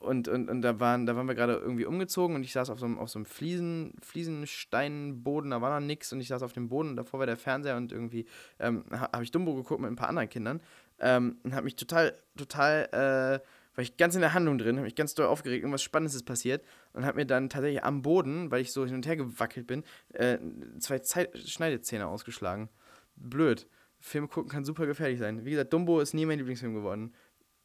und, 0.00 0.26
und, 0.26 0.50
und 0.50 0.62
da 0.62 0.80
waren, 0.80 1.06
da 1.06 1.14
waren 1.14 1.28
wir 1.28 1.36
gerade 1.36 1.54
irgendwie 1.54 1.86
umgezogen 1.86 2.34
und 2.34 2.42
ich 2.42 2.52
saß 2.52 2.70
auf 2.70 2.80
so 2.80 2.86
einem, 2.86 2.98
auf 2.98 3.08
so 3.08 3.20
einem 3.20 3.26
Fliesen, 3.26 3.94
Fliesensteinboden, 4.02 5.52
da 5.52 5.62
war 5.62 5.80
noch 5.80 5.86
nichts 5.86 6.12
und 6.12 6.20
ich 6.20 6.28
saß 6.28 6.42
auf 6.42 6.52
dem 6.52 6.68
Boden 6.68 6.90
und 6.90 6.96
davor 6.96 7.20
war 7.20 7.26
der 7.26 7.36
Fernseher 7.36 7.76
und 7.76 7.92
irgendwie 7.92 8.26
ähm, 8.58 8.84
habe 8.90 9.22
ich 9.22 9.30
Dumbo 9.30 9.54
geguckt 9.54 9.80
mit 9.80 9.90
ein 9.90 9.96
paar 9.96 10.08
anderen 10.08 10.28
Kindern 10.28 10.60
ähm, 10.98 11.38
und 11.44 11.54
habe 11.54 11.64
mich 11.64 11.76
total, 11.76 12.14
total 12.36 13.40
äh, 13.40 13.46
war 13.76 13.82
ich 13.82 13.96
ganz 13.96 14.14
in 14.16 14.20
der 14.20 14.34
Handlung 14.34 14.58
drin, 14.58 14.76
habe 14.76 14.86
mich 14.86 14.96
ganz 14.96 15.14
doll 15.14 15.26
aufgeregt, 15.26 15.62
irgendwas 15.62 15.82
Spannendes 15.82 16.16
ist 16.16 16.24
passiert 16.24 16.64
und 16.92 17.06
habe 17.06 17.18
mir 17.18 17.26
dann 17.26 17.48
tatsächlich 17.48 17.84
am 17.84 18.02
Boden, 18.02 18.50
weil 18.50 18.62
ich 18.62 18.72
so 18.72 18.84
hin 18.84 18.96
und 18.96 19.06
her 19.06 19.16
gewackelt 19.16 19.68
bin, 19.68 19.84
äh, 20.14 20.38
zwei 20.80 20.98
Zeit 20.98 21.38
Schneidezähne 21.38 22.08
ausgeschlagen. 22.08 22.68
Blöd. 23.14 23.68
Film 24.00 24.28
gucken 24.28 24.50
kann 24.50 24.64
super 24.64 24.86
gefährlich 24.86 25.18
sein. 25.18 25.44
Wie 25.44 25.50
gesagt, 25.50 25.72
Dumbo 25.72 26.00
ist 26.00 26.14
nie 26.14 26.26
mein 26.26 26.38
Lieblingsfilm 26.38 26.74
geworden 26.74 27.14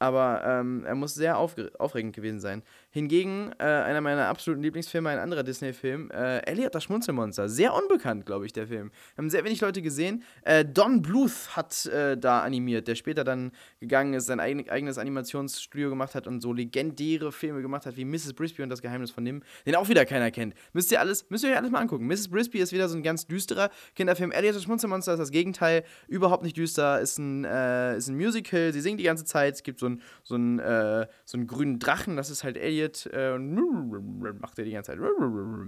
aber 0.01 0.41
ähm, 0.43 0.83
er 0.83 0.95
muss 0.95 1.13
sehr 1.13 1.37
aufregend 1.37 2.15
gewesen 2.15 2.39
sein. 2.39 2.63
Hingegen, 2.93 3.53
äh, 3.57 3.63
einer 3.63 4.01
meiner 4.01 4.27
absoluten 4.27 4.61
Lieblingsfilme, 4.61 5.09
ein 5.09 5.17
anderer 5.17 5.43
Disney-Film, 5.43 6.11
äh, 6.11 6.39
Elliot 6.39 6.75
das 6.75 6.83
Schmunzelmonster. 6.83 7.47
Sehr 7.47 7.73
unbekannt, 7.73 8.25
glaube 8.25 8.45
ich, 8.45 8.51
der 8.51 8.67
Film. 8.67 8.91
Haben 9.17 9.29
sehr 9.29 9.45
wenig 9.45 9.61
Leute 9.61 9.81
gesehen. 9.81 10.23
Äh, 10.43 10.65
Don 10.65 11.01
Bluth 11.01 11.55
hat 11.55 11.85
äh, 11.85 12.17
da 12.17 12.41
animiert, 12.41 12.89
der 12.89 12.95
später 12.95 13.23
dann 13.23 13.53
gegangen 13.79 14.13
ist, 14.13 14.25
sein 14.25 14.41
eigen, 14.41 14.69
eigenes 14.69 14.97
Animationsstudio 14.97 15.89
gemacht 15.89 16.15
hat 16.15 16.27
und 16.27 16.41
so 16.41 16.51
legendäre 16.51 17.31
Filme 17.31 17.61
gemacht 17.61 17.85
hat, 17.85 17.95
wie 17.95 18.03
Mrs. 18.03 18.33
Brisby 18.33 18.61
und 18.61 18.69
das 18.69 18.81
Geheimnis 18.81 19.11
von 19.11 19.23
Nim, 19.23 19.41
den 19.65 19.75
auch 19.75 19.87
wieder 19.87 20.05
keiner 20.05 20.29
kennt. 20.29 20.53
Müsst 20.73 20.91
ihr 20.91 20.99
alles, 20.99 21.29
müsst 21.29 21.45
ihr 21.45 21.51
euch 21.51 21.57
alles 21.57 21.71
mal 21.71 21.79
angucken. 21.79 22.07
Mrs. 22.07 22.27
Brisby 22.27 22.59
ist 22.59 22.73
wieder 22.73 22.89
so 22.89 22.97
ein 22.97 23.03
ganz 23.03 23.25
düsterer 23.25 23.69
Kinderfilm. 23.95 24.33
Elliot 24.33 24.55
das 24.55 24.63
Schmunzelmonster 24.63 25.13
ist 25.13 25.19
das 25.19 25.31
Gegenteil, 25.31 25.85
überhaupt 26.09 26.43
nicht 26.43 26.57
düster, 26.57 26.99
ist 26.99 27.17
ein, 27.19 27.45
äh, 27.45 27.95
ist 27.95 28.09
ein 28.09 28.17
Musical, 28.17 28.73
sie 28.73 28.81
singen 28.81 28.97
die 28.97 29.05
ganze 29.05 29.23
Zeit, 29.23 29.53
es 29.53 29.63
gibt 29.63 29.79
so 29.79 29.87
ein, 29.87 30.01
so 30.23 30.35
einen, 30.35 30.59
äh, 30.59 31.07
so 31.23 31.37
einen 31.37 31.47
grünen 31.47 31.79
Drachen, 31.79 32.17
das 32.17 32.29
ist 32.29 32.43
halt 32.43 32.57
Elliot 32.57 32.80
äh, 33.11 33.33
und 33.33 34.39
macht 34.39 34.57
er 34.59 34.65
die 34.65 34.71
ganze 34.71 34.91
Zeit. 34.91 34.99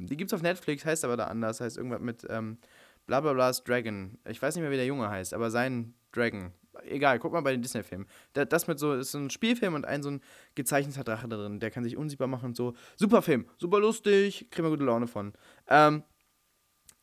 Die 0.10 0.18
gibt's 0.18 0.34
auf 0.34 0.42
Netflix, 0.42 0.86
heißt 0.86 1.06
aber 1.06 1.18
da 1.18 1.26
anders, 1.26 1.62
heißt 1.62 1.78
irgendwas 1.78 2.02
mit 2.02 2.26
ähm, 2.30 2.58
Blablabla's 3.06 3.64
Dragon. 3.64 4.18
Ich 4.28 4.42
weiß 4.42 4.56
nicht 4.56 4.62
mehr, 4.62 4.72
wie 4.72 4.78
der 4.78 4.86
Junge 4.86 5.10
heißt, 5.10 5.34
aber 5.34 5.52
sein 5.52 5.94
Dragon. 6.12 6.52
Egal, 6.86 7.20
guck 7.20 7.34
mal 7.34 7.42
bei 7.42 7.52
den 7.52 7.62
Disney-Filmen. 7.62 8.08
Das 8.34 8.68
mit 8.68 8.80
so, 8.80 8.94
ist 8.94 9.12
so 9.12 9.20
ein 9.20 9.30
Spielfilm 9.30 9.76
und 9.76 9.86
ein 9.86 10.02
so 10.02 10.10
ein 10.10 10.22
gezeichneter 10.56 11.04
Drache 11.04 11.28
drin. 11.28 11.60
Der 11.60 11.70
kann 11.70 11.84
sich 11.84 11.98
unsichtbar 11.98 12.28
machen 12.28 12.48
und 12.48 12.56
so. 12.56 12.74
Super 12.96 13.22
Film, 13.22 13.46
super 13.58 13.80
lustig, 13.80 14.48
kriegen 14.50 14.66
wir 14.66 14.72
gute 14.72 14.86
Laune 14.86 15.08
von. 15.08 15.34
Ähm, 15.68 16.04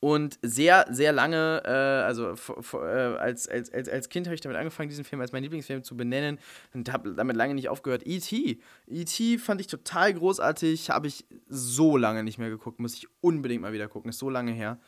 und 0.01 0.39
sehr, 0.41 0.87
sehr 0.91 1.13
lange, 1.13 1.63
äh, 1.65 1.71
also 1.71 2.35
äh, 2.73 2.77
als, 2.79 3.47
als, 3.49 3.71
als, 3.71 4.09
Kind 4.09 4.27
habe 4.27 4.35
ich 4.35 4.41
damit 4.41 4.57
angefangen, 4.57 4.89
diesen 4.89 5.05
Film 5.05 5.21
als 5.21 5.33
meinen 5.33 5.43
Lieblingsfilm 5.43 5.83
zu 5.85 5.95
benennen 5.95 6.39
und 6.73 6.91
habe 6.91 7.13
damit 7.15 7.37
lange 7.37 7.55
nicht 7.55 7.69
aufgehört. 7.69 8.07
E.T. 8.07 8.61
E.T. 8.87 9.39
fand 9.39 9.61
ich 9.61 9.67
total 9.67 10.15
großartig, 10.15 10.89
habe 10.89 11.07
ich 11.07 11.27
so 11.49 11.99
lange 11.99 12.25
nicht 12.25 12.39
mehr 12.39 12.49
geguckt, 12.49 12.81
muss 12.81 12.95
ich 12.95 13.09
unbedingt 13.21 13.61
mal 13.61 13.75
wieder 13.75 13.89
gucken, 13.89 14.09
ist 14.09 14.19
so 14.19 14.31
lange 14.31 14.53
her. 14.53 14.81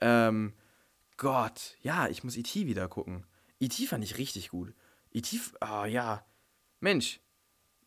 Ähm, 0.00 0.52
Gott, 1.16 1.76
ja, 1.82 2.06
ich 2.06 2.22
muss 2.22 2.36
E.T. 2.36 2.66
wieder 2.68 2.86
gucken. 2.86 3.26
E.T. 3.58 3.86
fand 3.86 4.04
ich 4.04 4.18
richtig 4.18 4.50
gut. 4.50 4.72
E.T., 5.12 5.36
oh 5.60 5.84
ja, 5.84 6.24
Mensch, 6.78 7.20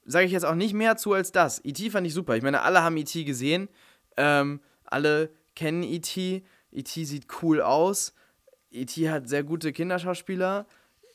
sage 0.03 0.25
ich 0.25 0.33
jetzt 0.33 0.45
auch 0.45 0.55
nicht 0.55 0.73
mehr 0.73 0.97
zu 0.97 1.13
als 1.13 1.31
das. 1.31 1.63
E.T. 1.63 1.91
fand 1.91 2.05
ich 2.05 2.13
super. 2.13 2.35
Ich 2.35 2.43
meine, 2.43 2.61
alle 2.61 2.83
haben 2.83 2.97
E.T. 2.97 3.23
gesehen, 3.23 3.69
ähm, 4.17 4.59
alle 4.83 5.33
kennen 5.55 5.83
E.T., 5.83 6.43
E.T. 6.73 7.05
sieht 7.05 7.27
cool 7.41 7.61
aus. 7.61 8.13
E.T. 8.71 9.09
hat 9.09 9.29
sehr 9.29 9.43
gute 9.43 9.71
Kinderschauspieler. 9.71 10.65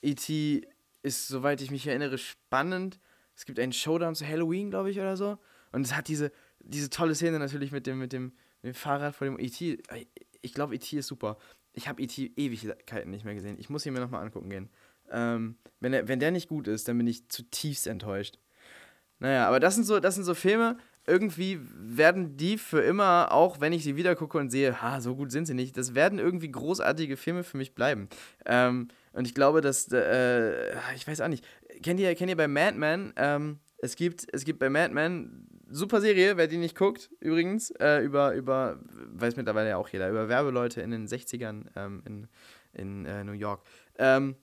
E.T. 0.03 0.66
ist, 1.03 1.29
soweit 1.29 1.61
ich 1.61 1.71
mich 1.71 1.87
erinnere, 1.87 2.18
spannend. 2.18 2.99
Es 3.35 3.44
gibt 3.44 3.59
einen 3.59 3.73
Showdown 3.73 4.14
zu 4.14 4.27
Halloween, 4.27 4.71
glaube 4.71 4.90
ich, 4.90 4.99
oder 4.99 5.16
so. 5.16 5.38
Und 5.73 5.83
es 5.83 5.94
hat 5.94 6.09
diese, 6.09 6.33
diese 6.61 6.90
tolle 6.90 7.14
Szene 7.14 7.38
natürlich 7.38 7.73
mit 7.73 7.87
dem, 7.87 7.99
mit 7.99 8.12
dem, 8.12 8.33
mit 8.62 8.75
dem 8.75 8.75
Fahrrad 8.75 9.14
vor 9.14 9.27
dem 9.27 9.38
E.T. 9.38 9.83
Ich 10.40 10.55
glaube, 10.55 10.75
E.T. 10.75 10.97
ist 10.97 11.09
super. 11.09 11.38
Ich 11.73 11.88
habe 11.88 12.03
E.T. 12.03 12.33
Ewigkeiten 12.37 13.11
nicht 13.11 13.25
mehr 13.25 13.35
gesehen. 13.35 13.59
Ich 13.59 13.71
muss 13.71 13.85
ihn 13.87 13.92
mir 13.92 14.01
nochmal 14.01 14.23
angucken 14.23 14.51
gehen. 14.51 14.71
Ähm, 15.11 15.57
wenn, 15.81 15.92
der, 15.92 16.09
wenn 16.09 16.21
der 16.21 16.31
nicht 16.31 16.49
gut 16.49 16.68
ist, 16.68 16.88
dann 16.88 16.99
bin 16.99 17.07
ich 17.07 17.29
zutiefst 17.29 17.87
enttäuscht. 17.87 18.38
Naja, 19.21 19.49
aber 19.49 19.59
das 19.59 19.75
sind 19.75 19.85
so, 19.85 20.01
das 20.01 20.14
sind 20.14 20.25
so 20.25 20.35
Filme, 20.35 20.79
irgendwie 21.09 21.59
werden 21.75 22.37
die 22.37 22.59
für 22.59 22.81
immer, 22.81 23.33
auch 23.33 23.61
wenn 23.61 23.73
ich 23.73 23.83
sie 23.83 23.97
wieder 23.97 24.14
gucke 24.14 24.38
und 24.38 24.51
sehe, 24.51 24.83
ha, 24.83 25.01
so 25.01 25.16
gut 25.16 25.33
sind 25.33 25.47
sie 25.47 25.55
nicht, 25.55 25.77
das 25.77 25.94
werden 25.94 26.18
irgendwie 26.18 26.51
großartige 26.51 27.16
Filme 27.16 27.42
für 27.42 27.57
mich 27.57 27.75
bleiben. 27.75 28.09
Ähm, 28.47 28.88
und 29.12 29.27
ich 29.27 29.35
glaube, 29.35 29.61
dass, 29.61 29.90
äh, 29.90 30.75
ich 30.94 31.07
weiß 31.07 31.21
auch 31.21 31.29
nicht, 31.29 31.44
kennt 31.83 31.99
ihr, 31.99 32.14
kennt 32.14 32.31
ihr 32.31 32.37
bei 32.37 32.49
Mad 32.49 32.77
Men, 32.77 33.12
ähm, 33.16 33.59
es 33.79 33.97
gibt, 33.97 34.27
es 34.33 34.44
gibt 34.44 34.59
bei 34.59 34.68
Mad 34.68 34.92
Men, 34.92 35.47
super 35.71 36.01
Serie, 36.01 36.37
wer 36.37 36.47
die 36.47 36.59
nicht 36.59 36.77
guckt, 36.77 37.11
übrigens, 37.21 37.71
äh, 37.81 38.05
über, 38.05 38.35
über, 38.35 38.79
weiß 39.12 39.37
mittlerweile 39.37 39.71
ja 39.71 39.77
auch 39.77 39.88
jeder, 39.88 40.09
über 40.11 40.29
Werbeleute 40.29 40.81
in 40.83 40.90
den 40.90 41.07
60ern 41.07 41.66
ähm, 41.77 42.03
in, 42.05 42.29
in 42.73 43.07
äh, 43.07 43.25
New 43.25 43.33
York. 43.33 43.62
Ähm, 43.99 44.37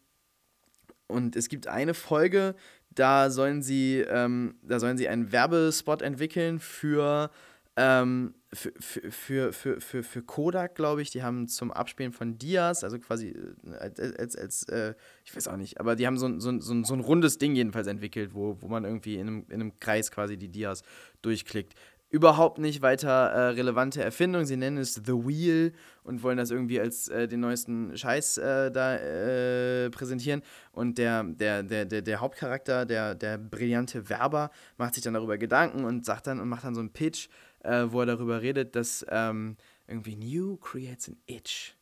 und 1.08 1.36
es 1.36 1.50
gibt 1.50 1.68
eine 1.68 1.94
Folge, 1.94 2.56
da 2.90 3.30
sollen 3.30 3.62
sie, 3.62 4.00
ähm, 4.00 4.56
da 4.62 4.80
sollen 4.80 4.98
sie 4.98 5.08
einen 5.08 5.32
Werbespot 5.32 6.02
entwickeln 6.02 6.60
für, 6.60 7.30
ähm, 7.76 8.34
für, 8.54 8.72
für, 8.80 9.54
für, 9.54 9.82
für, 9.82 10.04
für, 10.04 10.22
Kodak, 10.22 10.76
glaube 10.76 11.02
ich. 11.02 11.12
Die 11.12 11.22
haben 11.22 11.48
zum 11.48 11.72
Abspielen 11.72 12.14
von 12.14 12.38
Dias, 12.38 12.84
also 12.84 12.98
quasi 13.00 13.30
äh, 13.30 13.72
als, 13.80 14.00
als, 14.00 14.36
als 14.38 14.64
äh, 14.70 14.94
ich 15.26 15.36
weiß 15.36 15.50
auch 15.50 15.58
nicht, 15.58 15.80
aber 15.80 15.96
die 15.96 16.08
haben 16.08 16.18
so, 16.18 16.40
so, 16.40 16.60
so, 16.62 16.84
so 16.84 16.94
ein 16.94 17.02
rundes 17.02 17.38
Ding 17.38 17.54
jedenfalls 17.54 17.88
entwickelt, 17.88 18.34
wo, 18.34 18.58
wo 18.62 18.68
man 18.68 18.86
irgendwie 18.86 19.16
in 19.16 19.28
einem, 19.28 19.46
in 19.50 19.56
einem 19.56 19.80
Kreis 19.80 20.10
quasi 20.10 20.38
die 20.38 20.50
Dias 20.50 20.84
durchklickt 21.22 21.74
überhaupt 22.10 22.60
nicht 22.60 22.82
weiter 22.82 23.10
äh, 23.10 23.50
relevante 23.50 24.04
Erfindung. 24.04 24.46
Sie 24.46 24.58
nennen 24.58 24.78
es 24.78 24.96
The 24.96 25.14
Wheel 25.14 25.74
und 26.04 26.24
wollen 26.24 26.38
das 26.38 26.52
irgendwie 26.52 26.80
als 26.80 27.08
äh, 27.08 27.28
den 27.28 27.40
neuesten 27.40 27.98
Scheiß 27.98 28.38
äh, 28.38 28.72
da 28.72 28.96
äh, 28.96 29.90
präsentieren. 29.90 30.42
Und 30.72 30.98
der, 30.98 31.24
der, 31.24 31.64
der, 31.64 31.86
der, 31.86 32.02
der 32.02 32.20
Hauptcharakter, 32.20 32.86
der, 32.86 33.16
der 33.16 33.38
brillante 33.38 34.08
Werber, 34.10 34.52
macht 34.78 34.94
sich 34.94 35.04
dann 35.04 35.16
darüber 35.16 35.38
Gedanken 35.38 35.84
und 35.84 36.06
sagt 36.06 36.28
dann 36.28 36.40
und 36.40 36.48
macht 36.48 36.64
dann 36.64 36.76
so 36.76 36.80
einen 36.80 36.94
Pitch, 36.94 37.28
äh, 37.64 37.86
wo 37.88 38.02
er 38.02 38.06
darüber 38.06 38.42
redet, 38.42 38.76
dass 38.76 39.06
ähm, 39.10 39.58
irgendwie 39.88 40.16
New 40.16 40.58
creates 40.58 41.10
an 41.10 41.18
itch. 41.26 41.76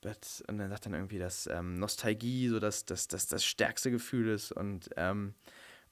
But, 0.00 0.44
und 0.46 0.58
dann 0.58 0.70
sagt 0.70 0.86
dann 0.86 0.94
irgendwie, 0.94 1.18
dass 1.18 1.48
ähm, 1.48 1.74
Nostalgie 1.74 2.48
so 2.48 2.60
das, 2.60 2.84
das, 2.84 3.08
das, 3.08 3.26
das 3.26 3.44
stärkste 3.44 3.90
Gefühl 3.90 4.28
ist 4.28 4.52
und 4.52 4.90
ähm, 4.96 5.34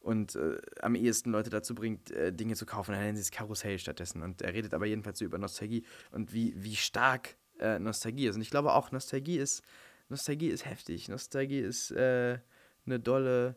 und 0.06 0.36
äh, 0.36 0.56
am 0.80 0.94
ehesten 0.94 1.32
Leute 1.32 1.50
dazu 1.50 1.74
bringt, 1.74 2.12
äh, 2.12 2.32
Dinge 2.32 2.54
zu 2.54 2.64
kaufen. 2.64 2.92
Dann 2.92 3.00
nennen 3.00 3.16
sie 3.16 3.22
es 3.22 3.32
Karussell 3.32 3.78
stattdessen. 3.80 4.22
Und 4.22 4.40
er 4.40 4.54
redet 4.54 4.72
aber 4.72 4.86
jedenfalls 4.86 5.18
so 5.18 5.24
über 5.24 5.36
Nostalgie 5.36 5.84
und 6.12 6.32
wie, 6.32 6.54
wie 6.56 6.76
stark 6.76 7.36
äh, 7.58 7.80
Nostalgie 7.80 8.28
ist. 8.28 8.36
Und 8.36 8.42
ich 8.42 8.50
glaube 8.50 8.72
auch, 8.72 8.92
Nostalgie 8.92 9.36
ist, 9.36 9.64
Nostalgie 10.08 10.48
ist 10.48 10.64
heftig. 10.64 11.08
Nostalgie 11.08 11.58
ist 11.58 11.90
äh, 11.90 12.38
eine 12.86 13.00
dolle, 13.00 13.56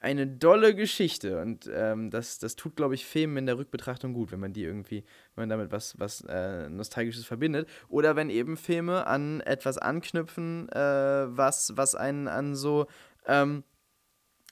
eine 0.00 0.26
dolle 0.26 0.74
Geschichte. 0.74 1.38
Und 1.38 1.70
ähm, 1.70 2.10
das, 2.10 2.38
das 2.38 2.56
tut, 2.56 2.76
glaube 2.76 2.94
ich, 2.94 3.04
Filmen 3.04 3.36
in 3.36 3.46
der 3.46 3.58
Rückbetrachtung 3.58 4.14
gut, 4.14 4.32
wenn 4.32 4.40
man 4.40 4.54
die 4.54 4.64
irgendwie, 4.64 5.04
wenn 5.34 5.42
man 5.42 5.48
damit 5.50 5.70
was, 5.70 6.00
was 6.00 6.22
äh, 6.22 6.70
Nostalgisches 6.70 7.26
verbindet. 7.26 7.68
Oder 7.90 8.16
wenn 8.16 8.30
eben 8.30 8.56
Filme 8.56 9.06
an 9.06 9.42
etwas 9.42 9.76
anknüpfen, 9.76 10.70
äh, 10.70 10.78
was, 11.36 11.76
was 11.76 11.94
einen 11.94 12.26
an 12.26 12.56
so 12.56 12.86
ähm, 13.26 13.64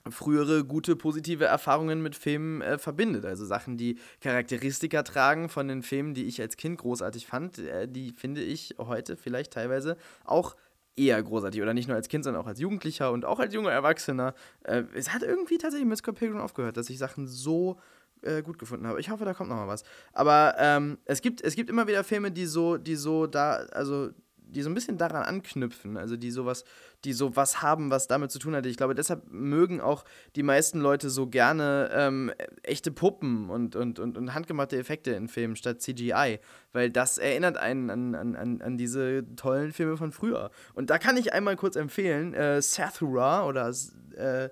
frühere 0.09 0.63
gute 0.63 0.95
positive 0.95 1.45
Erfahrungen 1.45 2.01
mit 2.01 2.15
Filmen 2.15 2.61
äh, 2.61 2.77
verbindet. 2.77 3.25
Also 3.25 3.45
Sachen, 3.45 3.77
die 3.77 3.99
Charakteristika 4.21 5.03
tragen 5.03 5.49
von 5.49 5.67
den 5.67 5.83
Filmen, 5.83 6.13
die 6.13 6.25
ich 6.25 6.41
als 6.41 6.57
Kind 6.57 6.77
großartig 6.77 7.27
fand, 7.27 7.59
äh, 7.59 7.87
die 7.87 8.11
finde 8.11 8.41
ich 8.41 8.75
heute 8.77 9.17
vielleicht 9.17 9.53
teilweise 9.53 9.97
auch 10.23 10.55
eher 10.95 11.21
großartig. 11.21 11.61
Oder 11.61 11.73
nicht 11.73 11.87
nur 11.87 11.95
als 11.95 12.09
Kind, 12.09 12.23
sondern 12.23 12.41
auch 12.41 12.47
als 12.47 12.59
Jugendlicher 12.59 13.11
und 13.11 13.25
auch 13.25 13.39
als 13.39 13.53
junger 13.53 13.71
Erwachsener. 13.71 14.33
Äh, 14.63 14.83
es 14.93 15.13
hat 15.13 15.23
irgendwie 15.23 15.57
tatsächlich 15.57 15.87
mit 15.87 15.97
Scott 15.97 16.15
Pilgrim 16.15 16.41
aufgehört, 16.41 16.77
dass 16.77 16.89
ich 16.89 16.97
Sachen 16.97 17.27
so 17.27 17.79
äh, 18.21 18.41
gut 18.41 18.59
gefunden 18.59 18.87
habe. 18.87 18.99
Ich 18.99 19.09
hoffe, 19.09 19.25
da 19.25 19.33
kommt 19.33 19.49
noch 19.49 19.55
mal 19.55 19.67
was. 19.67 19.83
Aber 20.13 20.55
ähm, 20.57 20.97
es, 21.05 21.21
gibt, 21.21 21.41
es 21.41 21.55
gibt 21.55 21.69
immer 21.69 21.87
wieder 21.87 22.03
Filme, 22.03 22.31
die 22.31 22.45
so, 22.45 22.77
die 22.77 22.95
so 22.95 23.27
da, 23.27 23.65
also 23.71 24.09
die 24.51 24.61
so 24.61 24.69
ein 24.69 24.73
bisschen 24.73 24.97
daran 24.97 25.23
anknüpfen, 25.23 25.97
also 25.97 26.17
die 26.17 26.31
sowas, 26.31 26.63
die 27.05 27.13
sowas 27.13 27.61
haben, 27.61 27.91
was 27.91 28.07
damit 28.07 28.31
zu 28.31 28.39
tun 28.39 28.55
hat. 28.55 28.65
Ich 28.65 28.77
glaube, 28.77 28.95
deshalb 28.95 29.29
mögen 29.31 29.81
auch 29.81 30.03
die 30.35 30.43
meisten 30.43 30.79
Leute 30.79 31.09
so 31.09 31.27
gerne 31.27 31.89
ähm, 31.93 32.31
echte 32.63 32.91
Puppen 32.91 33.49
und, 33.49 33.75
und, 33.75 33.99
und, 33.99 34.17
und 34.17 34.33
handgemachte 34.33 34.77
Effekte 34.77 35.11
in 35.11 35.27
Filmen 35.27 35.55
statt 35.55 35.81
CGI, 35.81 36.39
weil 36.73 36.89
das 36.89 37.17
erinnert 37.17 37.57
einen 37.57 37.89
an, 37.89 38.15
an, 38.15 38.35
an, 38.35 38.61
an 38.61 38.77
diese 38.77 39.23
tollen 39.35 39.71
Filme 39.71 39.97
von 39.97 40.11
früher. 40.11 40.51
Und 40.73 40.89
da 40.89 40.97
kann 40.97 41.17
ich 41.17 41.33
einmal 41.33 41.55
kurz 41.55 41.75
empfehlen, 41.75 42.33
äh, 42.33 42.61
Sathura 42.61 43.45
oder 43.45 43.71
äh, 44.15 44.49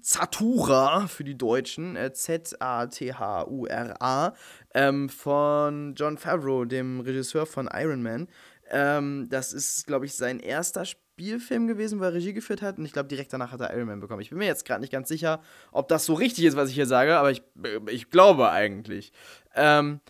Zatura 0.00 1.06
für 1.06 1.24
die 1.24 1.36
Deutschen, 1.36 1.96
äh, 1.96 2.12
Z-A-T-H-U-R-A, 2.12 2.74
ähm, 4.74 5.08
von 5.08 5.94
John 5.94 6.18
Favreau, 6.18 6.66
dem 6.66 7.00
Regisseur 7.00 7.46
von 7.46 7.68
Iron 7.72 8.02
Man. 8.02 8.28
Ähm, 8.74 9.28
das 9.30 9.52
ist, 9.52 9.86
glaube 9.86 10.04
ich, 10.04 10.14
sein 10.14 10.40
erster 10.40 10.84
Spielfilm 10.84 11.68
gewesen, 11.68 12.00
wo 12.00 12.04
er 12.04 12.12
Regie 12.12 12.32
geführt 12.32 12.60
hat. 12.60 12.76
Und 12.76 12.84
ich 12.84 12.92
glaube, 12.92 13.08
direkt 13.08 13.32
danach 13.32 13.52
hat 13.52 13.60
er 13.60 13.72
Iron 13.72 13.86
Man 13.86 14.00
bekommen. 14.00 14.20
Ich 14.20 14.30
bin 14.30 14.38
mir 14.38 14.46
jetzt 14.46 14.64
gerade 14.64 14.80
nicht 14.80 14.92
ganz 14.92 15.08
sicher, 15.08 15.40
ob 15.70 15.86
das 15.86 16.04
so 16.04 16.14
richtig 16.14 16.44
ist, 16.44 16.56
was 16.56 16.70
ich 16.70 16.74
hier 16.74 16.86
sage, 16.86 17.16
aber 17.16 17.30
ich, 17.30 17.42
ich 17.88 18.10
glaube 18.10 18.50
eigentlich. 18.50 19.12
Ähm, 19.54 20.00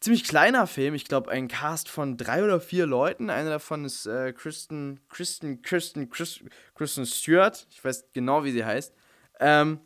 ziemlich 0.00 0.24
kleiner 0.24 0.66
Film. 0.66 0.94
Ich 0.94 1.04
glaube, 1.04 1.30
ein 1.30 1.48
Cast 1.48 1.90
von 1.90 2.16
drei 2.16 2.42
oder 2.42 2.62
vier 2.62 2.86
Leuten. 2.86 3.28
Einer 3.28 3.50
davon 3.50 3.84
ist 3.84 4.06
äh, 4.06 4.32
Kristen, 4.32 5.00
Kristen, 5.10 5.60
Kristen, 5.60 6.08
Kristen, 6.08 6.48
Kristen 6.74 7.04
Stewart. 7.04 7.66
Ich 7.70 7.84
weiß 7.84 8.06
genau, 8.14 8.42
wie 8.42 8.52
sie 8.52 8.64
heißt. 8.64 8.94
Ähm, 9.40 9.80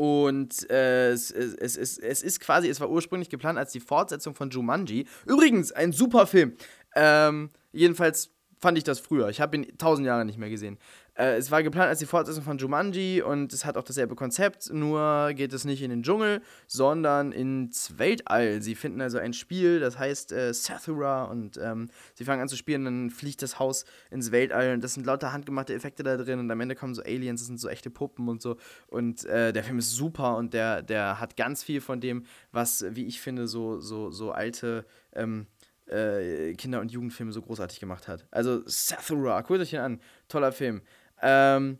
und 0.00 0.70
äh, 0.70 1.10
es, 1.10 1.30
es, 1.30 1.76
es, 1.76 1.98
es 1.98 2.22
ist 2.22 2.40
quasi, 2.40 2.70
es 2.70 2.80
war 2.80 2.88
ursprünglich 2.88 3.28
geplant 3.28 3.58
als 3.58 3.72
die 3.72 3.80
Fortsetzung 3.80 4.34
von 4.34 4.48
Jumanji. 4.48 5.06
Übrigens, 5.26 5.72
ein 5.72 5.92
super 5.92 6.26
Film. 6.26 6.56
Ähm, 6.94 7.50
jedenfalls 7.72 8.30
fand 8.60 8.76
ich 8.76 8.84
das 8.84 9.00
früher. 9.00 9.28
Ich 9.28 9.40
habe 9.40 9.56
ihn 9.56 9.78
tausend 9.78 10.06
Jahre 10.06 10.24
nicht 10.24 10.38
mehr 10.38 10.50
gesehen. 10.50 10.78
Äh, 11.14 11.36
es 11.36 11.50
war 11.50 11.62
geplant 11.62 11.88
als 11.88 11.98
die 11.98 12.06
Fortsetzung 12.06 12.44
von 12.44 12.58
Jumanji 12.58 13.22
und 13.22 13.52
es 13.52 13.64
hat 13.64 13.76
auch 13.76 13.82
dasselbe 13.82 14.14
Konzept, 14.14 14.70
nur 14.72 15.32
geht 15.34 15.52
es 15.52 15.64
nicht 15.64 15.82
in 15.82 15.90
den 15.90 16.02
Dschungel, 16.02 16.42
sondern 16.66 17.32
ins 17.32 17.98
Weltall. 17.98 18.60
Sie 18.62 18.74
finden 18.74 19.00
also 19.00 19.18
ein 19.18 19.32
Spiel, 19.32 19.80
das 19.80 19.98
heißt 19.98 20.32
äh, 20.32 20.52
Sathura 20.52 21.24
und 21.24 21.58
ähm, 21.62 21.88
sie 22.14 22.24
fangen 22.24 22.42
an 22.42 22.48
zu 22.48 22.56
spielen, 22.56 22.84
dann 22.84 23.10
fliegt 23.10 23.42
das 23.42 23.58
Haus 23.58 23.86
ins 24.10 24.30
Weltall 24.30 24.74
und 24.74 24.84
das 24.84 24.94
sind 24.94 25.06
lauter 25.06 25.32
handgemachte 25.32 25.74
Effekte 25.74 26.02
da 26.02 26.18
drin 26.18 26.38
und 26.38 26.50
am 26.50 26.60
Ende 26.60 26.74
kommen 26.74 26.94
so 26.94 27.02
Aliens, 27.02 27.40
das 27.40 27.48
sind 27.48 27.60
so 27.60 27.68
echte 27.68 27.90
Puppen 27.90 28.28
und 28.28 28.42
so 28.42 28.56
und 28.88 29.24
äh, 29.24 29.52
der 29.52 29.64
Film 29.64 29.78
ist 29.78 29.92
super 29.92 30.36
und 30.36 30.52
der, 30.52 30.82
der 30.82 31.18
hat 31.18 31.36
ganz 31.36 31.62
viel 31.62 31.80
von 31.80 32.00
dem, 32.00 32.24
was, 32.52 32.84
wie 32.90 33.06
ich 33.06 33.20
finde, 33.20 33.48
so, 33.48 33.80
so, 33.80 34.10
so 34.10 34.32
alte 34.32 34.84
ähm, 35.12 35.46
äh, 35.90 36.54
Kinder- 36.54 36.80
und 36.80 36.92
Jugendfilme 36.92 37.32
so 37.32 37.42
großartig 37.42 37.80
gemacht 37.80 38.08
hat. 38.08 38.26
Also 38.30 38.62
Sathura, 38.66 39.40
guckt 39.42 39.60
euch 39.60 39.70
den 39.70 39.80
an, 39.80 40.00
toller 40.28 40.52
Film. 40.52 40.82
Ähm, 41.22 41.78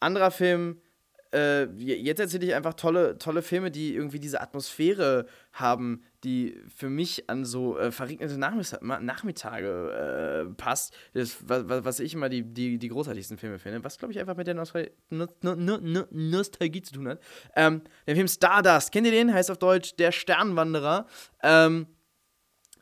anderer 0.00 0.30
Film, 0.30 0.80
äh, 1.32 1.64
jetzt 1.76 2.20
erzähle 2.20 2.46
ich 2.46 2.54
einfach 2.54 2.74
tolle, 2.74 3.18
tolle 3.18 3.42
Filme, 3.42 3.70
die 3.70 3.94
irgendwie 3.94 4.20
diese 4.20 4.40
Atmosphäre 4.40 5.26
haben, 5.52 6.02
die 6.24 6.58
für 6.68 6.90
mich 6.90 7.28
an 7.30 7.44
so 7.44 7.78
äh, 7.78 7.90
verregnete 7.90 8.38
Nachmittage 8.38 10.46
äh, 10.50 10.54
passt. 10.54 10.94
Das, 11.14 11.38
was, 11.46 11.64
was 11.66 12.00
ich 12.00 12.14
immer 12.14 12.28
die, 12.28 12.42
die, 12.42 12.78
die 12.78 12.88
großartigsten 12.88 13.38
Filme 13.38 13.58
finde, 13.58 13.82
was 13.82 13.98
glaube 13.98 14.12
ich 14.12 14.20
einfach 14.20 14.36
mit 14.36 14.46
der 14.46 14.54
Nostal 14.54 14.90
no 15.08 15.26
no 15.40 15.54
no 15.54 16.04
Nostalgie 16.10 16.82
zu 16.82 16.94
tun 16.94 17.08
hat. 17.08 17.20
Ähm, 17.56 17.82
der 18.06 18.14
Film 18.14 18.28
Stardust, 18.28 18.92
kennt 18.92 19.06
ihr 19.06 19.12
den? 19.12 19.32
Heißt 19.32 19.50
auf 19.50 19.58
Deutsch 19.58 19.96
Der 19.96 20.12
Sternwanderer. 20.12 21.06
Ähm, 21.42 21.86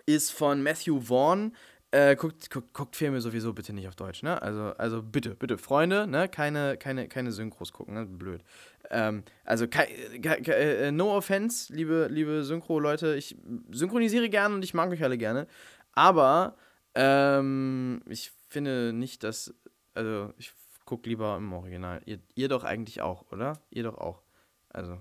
ist 0.07 0.31
von 0.31 0.63
Matthew 0.63 1.01
Vaughn. 1.01 1.55
Äh, 1.93 2.15
guckt, 2.15 2.51
guckt, 2.51 2.73
guckt 2.73 2.95
Filme 2.95 3.21
sowieso 3.21 3.53
bitte 3.53 3.73
nicht 3.73 3.89
auf 3.89 3.97
Deutsch, 3.97 4.23
ne? 4.23 4.41
Also, 4.41 4.73
also 4.79 5.03
bitte, 5.03 5.35
bitte, 5.35 5.59
Freunde, 5.59 6.07
ne? 6.07 6.29
Keine, 6.29 6.77
keine, 6.77 7.09
keine 7.09 7.33
Synchros 7.33 7.73
gucken, 7.73 7.95
ne? 7.95 8.07
Blöd. 8.07 8.43
Ähm, 8.91 9.25
also, 9.45 9.65
äh, 9.65 10.93
no 10.93 11.17
offense, 11.17 11.73
liebe, 11.75 12.07
liebe 12.09 12.45
Synchro-Leute. 12.45 13.17
Ich 13.17 13.37
synchronisiere 13.73 14.29
gerne 14.29 14.55
und 14.55 14.65
ich 14.65 14.73
mag 14.73 14.91
euch 14.91 15.03
alle 15.03 15.19
gerne. 15.19 15.49
Aber 15.93 16.57
ähm, 16.95 18.03
ich 18.09 18.31
finde 18.49 18.93
nicht, 18.93 19.25
dass. 19.25 19.53
Also, 19.95 20.33
ich 20.39 20.53
gucke 20.85 21.09
lieber 21.09 21.37
im 21.37 21.53
Original. 21.53 22.03
Ihr, 22.05 22.21
ihr 22.37 22.49
doch 22.49 22.63
eigentlich 22.63 23.03
auch, 23.03 23.33
oder? 23.33 23.61
Ihr 23.71 23.83
doch 23.83 23.99
auch. 23.99 24.23
Also, 24.69 25.01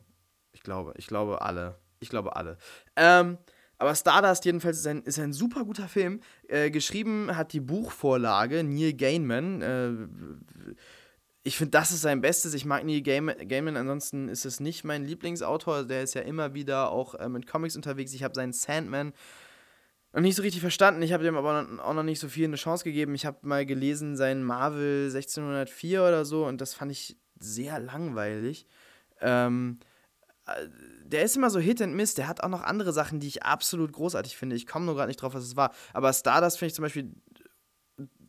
ich 0.53 0.63
glaube, 0.63 0.93
ich 0.97 1.05
glaube 1.05 1.43
alle. 1.43 1.77
Ich 1.99 2.09
glaube 2.09 2.35
alle. 2.35 2.57
Ähm, 2.95 3.37
aber 3.79 3.95
Stardust 3.95 4.43
jedenfalls 4.43 4.77
ist 4.77 4.87
ein, 4.87 5.01
ist 5.03 5.19
ein 5.19 5.33
super 5.33 5.63
guter 5.63 5.87
Film. 5.87 6.19
Äh, 6.47 6.69
geschrieben 6.69 7.35
hat 7.35 7.53
die 7.53 7.61
Buchvorlage 7.61 8.63
Neil 8.63 8.93
Gaiman. 8.93 9.61
Äh, 9.61 10.73
ich 11.43 11.57
finde, 11.57 11.71
das 11.71 11.91
ist 11.91 12.01
sein 12.01 12.19
Bestes. 12.19 12.53
Ich 12.53 12.65
mag 12.65 12.83
Neil 12.83 13.01
Gaiman, 13.01 13.77
ansonsten 13.77 14.27
ist 14.27 14.45
es 14.45 14.59
nicht 14.59 14.83
mein 14.83 15.05
Lieblingsautor. 15.05 15.85
Der 15.85 16.03
ist 16.03 16.13
ja 16.13 16.21
immer 16.21 16.53
wieder 16.53 16.91
auch 16.91 17.15
äh, 17.15 17.29
mit 17.29 17.47
Comics 17.47 17.77
unterwegs. 17.77 18.13
Ich 18.13 18.23
habe 18.23 18.35
seinen 18.35 18.51
Sandman 18.51 19.13
noch 20.11 20.21
nicht 20.21 20.35
so 20.35 20.41
richtig 20.41 20.61
verstanden. 20.61 21.01
Ich 21.01 21.13
habe 21.13 21.23
dem 21.23 21.37
aber 21.37 21.65
auch 21.81 21.93
noch 21.93 22.03
nicht 22.03 22.19
so 22.19 22.27
viel 22.27 22.45
eine 22.45 22.57
Chance 22.57 22.83
gegeben. 22.83 23.15
Ich 23.15 23.25
habe 23.25 23.37
mal 23.43 23.65
gelesen, 23.65 24.17
seinen 24.17 24.43
Marvel 24.43 25.05
1604 25.05 26.01
oder 26.01 26.25
so 26.25 26.45
und 26.45 26.59
das 26.59 26.73
fand 26.73 26.91
ich 26.91 27.17
sehr 27.39 27.79
langweilig. 27.79 28.65
Ähm, 29.21 29.79
der 31.05 31.23
ist 31.23 31.35
immer 31.35 31.49
so 31.49 31.59
Hit 31.59 31.81
and 31.81 31.95
Miss. 31.95 32.13
Der 32.13 32.27
hat 32.27 32.43
auch 32.43 32.49
noch 32.49 32.63
andere 32.63 32.93
Sachen, 32.93 33.19
die 33.19 33.27
ich 33.27 33.43
absolut 33.43 33.91
großartig 33.91 34.37
finde. 34.37 34.55
Ich 34.55 34.67
komme 34.67 34.85
nur 34.85 34.95
gerade 34.95 35.07
nicht 35.07 35.21
drauf, 35.21 35.33
was 35.33 35.43
es 35.43 35.55
war. 35.55 35.73
Aber 35.93 36.13
Stardust 36.13 36.59
finde 36.59 36.69
ich 36.69 36.75
zum 36.75 36.83
Beispiel 36.83 37.11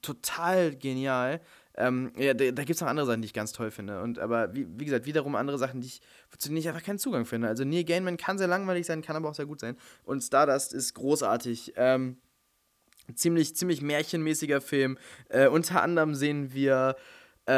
total 0.03 0.75
genial. 0.77 1.41
Ähm, 1.77 2.13
ja, 2.17 2.35
da, 2.35 2.51
da 2.51 2.65
gibt 2.65 2.77
es 2.77 2.81
noch 2.81 2.89
andere 2.89 3.07
Sachen, 3.07 3.23
die 3.23 3.27
ich 3.27 3.35
ganz 3.35 3.53
toll 3.53 3.71
finde. 3.71 4.03
Und 4.03 4.19
aber 4.19 4.55
wie, 4.55 4.67
wie 4.77 4.85
gesagt, 4.85 5.07
wiederum 5.07 5.35
andere 5.35 5.59
Sachen, 5.59 5.81
die 5.81 5.87
ich, 5.89 6.01
zu 6.39 6.49
denen 6.49 6.59
ich 6.59 6.69
einfach 6.69 6.83
keinen 6.83 6.99
Zugang 6.99 7.27
finde. 7.27 7.49
Also 7.49 7.65
Neil 7.65 7.85
Gaiman 7.85 8.17
kann 8.17 8.39
sehr 8.39 8.49
langweilig 8.49 8.87
sein, 8.87 9.03
kann 9.03 9.17
aber 9.17 9.29
auch 9.29 9.35
sehr 9.35 9.47
gut 9.47 9.61
sein. 9.61 9.77
Und 10.05 10.23
Stardust 10.23 10.73
ist 10.73 10.95
großartig. 10.95 11.75
Ähm, 11.77 12.19
ziemlich, 13.15 13.57
ziemlich 13.57 13.83
märchenmäßiger 13.83 14.61
Film. 14.61 14.99
Äh, 15.29 15.49
unter 15.49 15.83
anderem 15.83 16.15
sehen 16.15 16.53
wir 16.53 16.97
äh, 17.47 17.53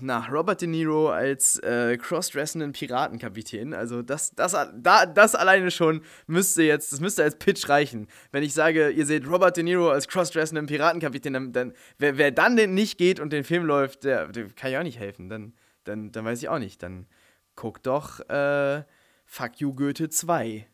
na, 0.00 0.26
Robert 0.30 0.60
De 0.60 0.68
Niro 0.68 1.10
als 1.10 1.58
äh, 1.60 1.96
crossdressenden 1.96 2.72
Piratenkapitän. 2.72 3.72
Also 3.72 4.02
das, 4.02 4.34
das, 4.34 4.52
da, 4.52 5.06
das 5.06 5.34
alleine 5.34 5.70
schon 5.70 6.02
müsste 6.26 6.62
jetzt, 6.62 6.92
das 6.92 7.00
müsste 7.00 7.22
als 7.22 7.38
Pitch 7.38 7.68
reichen. 7.68 8.08
Wenn 8.32 8.42
ich 8.42 8.52
sage, 8.52 8.90
ihr 8.90 9.06
seht 9.06 9.26
Robert 9.26 9.56
De 9.56 9.64
Niro 9.64 9.90
als 9.90 10.08
crossdressenden 10.08 10.66
Piratenkapitän, 10.66 11.32
dann, 11.32 11.52
dann 11.52 11.72
wer, 11.98 12.18
wer 12.18 12.30
dann 12.30 12.56
den 12.56 12.74
nicht 12.74 12.98
geht 12.98 13.20
und 13.20 13.32
den 13.32 13.44
Film 13.44 13.64
läuft, 13.64 14.04
der, 14.04 14.28
der 14.28 14.48
kann 14.50 14.72
ja 14.72 14.80
auch 14.80 14.84
nicht 14.84 14.98
helfen. 14.98 15.28
Dann, 15.28 15.54
dann, 15.84 16.12
dann 16.12 16.24
weiß 16.24 16.42
ich 16.42 16.48
auch 16.48 16.58
nicht. 16.58 16.82
Dann 16.82 17.06
guck 17.54 17.82
doch 17.82 18.20
äh, 18.28 18.82
Fuck 19.24 19.60
You 19.60 19.74
Goethe 19.74 20.10
2. 20.10 20.66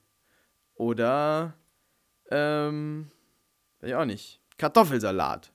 Oder, 0.75 1.55
ähm, 2.31 3.09
weiß 3.81 3.91
ich 3.91 3.95
auch 3.95 4.05
nicht. 4.05 4.41
Kartoffelsalat. 4.59 5.53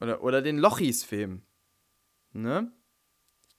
Oder, 0.00 0.22
oder 0.22 0.42
den 0.42 0.58
Lochis-Film. 0.58 1.42
Ne? 2.32 2.72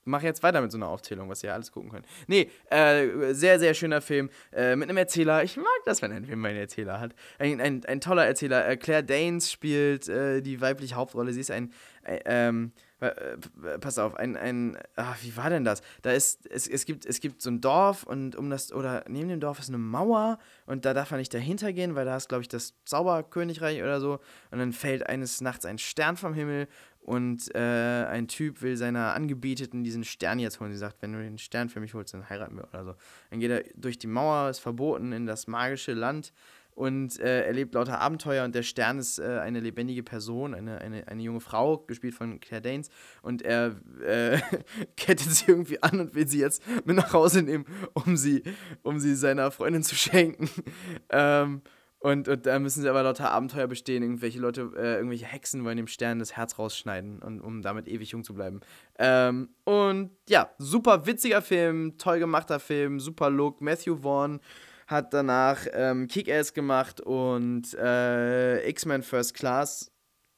Ich 0.01 0.07
mache 0.07 0.25
jetzt 0.25 0.41
weiter 0.41 0.61
mit 0.61 0.71
so 0.71 0.79
einer 0.79 0.87
Aufzählung, 0.87 1.29
was 1.29 1.43
ihr 1.43 1.53
alles 1.53 1.71
gucken 1.71 1.91
könnt. 1.91 2.07
Nee, 2.25 2.49
äh, 2.71 3.33
sehr, 3.33 3.59
sehr 3.59 3.75
schöner 3.75 4.01
Film 4.01 4.31
äh, 4.51 4.75
mit 4.75 4.89
einem 4.89 4.97
Erzähler. 4.97 5.43
Ich 5.43 5.57
mag 5.57 5.65
das, 5.85 6.01
wenn 6.01 6.11
ein 6.11 6.25
Film 6.25 6.43
einen 6.43 6.57
Erzähler 6.57 6.99
hat. 6.99 7.13
Ein, 7.37 7.61
ein, 7.61 7.85
ein 7.85 8.01
toller 8.01 8.25
Erzähler. 8.25 8.67
Äh, 8.67 8.77
Claire 8.77 9.03
Danes 9.03 9.51
spielt 9.51 10.09
äh, 10.09 10.41
die 10.41 10.59
weibliche 10.59 10.95
Hauptrolle. 10.95 11.33
Sie 11.33 11.39
ist 11.39 11.51
ein, 11.51 11.71
äh, 12.03 12.19
ähm, 12.25 12.71
äh, 12.99 13.37
pass 13.79 13.99
auf, 13.99 14.15
ein, 14.15 14.35
ein, 14.37 14.77
ach, 14.95 15.17
wie 15.21 15.37
war 15.37 15.51
denn 15.51 15.65
das? 15.65 15.81
Da 16.01 16.11
ist, 16.11 16.47
es, 16.47 16.67
es, 16.67 16.85
gibt, 16.85 17.05
es 17.05 17.19
gibt 17.19 17.41
so 17.43 17.51
ein 17.51 17.61
Dorf 17.61 18.01
und 18.03 18.35
um 18.35 18.49
das, 18.49 18.71
oder 18.71 19.03
neben 19.07 19.29
dem 19.29 19.39
Dorf 19.39 19.59
ist 19.59 19.69
eine 19.69 19.77
Mauer 19.77 20.39
und 20.65 20.85
da 20.85 20.95
darf 20.95 21.11
man 21.11 21.19
nicht 21.19 21.33
dahinter 21.33 21.73
gehen, 21.73 21.93
weil 21.93 22.05
da 22.05 22.17
ist, 22.17 22.29
glaube 22.29 22.41
ich, 22.41 22.47
das 22.47 22.73
Zauberkönigreich 22.85 23.81
oder 23.83 23.99
so. 23.99 24.19
Und 24.49 24.57
dann 24.59 24.73
fällt 24.73 25.07
eines 25.07 25.41
Nachts 25.41 25.65
ein 25.65 25.77
Stern 25.77 26.17
vom 26.17 26.33
Himmel 26.33 26.67
und 27.01 27.53
äh, 27.55 28.05
ein 28.05 28.27
Typ 28.27 28.61
will 28.61 28.77
seiner 28.77 29.13
Angebeteten 29.13 29.83
diesen 29.83 30.03
Stern 30.03 30.39
jetzt 30.39 30.59
holen. 30.59 30.71
Sie 30.71 30.77
sagt, 30.77 31.01
wenn 31.01 31.13
du 31.13 31.19
den 31.19 31.37
Stern 31.37 31.69
für 31.69 31.79
mich 31.79 31.93
holst, 31.93 32.13
dann 32.13 32.29
heiraten 32.29 32.55
wir 32.55 32.67
oder 32.69 32.85
so. 32.85 32.95
Dann 33.29 33.39
geht 33.39 33.51
er 33.51 33.63
durch 33.75 33.97
die 33.97 34.07
Mauer, 34.07 34.49
ist 34.49 34.59
verboten 34.59 35.11
in 35.11 35.25
das 35.25 35.47
magische 35.47 35.93
Land 35.93 36.31
und 36.73 37.19
äh, 37.19 37.45
erlebt 37.45 37.73
lauter 37.73 37.99
Abenteuer 37.99 38.45
und 38.45 38.55
der 38.55 38.63
Stern 38.63 38.99
ist 38.99 39.19
äh, 39.19 39.39
eine 39.39 39.59
lebendige 39.59 40.03
Person, 40.03 40.53
eine, 40.53 40.79
eine, 40.79 41.07
eine 41.07 41.21
junge 41.21 41.41
Frau, 41.41 41.79
gespielt 41.79 42.13
von 42.13 42.39
Claire 42.39 42.61
Danes 42.61 42.89
und 43.21 43.41
er 43.41 43.75
äh, 44.05 44.39
kettet 44.95 45.31
sie 45.31 45.45
irgendwie 45.47 45.81
an 45.83 45.99
und 45.99 46.15
will 46.15 46.27
sie 46.27 46.39
jetzt 46.39 46.63
mit 46.85 46.95
nach 46.95 47.13
Hause 47.13 47.41
nehmen, 47.41 47.65
um 47.93 48.15
sie, 48.15 48.43
um 48.83 48.99
sie 48.99 49.15
seiner 49.15 49.51
Freundin 49.51 49.83
zu 49.83 49.95
schenken. 49.95 50.49
ähm, 51.09 51.61
und, 52.01 52.27
und 52.27 52.47
da 52.47 52.57
müssen 52.57 52.81
sie 52.81 52.89
aber 52.89 53.03
lauter 53.03 53.29
Abenteuer 53.29 53.67
bestehen. 53.67 54.01
Irgendwelche 54.01 54.39
Leute, 54.39 54.71
äh, 54.75 54.95
irgendwelche 54.95 55.27
Hexen 55.27 55.63
wollen 55.63 55.77
dem 55.77 55.85
Stern 55.85 56.17
das 56.17 56.35
Herz 56.35 56.57
rausschneiden, 56.57 57.19
und, 57.19 57.41
um 57.41 57.61
damit 57.61 57.87
ewig 57.87 58.09
jung 58.09 58.23
zu 58.23 58.33
bleiben. 58.33 58.59
Ähm, 58.97 59.49
und 59.65 60.09
ja, 60.27 60.49
super 60.57 61.05
witziger 61.05 61.43
Film, 61.43 61.99
toll 61.99 62.17
gemachter 62.17 62.59
Film, 62.59 62.99
super 62.99 63.29
Look. 63.29 63.61
Matthew 63.61 63.97
Vaughn 63.97 64.39
hat 64.87 65.13
danach 65.13 65.67
ähm, 65.73 66.07
Kick-Ass 66.07 66.53
gemacht 66.53 67.01
und 67.01 67.71
äh, 67.75 68.67
X-Men 68.67 69.03
First 69.03 69.35
Class. 69.35 69.91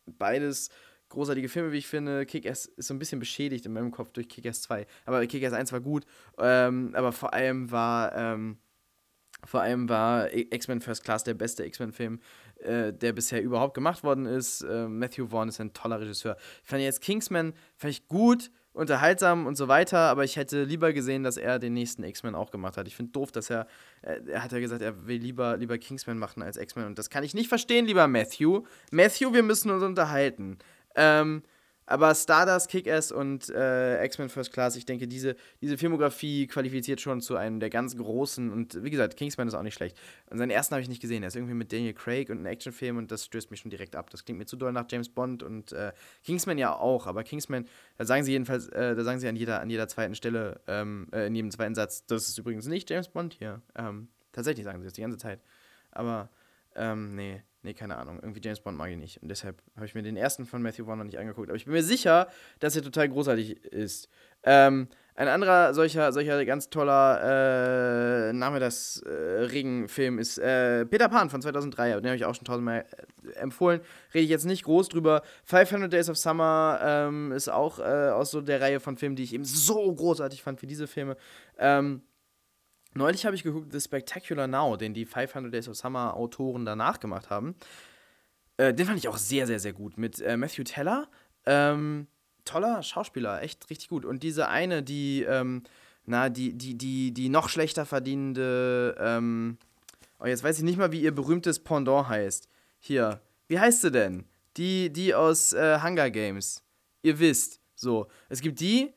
Beides 0.06 0.70
großartige 1.08 1.48
Filme, 1.48 1.72
wie 1.72 1.78
ich 1.78 1.88
finde. 1.88 2.26
Kick-Ass 2.26 2.66
ist 2.66 2.88
so 2.88 2.94
ein 2.94 3.00
bisschen 3.00 3.20
beschädigt 3.20 3.66
in 3.66 3.72
meinem 3.72 3.92
Kopf 3.92 4.12
durch 4.12 4.28
Kick-Ass 4.28 4.64
2. 4.64 4.86
Aber 5.06 5.26
Kick-Ass 5.26 5.54
1 5.54 5.72
war 5.72 5.80
gut. 5.80 6.04
Ähm, 6.38 6.92
aber 6.94 7.14
vor 7.14 7.34
allem 7.34 7.72
war. 7.72 8.14
Ähm, 8.16 8.58
vor 9.46 9.62
allem 9.62 9.90
war 9.90 10.34
X-Men 10.34 10.82
First 10.82 11.04
Class 11.04 11.24
der 11.24 11.34
beste 11.34 11.66
X-Men-Film, 11.66 12.20
äh, 12.60 12.94
der 12.94 13.14
bisher 13.14 13.42
überhaupt 13.42 13.74
gemacht 13.74 14.04
worden 14.04 14.26
ist. 14.26 14.62
Äh, 14.62 14.88
Matthew 14.88 15.28
Vaughn 15.28 15.50
ist 15.50 15.60
ein 15.60 15.74
toller 15.74 16.00
Regisseur. 16.00 16.38
Ich 16.64 16.70
fand 16.70 16.82
jetzt 16.82 17.02
Kingsman 17.02 17.54
ich 17.84 18.08
gut, 18.08 18.50
unterhaltsam 18.74 19.46
und 19.46 19.56
so 19.56 19.68
weiter, 19.68 20.00
aber 20.00 20.24
ich 20.24 20.36
hätte 20.36 20.64
lieber 20.64 20.94
gesehen, 20.94 21.24
dass 21.24 21.38
er 21.38 21.60
den 21.60 21.74
nächsten 21.74 22.04
X-Men 22.04 22.36
auch 22.36 22.50
gemacht 22.50 22.76
hat. 22.78 22.88
Ich 22.88 22.96
finde 22.96 23.12
doof, 23.12 23.32
dass 23.32 23.50
er, 23.50 23.68
äh, 24.02 24.20
er 24.28 24.44
hat 24.44 24.52
ja 24.52 24.60
gesagt, 24.60 24.82
er 24.82 25.06
will 25.06 25.22
lieber, 25.22 25.58
lieber 25.58 25.78
Kingsman 25.78 26.18
machen 26.18 26.42
als 26.42 26.58
X-Men 26.58 26.88
und 26.88 26.98
das 26.98 27.10
kann 27.10 27.24
ich 27.24 27.34
nicht 27.34 27.50
verstehen, 27.50 27.86
lieber 27.86 28.08
Matthew. 28.08 28.64
Matthew, 28.92 29.34
wir 29.34 29.44
müssen 29.44 29.70
uns 29.70 29.84
unterhalten. 29.84 30.58
Ähm, 30.96 31.44
aber 31.86 32.16
Stardust, 32.16 32.70
Kick-Ass 32.70 33.12
und 33.12 33.50
äh, 33.50 34.04
X-Men 34.06 34.30
First 34.30 34.54
Class, 34.54 34.76
ich 34.76 34.86
denke, 34.86 35.08
diese, 35.08 35.36
diese 35.62 35.78
Filmografie 35.78 36.48
qualifiziert 36.48 37.02
schon 37.02 37.22
zu 37.22 37.36
einem 37.36 37.60
der 37.60 37.70
ganz 37.70 37.98
großen. 37.98 38.52
Und 38.52 38.84
wie 38.84 38.90
gesagt, 38.90 39.18
Kingsman 39.18 39.48
ist 39.48 39.54
auch 39.54 39.64
nicht 39.64 39.74
schlecht. 39.74 39.98
Und 40.30 40.38
seinen 40.38 40.50
ersten 40.50 40.76
habe 40.76 40.82
ich 40.82 40.90
nicht 40.90 41.02
gesehen. 41.02 41.24
Er 41.24 41.28
ist 41.28 41.36
irgendwie 41.36 41.54
mit 41.54 41.74
Daniel 41.74 41.94
Craig 41.94 42.30
und 42.30 42.38
einem 42.38 42.46
Actionfilm 42.46 42.98
und 42.98 43.12
das 43.12 43.26
stößt 43.26 43.52
mich 43.52 43.60
schon 43.60 43.72
direkt 43.72 43.96
ab. 43.96 44.10
Das 44.10 44.24
klingt 44.24 44.40
mir 44.40 44.46
zu 44.46 44.56
doll 44.56 44.72
nach 44.72 44.86
James 44.90 45.10
Bond 45.10 45.44
und 45.44 45.74
äh, 45.74 45.92
Kingsman 46.24 46.58
ja 46.58 46.74
auch. 46.74 47.06
Aber 47.06 47.24
Kingsman, 47.24 47.66
da 47.98 48.06
sagen 48.06 48.24
sie 48.24 48.32
jedenfalls, 48.32 48.70
äh, 48.70 48.96
da 48.96 49.04
sagen 49.04 49.20
sie 49.20 49.28
an 49.28 49.36
jeder, 49.36 49.60
an 49.60 49.70
jeder 49.70 49.88
zweiten 49.88 50.16
Stelle, 50.16 50.62
ähm, 50.68 51.08
äh, 51.12 51.28
in 51.28 51.36
jedem 51.36 51.52
zweiten 51.52 51.76
Satz, 51.76 52.06
das 52.06 52.30
ist 52.30 52.38
übrigens 52.38 52.66
nicht 52.66 52.90
James 52.90 53.10
Bond 53.10 53.34
hier. 53.34 53.62
Ähm, 53.76 54.08
tatsächlich 54.32 54.64
sagen 54.64 54.80
sie 54.80 54.86
das 54.86 54.94
die 54.94 55.02
ganze 55.02 55.18
Zeit. 55.18 55.42
Aber, 55.92 56.30
ähm, 56.76 57.16
nee. 57.16 57.44
Nee, 57.64 57.74
keine 57.74 57.98
Ahnung. 57.98 58.20
Irgendwie 58.22 58.42
James 58.44 58.60
Bond 58.60 58.78
mag 58.78 58.92
ich 58.92 58.98
nicht. 58.98 59.22
Und 59.24 59.30
deshalb 59.30 59.62
habe 59.78 59.86
ich 59.86 59.96
mir 59.96 60.04
den 60.04 60.18
ersten 60.18 60.46
von 60.46 60.62
Matthew 60.62 60.86
Vaughn 60.86 60.98
noch 60.98 61.06
nicht 61.06 61.18
angeguckt. 61.18 61.50
Aber 61.50 61.56
ich 61.56 61.64
bin 61.64 61.74
mir 61.74 61.84
sicher, 61.84 62.28
dass 62.60 62.76
er 62.76 62.82
total 62.82 63.08
großartig 63.08 63.64
ist. 63.66 64.10
Ähm, 64.44 64.90
ein 65.16 65.30
anderer 65.30 65.74
solcher, 65.74 66.12
solcher 66.12 66.44
ganz 66.44 66.70
toller 66.70 68.30
äh, 68.30 68.34
Name 68.34 68.60
des 68.60 69.02
äh, 69.04 69.10
Regenfilm 69.12 70.20
ist 70.20 70.40
äh, 70.40 70.86
Peter 70.86 71.08
Pan 71.08 71.30
von 71.30 71.42
2003. 71.42 72.02
Den 72.02 72.08
habe 72.08 72.16
ich 72.18 72.26
auch 72.26 72.36
schon 72.36 72.44
tausendmal 72.44 72.86
äh, 73.28 73.40
empfohlen. 73.40 73.80
Rede 74.14 74.26
ich 74.26 74.30
jetzt 74.30 74.46
nicht 74.46 74.64
groß 74.64 74.90
drüber. 74.90 75.22
500 75.46 75.94
Days 75.94 76.10
of 76.10 76.18
Summer 76.18 76.80
ähm, 76.84 77.32
ist 77.32 77.48
auch 77.48 77.80
äh, 77.80 78.10
aus 78.10 78.32
so 78.32 78.42
der 78.42 78.60
Reihe 78.60 78.82
von 78.82 78.98
Filmen, 78.98 79.16
die 79.16 79.24
ich 79.24 79.34
eben 79.34 79.46
so 79.46 79.94
großartig 79.94 80.44
fand 80.44 80.62
wie 80.62 80.68
diese 80.68 80.88
Filme. 80.88 81.16
Ähm, 81.58 82.02
Neulich 82.96 83.26
habe 83.26 83.36
ich 83.36 83.44
geguckt 83.44 83.72
The 83.72 83.80
Spectacular 83.80 84.48
Now, 84.48 84.78
den 84.78 84.94
die 84.94 85.06
500 85.06 85.54
Days 85.54 85.68
of 85.68 85.76
Summer 85.76 86.16
Autoren 86.16 86.66
danach 86.66 87.00
gemacht 87.00 87.30
haben. 87.30 87.56
Äh, 88.58 88.74
den 88.74 88.86
fand 88.86 89.00
ich 89.00 89.08
auch 89.08 89.18
sehr, 89.18 89.48
sehr, 89.48 89.60
sehr 89.60 89.74
gut. 89.74 89.98
Mit 89.98 90.22
äh, 90.22 90.38
Matthew 90.38 90.64
Teller. 90.64 91.08
Ähm, 91.46 92.08
toller 92.46 92.84
Schauspieler, 92.84 93.42
echt 93.42 93.70
richtig 93.70 93.90
gut. 93.90 94.06
Und 94.06 94.24
diese 94.24 94.48
eine, 94.48 94.84
die, 94.84 95.24
ähm, 95.24 95.64
na, 96.06 96.30
die, 96.30 96.54
die, 96.54 96.76
die, 96.76 97.14
die 97.14 97.30
noch 97.30 97.50
schlechter 97.50 97.86
verdienende, 97.86 98.96
ähm, 99.00 99.58
oh, 100.20 100.26
jetzt 100.26 100.44
weiß 100.44 100.58
ich 100.58 100.64
nicht 100.64 100.78
mal, 100.78 100.92
wie 100.92 101.02
ihr 101.02 101.14
berühmtes 101.14 101.60
Pendant 101.60 102.10
heißt. 102.10 102.50
Hier, 102.80 103.22
wie 103.48 103.60
heißt 103.60 103.82
sie 103.82 103.92
denn? 103.92 104.26
Die, 104.58 104.92
die 104.92 105.16
aus 105.16 105.54
äh, 105.54 105.80
Hunger 105.82 106.12
Games. 106.12 106.62
Ihr 107.02 107.20
wisst, 107.20 107.60
so. 107.76 108.08
Es 108.30 108.42
gibt 108.42 108.60
die, 108.60 108.94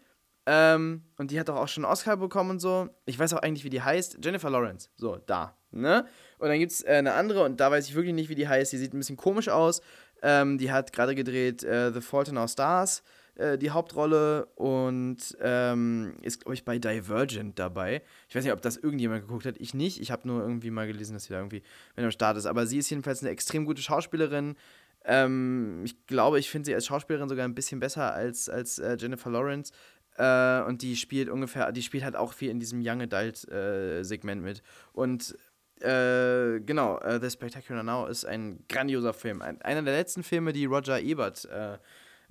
ähm, 0.46 1.02
und 1.18 1.32
die 1.32 1.40
hat 1.40 1.48
doch 1.48 1.56
auch 1.56 1.66
schon 1.66 1.84
einen 1.84 1.92
Oscar 1.92 2.16
bekommen 2.16 2.50
und 2.50 2.60
so. 2.60 2.88
Ich 3.04 3.18
weiß 3.18 3.34
auch 3.34 3.42
eigentlich, 3.42 3.64
wie 3.64 3.70
die 3.70 3.82
heißt. 3.82 4.18
Jennifer 4.24 4.48
Lawrence. 4.48 4.88
So, 4.96 5.16
da. 5.16 5.56
Ne? 5.72 6.06
Und 6.38 6.48
dann 6.48 6.58
gibt 6.58 6.72
es 6.72 6.82
äh, 6.82 6.92
eine 6.92 7.14
andere, 7.14 7.44
und 7.44 7.60
da 7.60 7.70
weiß 7.70 7.88
ich 7.88 7.94
wirklich 7.96 8.14
nicht, 8.14 8.30
wie 8.30 8.36
die 8.36 8.48
heißt. 8.48 8.72
Die 8.72 8.78
sieht 8.78 8.94
ein 8.94 8.98
bisschen 8.98 9.16
komisch 9.16 9.48
aus. 9.48 9.82
Ähm, 10.22 10.56
die 10.56 10.70
hat 10.70 10.92
gerade 10.92 11.16
gedreht 11.16 11.64
äh, 11.64 11.92
The 11.92 12.00
Fault 12.00 12.28
in 12.28 12.38
Our 12.38 12.46
Stars, 12.46 13.02
äh, 13.34 13.58
die 13.58 13.70
Hauptrolle. 13.70 14.46
Und 14.54 15.36
ähm, 15.40 16.14
ist, 16.22 16.42
glaube 16.42 16.54
ich, 16.54 16.64
bei 16.64 16.78
Divergent 16.78 17.58
dabei. 17.58 18.02
Ich 18.28 18.36
weiß 18.36 18.44
nicht, 18.44 18.52
ob 18.52 18.62
das 18.62 18.76
irgendjemand 18.76 19.22
geguckt 19.22 19.46
hat. 19.46 19.56
Ich 19.58 19.74
nicht. 19.74 20.00
Ich 20.00 20.12
habe 20.12 20.28
nur 20.28 20.42
irgendwie 20.42 20.70
mal 20.70 20.86
gelesen, 20.86 21.14
dass 21.14 21.24
sie 21.24 21.32
da 21.32 21.40
irgendwie 21.40 21.62
mit 21.96 22.04
am 22.04 22.12
Start 22.12 22.36
ist. 22.36 22.46
Aber 22.46 22.66
sie 22.66 22.78
ist 22.78 22.88
jedenfalls 22.88 23.20
eine 23.20 23.30
extrem 23.30 23.64
gute 23.64 23.82
Schauspielerin. 23.82 24.54
Ähm, 25.08 25.82
ich 25.84 26.04
glaube, 26.06 26.38
ich 26.40 26.50
finde 26.50 26.66
sie 26.66 26.74
als 26.74 26.86
Schauspielerin 26.86 27.28
sogar 27.28 27.44
ein 27.46 27.54
bisschen 27.54 27.78
besser 27.78 28.12
als, 28.12 28.48
als 28.48 28.78
äh, 28.78 28.96
Jennifer 28.98 29.30
Lawrence. 29.30 29.72
Äh, 30.18 30.62
und 30.62 30.82
die 30.82 30.96
spielt 30.96 31.28
ungefähr, 31.28 31.72
die 31.72 31.82
spielt 31.82 32.04
halt 32.04 32.16
auch 32.16 32.32
viel 32.32 32.50
in 32.50 32.60
diesem 32.60 32.80
Young 32.82 33.02
Adult-Segment 33.02 34.42
äh, 34.42 34.44
mit. 34.44 34.62
Und 34.92 35.36
äh, 35.80 36.60
genau, 36.60 36.98
uh, 37.04 37.18
The 37.20 37.30
Spectacular 37.30 37.82
Now 37.82 38.06
ist 38.06 38.24
ein 38.24 38.64
grandioser 38.68 39.12
Film. 39.12 39.42
Ein, 39.42 39.60
einer 39.62 39.82
der 39.82 39.94
letzten 39.94 40.22
Filme, 40.22 40.52
die 40.52 40.64
Roger 40.64 41.00
Ebert 41.00 41.44
äh, 41.46 41.78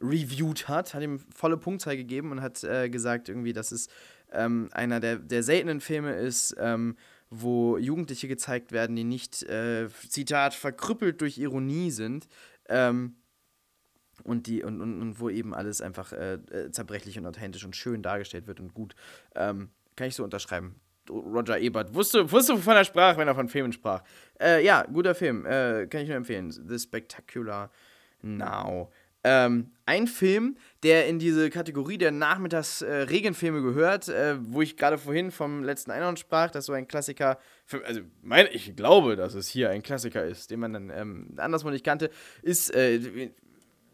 reviewed 0.02 0.68
hat, 0.68 0.94
hat 0.94 1.04
ihm 1.04 1.20
volle 1.20 1.58
Punktzahl 1.58 1.96
gegeben 1.96 2.32
und 2.32 2.42
hat 2.42 2.64
äh, 2.64 2.90
gesagt, 2.90 3.30
irgendwie, 3.30 3.54
dass 3.54 3.72
es 3.72 3.88
ähm, 4.32 4.70
einer 4.72 5.00
der, 5.00 5.18
der 5.18 5.44
seltenen 5.44 5.80
Filme 5.80 6.16
ist, 6.16 6.56
ähm, 6.60 6.98
wo 7.30 7.78
Jugendliche 7.78 8.28
gezeigt 8.28 8.72
werden, 8.72 8.96
die 8.96 9.04
nicht, 9.04 9.44
äh, 9.44 9.90
Zitat, 10.10 10.54
verkrüppelt 10.54 11.22
durch 11.22 11.38
Ironie 11.38 11.92
sind. 11.92 12.28
Ähm, 12.68 13.16
und 14.24 14.48
die 14.48 14.64
und, 14.64 14.82
und, 14.82 15.02
und 15.02 15.20
wo 15.20 15.30
eben 15.30 15.54
alles 15.54 15.82
einfach 15.82 16.14
äh, 16.14 16.36
äh, 16.36 16.72
zerbrechlich 16.72 17.18
und 17.18 17.26
authentisch 17.26 17.66
und 17.66 17.76
schön 17.76 18.02
dargestellt 18.02 18.48
wird 18.48 18.60
und 18.60 18.74
gut. 18.74 18.96
Ähm, 19.36 19.70
kann 19.96 20.08
ich 20.08 20.16
so 20.16 20.24
unterschreiben. 20.24 20.76
Roger 21.10 21.60
Ebert 21.60 21.94
wusste, 21.94 22.32
wusste, 22.32 22.54
wovon 22.54 22.76
er 22.76 22.84
sprach, 22.84 23.18
wenn 23.18 23.28
er 23.28 23.36
von 23.36 23.48
Filmen 23.48 23.72
sprach. 23.72 24.04
Äh, 24.42 24.66
ja, 24.66 24.84
guter 24.84 25.16
Film. 25.16 25.46
Äh, 25.46 25.88
kann 25.88 26.02
ich 26.02 26.08
nur 26.08 26.18
empfehlen. 26.18 26.52
The 26.52 26.80
Spectacular 26.80 27.72
Now. 28.22 28.92
Ähm, 29.28 29.72
ein 29.88 30.06
Film, 30.06 30.56
der 30.84 31.08
in 31.08 31.18
diese 31.18 31.50
Kategorie 31.50 31.98
der 31.98 32.12
Nachmittags-Regenfilme 32.12 33.58
äh, 33.58 33.62
gehört, 33.62 34.08
äh, 34.08 34.36
wo 34.40 34.62
ich 34.62 34.78
gerade 34.78 35.00
vorhin 35.00 35.32
vom 35.32 35.64
letzten 35.64 35.90
Einhorn 35.90 36.16
sprach, 36.16 36.52
dass 36.52 36.68
so 36.68 36.74
ein 36.74 36.88
Klassiker, 36.88 37.40
für, 37.66 37.84
also 37.86 38.02
mein, 38.22 38.48
ich 38.52 38.76
glaube, 38.76 39.16
dass 39.16 39.34
es 39.34 39.48
hier 39.48 39.72
ein 39.72 39.82
Klassiker 39.82 40.24
ist, 40.24 40.52
den 40.52 40.60
man 40.60 40.74
dann 40.74 40.92
ähm, 40.92 41.34
anderswo 41.38 41.72
nicht 41.72 41.84
kannte, 41.84 42.12
ist 42.44 42.72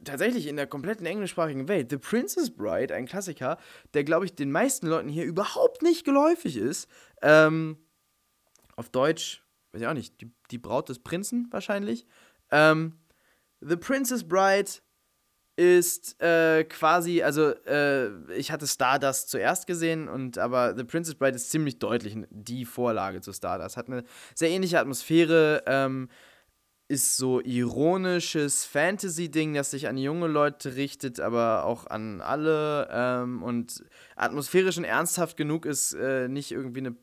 tatsächlich 0.03 0.47
in 0.47 0.55
der 0.55 0.67
kompletten 0.67 1.05
englischsprachigen 1.05 1.67
Welt. 1.67 1.89
The 1.89 1.97
Princess 1.97 2.51
Bride, 2.51 2.93
ein 2.93 3.05
Klassiker, 3.05 3.57
der, 3.93 4.03
glaube 4.03 4.25
ich, 4.25 4.35
den 4.35 4.51
meisten 4.51 4.87
Leuten 4.87 5.09
hier 5.09 5.25
überhaupt 5.25 5.81
nicht 5.81 6.05
geläufig 6.05 6.57
ist. 6.57 6.89
Ähm, 7.21 7.77
auf 8.75 8.89
Deutsch, 8.89 9.43
weiß 9.71 9.81
ich 9.81 9.87
auch 9.87 9.93
nicht, 9.93 10.21
die, 10.21 10.31
die 10.49 10.57
Braut 10.57 10.89
des 10.89 10.99
Prinzen 10.99 11.47
wahrscheinlich. 11.51 12.05
Ähm, 12.51 12.99
The 13.61 13.75
Princess 13.75 14.27
Bride 14.27 14.71
ist 15.55 16.19
äh, 16.21 16.63
quasi, 16.63 17.21
also 17.21 17.51
äh, 17.65 18.33
ich 18.33 18.51
hatte 18.51 18.65
Stardust 18.65 19.29
zuerst 19.29 19.67
gesehen 19.67 20.07
und 20.07 20.37
aber 20.37 20.75
The 20.75 20.83
Princess 20.83 21.15
Bride 21.15 21.35
ist 21.35 21.51
ziemlich 21.51 21.77
deutlich 21.77 22.17
die 22.29 22.65
Vorlage 22.65 23.21
zu 23.21 23.33
Stardust. 23.33 23.77
Hat 23.77 23.87
eine 23.87 24.03
sehr 24.33 24.49
ähnliche 24.49 24.79
Atmosphäre. 24.79 25.63
Ähm, 25.67 26.09
ist 26.91 27.15
so 27.15 27.39
ironisches 27.39 28.65
Fantasy-Ding, 28.65 29.53
das 29.53 29.71
sich 29.71 29.87
an 29.87 29.97
junge 29.97 30.27
Leute 30.27 30.75
richtet, 30.75 31.21
aber 31.21 31.63
auch 31.63 31.87
an 31.87 32.19
alle 32.19 32.89
ähm, 32.91 33.41
und 33.41 33.85
atmosphärisch 34.17 34.77
und 34.77 34.83
ernsthaft 34.83 35.37
genug 35.37 35.65
ist, 35.65 35.93
äh, 35.93 36.27
nicht 36.27 36.51
irgendwie 36.51 36.81
eine 36.81 36.95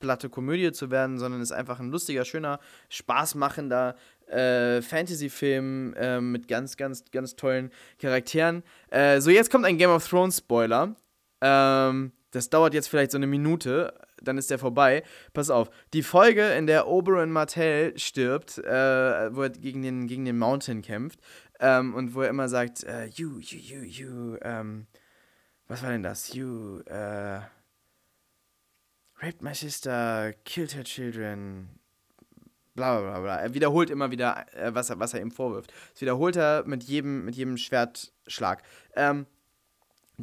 platte 0.00 0.28
Komödie 0.28 0.72
zu 0.72 0.90
werden, 0.90 1.20
sondern 1.20 1.40
ist 1.40 1.52
einfach 1.52 1.78
ein 1.78 1.92
lustiger, 1.92 2.24
schöner, 2.24 2.58
spaßmachender 2.88 3.94
äh, 4.26 4.82
Fantasy-Film 4.82 5.94
äh, 5.94 6.20
mit 6.20 6.48
ganz, 6.48 6.76
ganz, 6.76 7.04
ganz 7.12 7.36
tollen 7.36 7.70
Charakteren. 8.00 8.64
Äh, 8.90 9.20
so, 9.20 9.30
jetzt 9.30 9.52
kommt 9.52 9.66
ein 9.66 9.78
Game 9.78 9.90
of 9.90 10.08
Thrones 10.08 10.38
Spoiler. 10.38 10.96
Ähm, 11.40 12.10
das 12.32 12.50
dauert 12.50 12.74
jetzt 12.74 12.88
vielleicht 12.88 13.12
so 13.12 13.18
eine 13.18 13.28
Minute, 13.28 13.94
dann 14.22 14.38
ist 14.38 14.50
der 14.50 14.58
vorbei. 14.58 15.02
Pass 15.32 15.50
auf, 15.50 15.70
die 15.92 16.02
Folge, 16.02 16.48
in 16.52 16.66
der 16.66 16.88
Oberyn 16.88 17.30
Martell 17.30 17.98
stirbt, 17.98 18.58
äh, 18.58 19.34
wo 19.34 19.42
er 19.42 19.50
gegen 19.50 19.82
den, 19.82 20.06
gegen 20.06 20.24
den 20.24 20.38
Mountain 20.38 20.82
kämpft 20.82 21.20
ähm, 21.60 21.94
und 21.94 22.14
wo 22.14 22.22
er 22.22 22.28
immer 22.28 22.48
sagt, 22.48 22.84
äh, 22.84 23.06
you, 23.06 23.38
you, 23.38 23.58
you, 23.58 23.82
you, 23.82 24.36
ähm, 24.42 24.86
was 25.68 25.82
war 25.82 25.90
denn 25.90 26.02
das? 26.02 26.34
You, 26.34 26.80
äh, 26.86 27.40
raped 29.22 29.42
my 29.42 29.54
sister, 29.54 30.34
killed 30.44 30.74
her 30.74 30.84
children, 30.84 31.68
bla 32.74 33.00
bla 33.00 33.20
bla. 33.20 33.36
Er 33.36 33.54
wiederholt 33.54 33.90
immer 33.90 34.10
wieder, 34.10 34.46
äh, 34.54 34.74
was, 34.74 34.90
er, 34.90 34.98
was 34.98 35.14
er 35.14 35.20
ihm 35.20 35.30
vorwirft. 35.30 35.72
Das 35.92 36.00
wiederholt 36.00 36.36
er 36.36 36.64
mit 36.66 36.82
jedem, 36.84 37.24
mit 37.24 37.36
jedem 37.36 37.56
Schwertschlag. 37.56 38.62
Ähm, 38.96 39.26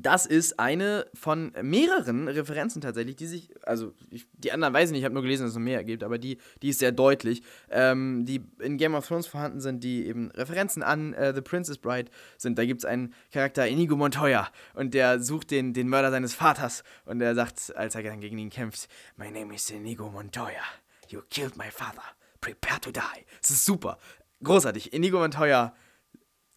das 0.02 0.26
ist 0.26 0.60
eine 0.60 1.06
von 1.14 1.52
mehreren 1.62 2.28
Referenzen 2.28 2.82
tatsächlich, 2.82 3.16
die 3.16 3.28
sich, 3.28 3.50
also 3.64 3.94
ich, 4.10 4.28
die 4.34 4.52
anderen 4.52 4.74
weiß 4.74 4.90
ich 4.90 4.92
nicht, 4.94 5.00
ich 5.00 5.06
habe 5.06 5.14
nur 5.14 5.24
gelesen, 5.24 5.44
dass 5.44 5.52
es 5.52 5.56
noch 5.56 5.64
mehr 5.64 5.84
gibt, 5.84 6.04
aber 6.04 6.18
die, 6.18 6.38
die 6.62 6.70
ist 6.70 6.80
sehr 6.80 6.92
deutlich, 6.92 7.44
ähm, 7.70 8.26
die 8.26 8.42
in 8.60 8.78
Game 8.78 8.96
of 8.96 9.08
Thrones 9.08 9.28
vorhanden 9.28 9.60
sind, 9.60 9.84
die 9.84 10.06
eben 10.06 10.32
Referenzen 10.32 10.84
an 10.84 11.14
äh, 11.14 11.34
The 11.34 11.42
Princess 11.42 11.78
Bride 11.78 12.10
sind. 12.38 12.58
Da 12.58 12.66
gibt 12.66 12.82
es 12.82 12.86
einen 12.86 13.14
Charakter, 13.32 13.68
Inigo 13.68 13.96
Montoya, 13.96 14.50
und 14.74 14.94
der 14.94 15.20
sucht 15.22 15.52
den, 15.52 15.74
den 15.74 15.90
Mörder 15.90 16.12
seines 16.12 16.34
Vaters 16.34 16.84
und 17.06 17.20
er 17.22 17.36
sagt, 17.36 17.76
als 17.76 17.96
er 17.96 18.04
dann 18.04 18.22
gegen 18.22 18.38
ihn 18.38 18.50
kämpft, 18.50 18.88
My 19.18 19.30
name 19.30 19.54
is 19.54 19.70
Inigo 19.70 20.10
Montoya, 20.10 20.64
you 21.10 21.22
killed 21.30 21.58
my 21.58 21.70
father, 21.70 22.04
prepare 22.40 22.80
to 22.80 22.92
die. 22.92 23.26
Es 23.42 23.50
ist 23.50 23.66
super, 23.66 23.98
großartig. 24.44 24.94
Inigo 24.94 25.20
Montoya, 25.20 25.76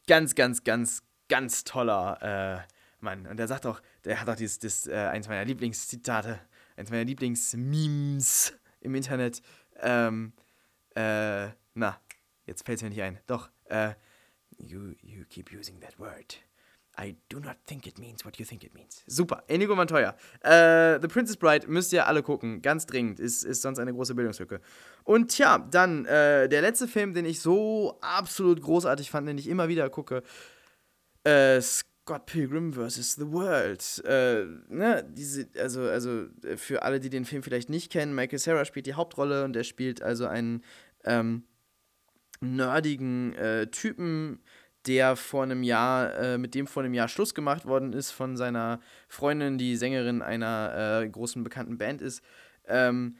ganz, 0.06 0.34
ganz, 0.34 0.62
ganz, 0.62 1.02
ganz 1.28 1.64
toller 1.64 2.66
äh, 2.68 2.72
Mann. 3.02 3.26
Und 3.26 3.36
der 3.36 3.48
sagt 3.48 3.66
auch, 3.66 3.80
der 4.04 4.20
hat 4.20 4.28
auch 4.28 4.36
dieses, 4.36 4.58
das, 4.58 4.86
äh, 4.86 4.94
eins 4.94 5.28
meiner 5.28 5.44
Lieblingszitate, 5.44 6.40
eins 6.76 6.90
meiner 6.90 7.04
Lieblingsmemes 7.04 8.54
im 8.80 8.94
Internet. 8.94 9.42
Ähm, 9.80 10.32
äh, 10.94 11.48
na, 11.74 12.00
jetzt 12.46 12.64
fällt 12.64 12.78
es 12.78 12.82
mir 12.82 12.90
nicht 12.90 13.02
ein. 13.02 13.18
Doch, 13.26 13.50
äh, 13.64 13.94
you, 14.58 14.94
you 15.02 15.24
keep 15.28 15.52
using 15.52 15.80
that 15.80 15.98
word. 15.98 16.38
I 16.98 17.16
do 17.30 17.40
not 17.40 17.56
think 17.66 17.86
it 17.86 17.98
means 17.98 18.24
what 18.24 18.36
you 18.36 18.44
think 18.44 18.64
it 18.64 18.74
means. 18.74 19.02
Super, 19.06 19.42
Inigo 19.48 19.74
Montoya. 19.74 20.14
Äh, 20.42 21.00
The 21.00 21.08
Princess 21.08 21.38
Bride 21.38 21.66
müsst 21.66 21.92
ihr 21.92 22.06
alle 22.06 22.22
gucken, 22.22 22.60
ganz 22.60 22.84
dringend. 22.86 23.18
Ist, 23.18 23.44
ist 23.44 23.62
sonst 23.62 23.78
eine 23.78 23.94
große 23.94 24.14
Bildungslücke. 24.14 24.60
Und 25.04 25.28
tja, 25.28 25.58
dann 25.58 26.04
äh, 26.04 26.50
der 26.50 26.60
letzte 26.60 26.86
Film, 26.86 27.14
den 27.14 27.24
ich 27.24 27.40
so 27.40 27.98
absolut 28.02 28.60
großartig 28.60 29.10
fand, 29.10 29.26
den 29.26 29.38
ich 29.38 29.48
immer 29.48 29.68
wieder 29.68 29.88
gucke. 29.88 30.22
Äh, 31.24 31.62
Scott 32.02 32.26
Pilgrim 32.26 32.72
vs. 32.72 33.14
The 33.14 33.30
World. 33.30 34.02
Äh, 34.04 34.44
ne, 34.68 35.04
diese, 35.08 35.48
also, 35.56 35.82
also 35.82 36.26
äh, 36.42 36.56
für 36.56 36.82
alle, 36.82 36.98
die 36.98 37.10
den 37.10 37.24
Film 37.24 37.44
vielleicht 37.44 37.70
nicht 37.70 37.92
kennen, 37.92 38.14
Michael 38.14 38.40
Sarah 38.40 38.64
spielt 38.64 38.86
die 38.86 38.94
Hauptrolle 38.94 39.44
und 39.44 39.54
er 39.54 39.62
spielt 39.62 40.02
also 40.02 40.26
einen 40.26 40.64
ähm, 41.04 41.44
nerdigen 42.40 43.34
äh, 43.34 43.68
Typen, 43.68 44.40
der 44.86 45.14
vor 45.14 45.44
einem 45.44 45.62
Jahr, 45.62 46.12
äh, 46.18 46.38
mit 46.38 46.56
dem 46.56 46.66
vor 46.66 46.82
einem 46.82 46.94
Jahr 46.94 47.06
Schluss 47.06 47.34
gemacht 47.34 47.66
worden 47.66 47.92
ist 47.92 48.10
von 48.10 48.36
seiner 48.36 48.80
Freundin, 49.06 49.56
die 49.56 49.76
Sängerin 49.76 50.22
einer 50.22 51.02
äh, 51.02 51.08
großen 51.08 51.44
bekannten 51.44 51.78
Band 51.78 52.02
ist. 52.02 52.20
Ähm, 52.66 53.16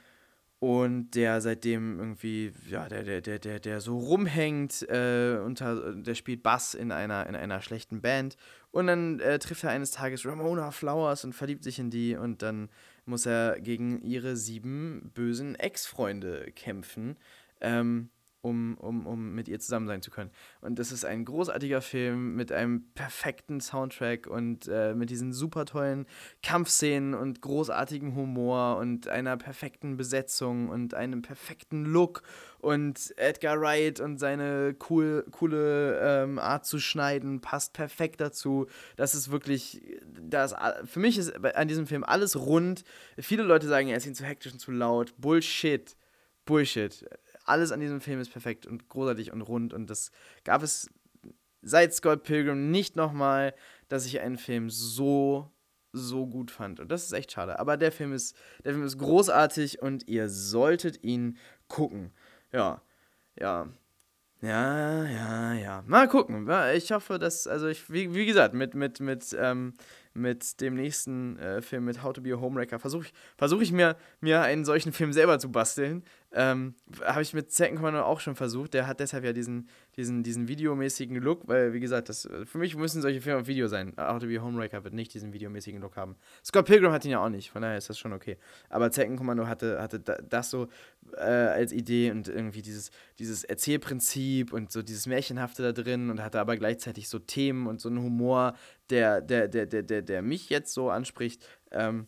und 0.63 1.11
der 1.17 1.41
seitdem 1.41 1.99
irgendwie, 1.99 2.53
ja, 2.69 2.89
der, 2.89 3.03
der, 3.03 3.21
der, 3.21 3.41
der, 3.41 3.59
der 3.59 3.81
so 3.81 3.99
rumhängt, 3.99 4.89
äh, 4.89 5.39
unter, 5.45 5.93
der 5.93 6.15
spielt 6.15 6.45
Bass 6.45 6.75
in 6.75 6.93
einer, 6.93 7.27
in 7.27 7.35
einer 7.35 7.61
schlechten 7.61 8.01
Band. 8.01 8.37
Und 8.73 8.87
dann 8.89 9.21
äh, 9.21 9.39
trifft 9.39 9.65
er 9.65 9.71
eines 9.71 9.93
Tages 9.93 10.27
Ramona 10.27 10.71
Flowers 10.71 11.25
und 11.25 11.35
verliebt 11.35 11.63
sich 11.63 11.79
in 11.79 11.91
die 11.91 12.17
und 12.17 12.43
dann 12.43 12.71
muss 13.05 13.27
er 13.27 13.61
gegen 13.61 14.03
ihre 14.03 14.37
sieben 14.37 15.11
bösen 15.15 15.55
Ex-Freunde 15.55 16.51
kämpfen. 16.53 17.17
Ähm, 17.61 18.11
um, 18.43 18.77
um, 18.79 19.07
um 19.07 19.35
mit 19.35 19.49
ihr 19.49 19.59
zusammen 19.61 19.87
sein 19.87 20.03
zu 20.03 20.11
können. 20.11 20.31
Und 20.61 20.79
das 20.79 20.93
ist 20.93 21.05
ein 21.05 21.25
großartiger 21.25 21.81
Film 21.81 22.35
mit 22.35 22.53
einem 22.53 22.93
perfekten 22.95 23.61
Soundtrack 23.61 24.27
und 24.27 24.69
äh, 24.69 24.95
mit 24.95 25.11
diesen 25.11 25.33
super 25.33 25.65
tollen 25.65 26.07
Kampfszenen 26.43 27.15
und 27.15 27.41
großartigem 27.41 28.15
Humor 28.17 28.77
und 28.79 29.09
einer 29.09 29.37
perfekten 29.37 29.97
Besetzung 29.97 30.69
und 30.69 30.95
einem 30.95 31.23
perfekten 31.23 31.85
Look 31.85 32.23
und 32.63 33.13
Edgar 33.19 33.61
Wright 33.61 34.01
und 34.01 34.17
seine 34.19 34.75
cool, 34.89 35.27
coole 35.31 36.01
ähm, 36.01 36.39
Art 36.39 36.65
zu 36.65 36.79
schneiden 36.79 37.41
passt 37.41 37.75
perfekt 37.75 38.21
dazu. 38.23 38.67
Das 38.97 39.15
ist 39.15 39.31
wirklich, 39.31 39.83
das, 40.19 40.55
für 40.87 41.01
mich 41.01 41.19
ist 41.19 41.45
an 41.45 41.69
diesem 41.69 41.87
Film 41.87 42.05
alles 42.05 42.37
rund. 42.37 42.85
Viele 43.19 43.43
Leute 43.43 43.69
sagen, 43.69 43.89
er 43.89 43.99
ist 43.99 44.07
ihn 44.07 44.15
zu 44.15 44.25
hektisch 44.25 44.53
und 44.53 44.59
zu 44.59 44.71
laut. 44.71 45.13
Bullshit. 45.19 45.97
Bullshit 46.45 47.05
alles 47.45 47.73
an 47.73 47.81
diesem 47.81 48.01
Film 48.01 48.21
ist 48.21 48.31
perfekt 48.31 48.67
und 48.67 48.89
großartig 48.89 49.33
und 49.33 49.43
rund 49.43 49.75
und 49.75 49.89
das 49.91 50.11
gab 50.45 50.63
es 50.63 50.91
seit 51.63 51.95
Scott 51.95 52.25
Pilgrim 52.25 52.71
nicht 52.71 52.97
nochmal, 52.97 53.55
dass 53.89 54.07
ich 54.07 54.21
einen 54.21 54.39
Film 54.39 54.71
so 54.71 55.51
so 55.95 56.27
gut 56.27 56.51
fand 56.51 56.81
und 56.81 56.91
das 56.91 57.05
ist 57.05 57.13
echt 57.13 57.33
schade, 57.33 57.59
aber 57.59 57.77
der 57.77 57.93
Film 57.93 58.13
ist 58.13 58.37
der 58.65 58.73
Film 58.73 58.85
ist 58.85 58.99
großartig 58.99 59.83
und 59.83 60.09
ihr 60.09 60.29
solltet 60.29 61.03
ihn 61.05 61.37
gucken. 61.69 62.13
Ja. 62.53 62.81
Ja. 63.41 63.67
Ja, 64.43 65.05
ja, 65.07 65.53
ja. 65.55 65.85
Mal 65.87 66.09
gucken. 66.09 66.49
Ich 66.75 66.93
hoffe, 66.93 67.19
dass, 67.19 67.47
also 67.47 67.69
ich, 67.69 67.91
wie, 67.91 68.15
wie 68.15 68.27
gesagt, 68.27 68.55
mit, 68.55 68.75
mit, 68.75 69.01
mit, 69.01 69.37
ähm, 69.39 69.75
mit 70.15 70.61
dem 70.61 70.75
nächsten 70.75 71.39
äh, 71.39 71.63
Film 71.63 71.85
mit 71.85 72.03
How 72.03 72.13
to 72.13 72.21
Be 72.21 72.35
a 72.35 72.41
Homewrecker 72.41 72.79
versuche 72.79 73.07
ich, 73.07 73.13
versuch 73.37 73.61
ich 73.61 73.73
mir, 73.73 73.97
mir 74.21 74.43
einen 74.43 74.65
solchen 74.65 74.93
Film 74.93 75.13
selber 75.13 75.39
zu 75.39 75.51
basteln. 75.51 76.05
Ähm, 76.35 76.75
Habe 77.05 77.23
ich 77.23 77.35
mit 77.35 77.53
Second 77.53 77.77
Commando 77.77 78.03
auch 78.03 78.21
schon 78.21 78.37
versucht. 78.37 78.73
Der 78.75 78.87
hat 78.87 79.01
deshalb 79.01 79.25
ja 79.25 79.33
diesen, 79.33 79.69
diesen, 79.97 80.23
diesen 80.23 80.49
videomäßigen 80.49 81.17
Look, 81.17 81.47
weil, 81.47 81.75
wie 81.75 81.81
gesagt, 81.81 82.09
das, 82.09 82.29
für 82.45 82.59
mich 82.59 82.75
müssen 82.75 83.03
solche 83.03 83.21
Filme 83.21 83.41
auf 83.41 83.47
Video 83.47 83.69
sein. 83.69 83.93
How 83.99 84.19
to 84.19 84.27
Be 84.27 84.39
a 84.39 84.43
Homewrecker 84.43 84.83
wird 84.85 84.95
nicht 84.95 85.13
diesen 85.13 85.33
videomäßigen 85.33 85.81
Look 85.81 85.97
haben. 85.97 86.17
Scott 86.45 86.67
Pilgrim 86.67 86.93
hat 86.93 87.05
ihn 87.05 87.11
ja 87.11 87.23
auch 87.23 87.29
nicht, 87.29 87.51
von 87.51 87.63
daher 87.63 87.77
ist 87.77 87.91
das 87.91 87.99
schon 87.99 88.13
okay. 88.13 88.39
Aber 88.71 88.91
Second 88.91 89.19
Commando 89.19 89.47
hatte, 89.47 89.81
hatte 89.81 90.01
das 90.01 90.51
so 90.51 90.69
äh, 91.17 91.23
als 91.23 91.73
Idee 91.73 92.11
und 92.11 92.29
irgendwie 92.29 92.63
dieses, 92.63 92.91
dieses 93.19 93.45
Erzählprinzip 93.45 94.53
und 94.53 94.73
so 94.73 94.83
dieses 94.83 95.07
Märchenhafte 95.07 95.63
da 95.63 95.73
drin 95.73 96.09
und 96.09 96.23
hatte 96.23 96.41
aber 96.41 96.57
gleichzeitig 96.57 97.09
so 97.09 97.19
Themen 97.19 97.67
und 97.67 97.81
so 97.81 97.89
einen 97.89 98.03
Humor, 98.03 98.55
der, 98.91 99.21
der, 99.21 99.49
der, 99.49 99.67
der, 99.67 99.83
der, 99.83 100.03
der 100.03 100.23
mich 100.23 100.51
jetzt 100.51 100.73
so 100.73 100.91
anspricht. 100.91 101.47
Ähm, 101.71 102.07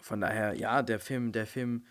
von 0.00 0.20
daher, 0.20 0.54
ja, 0.54 0.82
der 0.82 0.98
Film, 0.98 1.32
der 1.32 1.46
Film, 1.46 1.84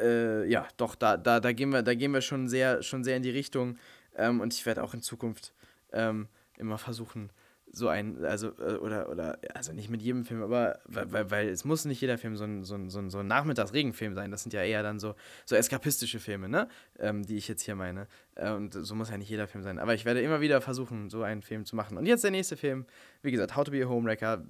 äh, 0.00 0.48
ja, 0.48 0.66
doch, 0.76 0.94
da, 0.94 1.16
da, 1.16 1.40
da 1.40 1.52
gehen 1.52 1.70
wir, 1.70 1.82
da 1.82 1.94
gehen 1.94 2.12
wir 2.12 2.20
schon 2.20 2.48
sehr, 2.48 2.82
schon 2.82 3.04
sehr 3.04 3.16
in 3.16 3.22
die 3.22 3.30
Richtung. 3.30 3.78
Ähm, 4.16 4.40
und 4.40 4.54
ich 4.54 4.66
werde 4.66 4.82
auch 4.82 4.94
in 4.94 5.02
Zukunft 5.02 5.52
ähm, 5.92 6.28
immer 6.58 6.78
versuchen, 6.78 7.30
so 7.76 7.88
ein, 7.88 8.24
also, 8.24 8.52
äh, 8.58 8.76
oder, 8.76 9.10
oder, 9.10 9.38
also 9.52 9.72
nicht 9.74 9.90
mit 9.90 10.00
jedem 10.00 10.24
Film, 10.24 10.42
aber, 10.42 10.80
weil, 10.86 11.30
weil 11.30 11.48
es 11.50 11.66
muss 11.66 11.84
nicht 11.84 12.00
jeder 12.00 12.16
Film 12.16 12.34
so 12.34 12.44
ein, 12.44 12.64
so 12.64 12.74
ein, 12.74 12.88
so 12.88 12.98
ein, 12.98 13.10
so 13.10 13.18
ein 13.18 13.26
Nachmittagsregenfilm 13.26 14.14
sein. 14.14 14.30
Das 14.30 14.42
sind 14.42 14.54
ja 14.54 14.62
eher 14.62 14.82
dann 14.82 14.98
so, 14.98 15.14
so 15.44 15.56
eskapistische 15.56 16.18
Filme, 16.18 16.48
ne? 16.48 16.68
Ähm, 16.98 17.26
die 17.26 17.36
ich 17.36 17.48
jetzt 17.48 17.62
hier 17.62 17.74
meine. 17.74 18.08
Äh, 18.34 18.50
und 18.52 18.72
so 18.72 18.94
muss 18.94 19.10
ja 19.10 19.18
nicht 19.18 19.28
jeder 19.28 19.46
Film 19.46 19.62
sein. 19.62 19.78
Aber 19.78 19.92
ich 19.92 20.06
werde 20.06 20.22
immer 20.22 20.40
wieder 20.40 20.62
versuchen, 20.62 21.10
so 21.10 21.22
einen 21.22 21.42
Film 21.42 21.66
zu 21.66 21.76
machen. 21.76 21.98
Und 21.98 22.06
jetzt 22.06 22.24
der 22.24 22.30
nächste 22.30 22.56
Film, 22.56 22.86
wie 23.20 23.30
gesagt, 23.30 23.56
How 23.56 23.64
to 23.64 23.70
be 23.70 23.84
a 23.84 23.88
Homewrecker. 23.88 24.42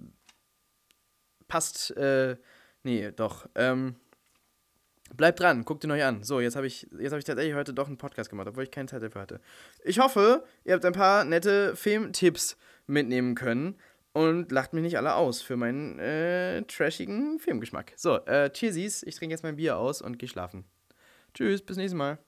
Passt, 1.48 1.96
äh, 1.96 2.36
nee, 2.84 3.10
doch, 3.10 3.48
ähm, 3.56 3.96
Bleibt 5.14 5.38
dran, 5.38 5.64
guckt 5.64 5.84
ihn 5.84 5.90
euch 5.92 6.02
an. 6.02 6.24
So, 6.24 6.40
jetzt 6.40 6.56
habe 6.56 6.66
ich, 6.66 6.86
hab 6.92 7.18
ich 7.18 7.24
tatsächlich 7.24 7.54
heute 7.54 7.72
doch 7.72 7.86
einen 7.86 7.96
Podcast 7.96 8.28
gemacht, 8.28 8.48
obwohl 8.48 8.64
ich 8.64 8.72
keine 8.72 8.88
Zeit 8.88 9.02
dafür 9.02 9.22
hatte. 9.22 9.40
Ich 9.84 10.00
hoffe, 10.00 10.44
ihr 10.64 10.74
habt 10.74 10.84
ein 10.84 10.92
paar 10.92 11.24
nette 11.24 11.76
Filmtipps 11.76 12.56
mitnehmen 12.86 13.34
können 13.34 13.76
und 14.12 14.50
lacht 14.50 14.72
mich 14.72 14.82
nicht 14.82 14.96
alle 14.96 15.14
aus 15.14 15.42
für 15.42 15.56
meinen 15.56 15.98
äh, 15.98 16.62
trashigen 16.62 17.38
Filmgeschmack. 17.38 17.92
So, 17.96 18.16
äh, 18.26 18.50
Cheesies, 18.50 19.02
ich 19.02 19.16
trinke 19.16 19.34
jetzt 19.34 19.42
mein 19.42 19.56
Bier 19.56 19.76
aus 19.76 20.00
und 20.00 20.18
gehe 20.18 20.28
schlafen. 20.28 20.64
Tschüss, 21.34 21.62
bis 21.62 21.76
nächstes 21.76 21.98
Mal. 21.98 22.18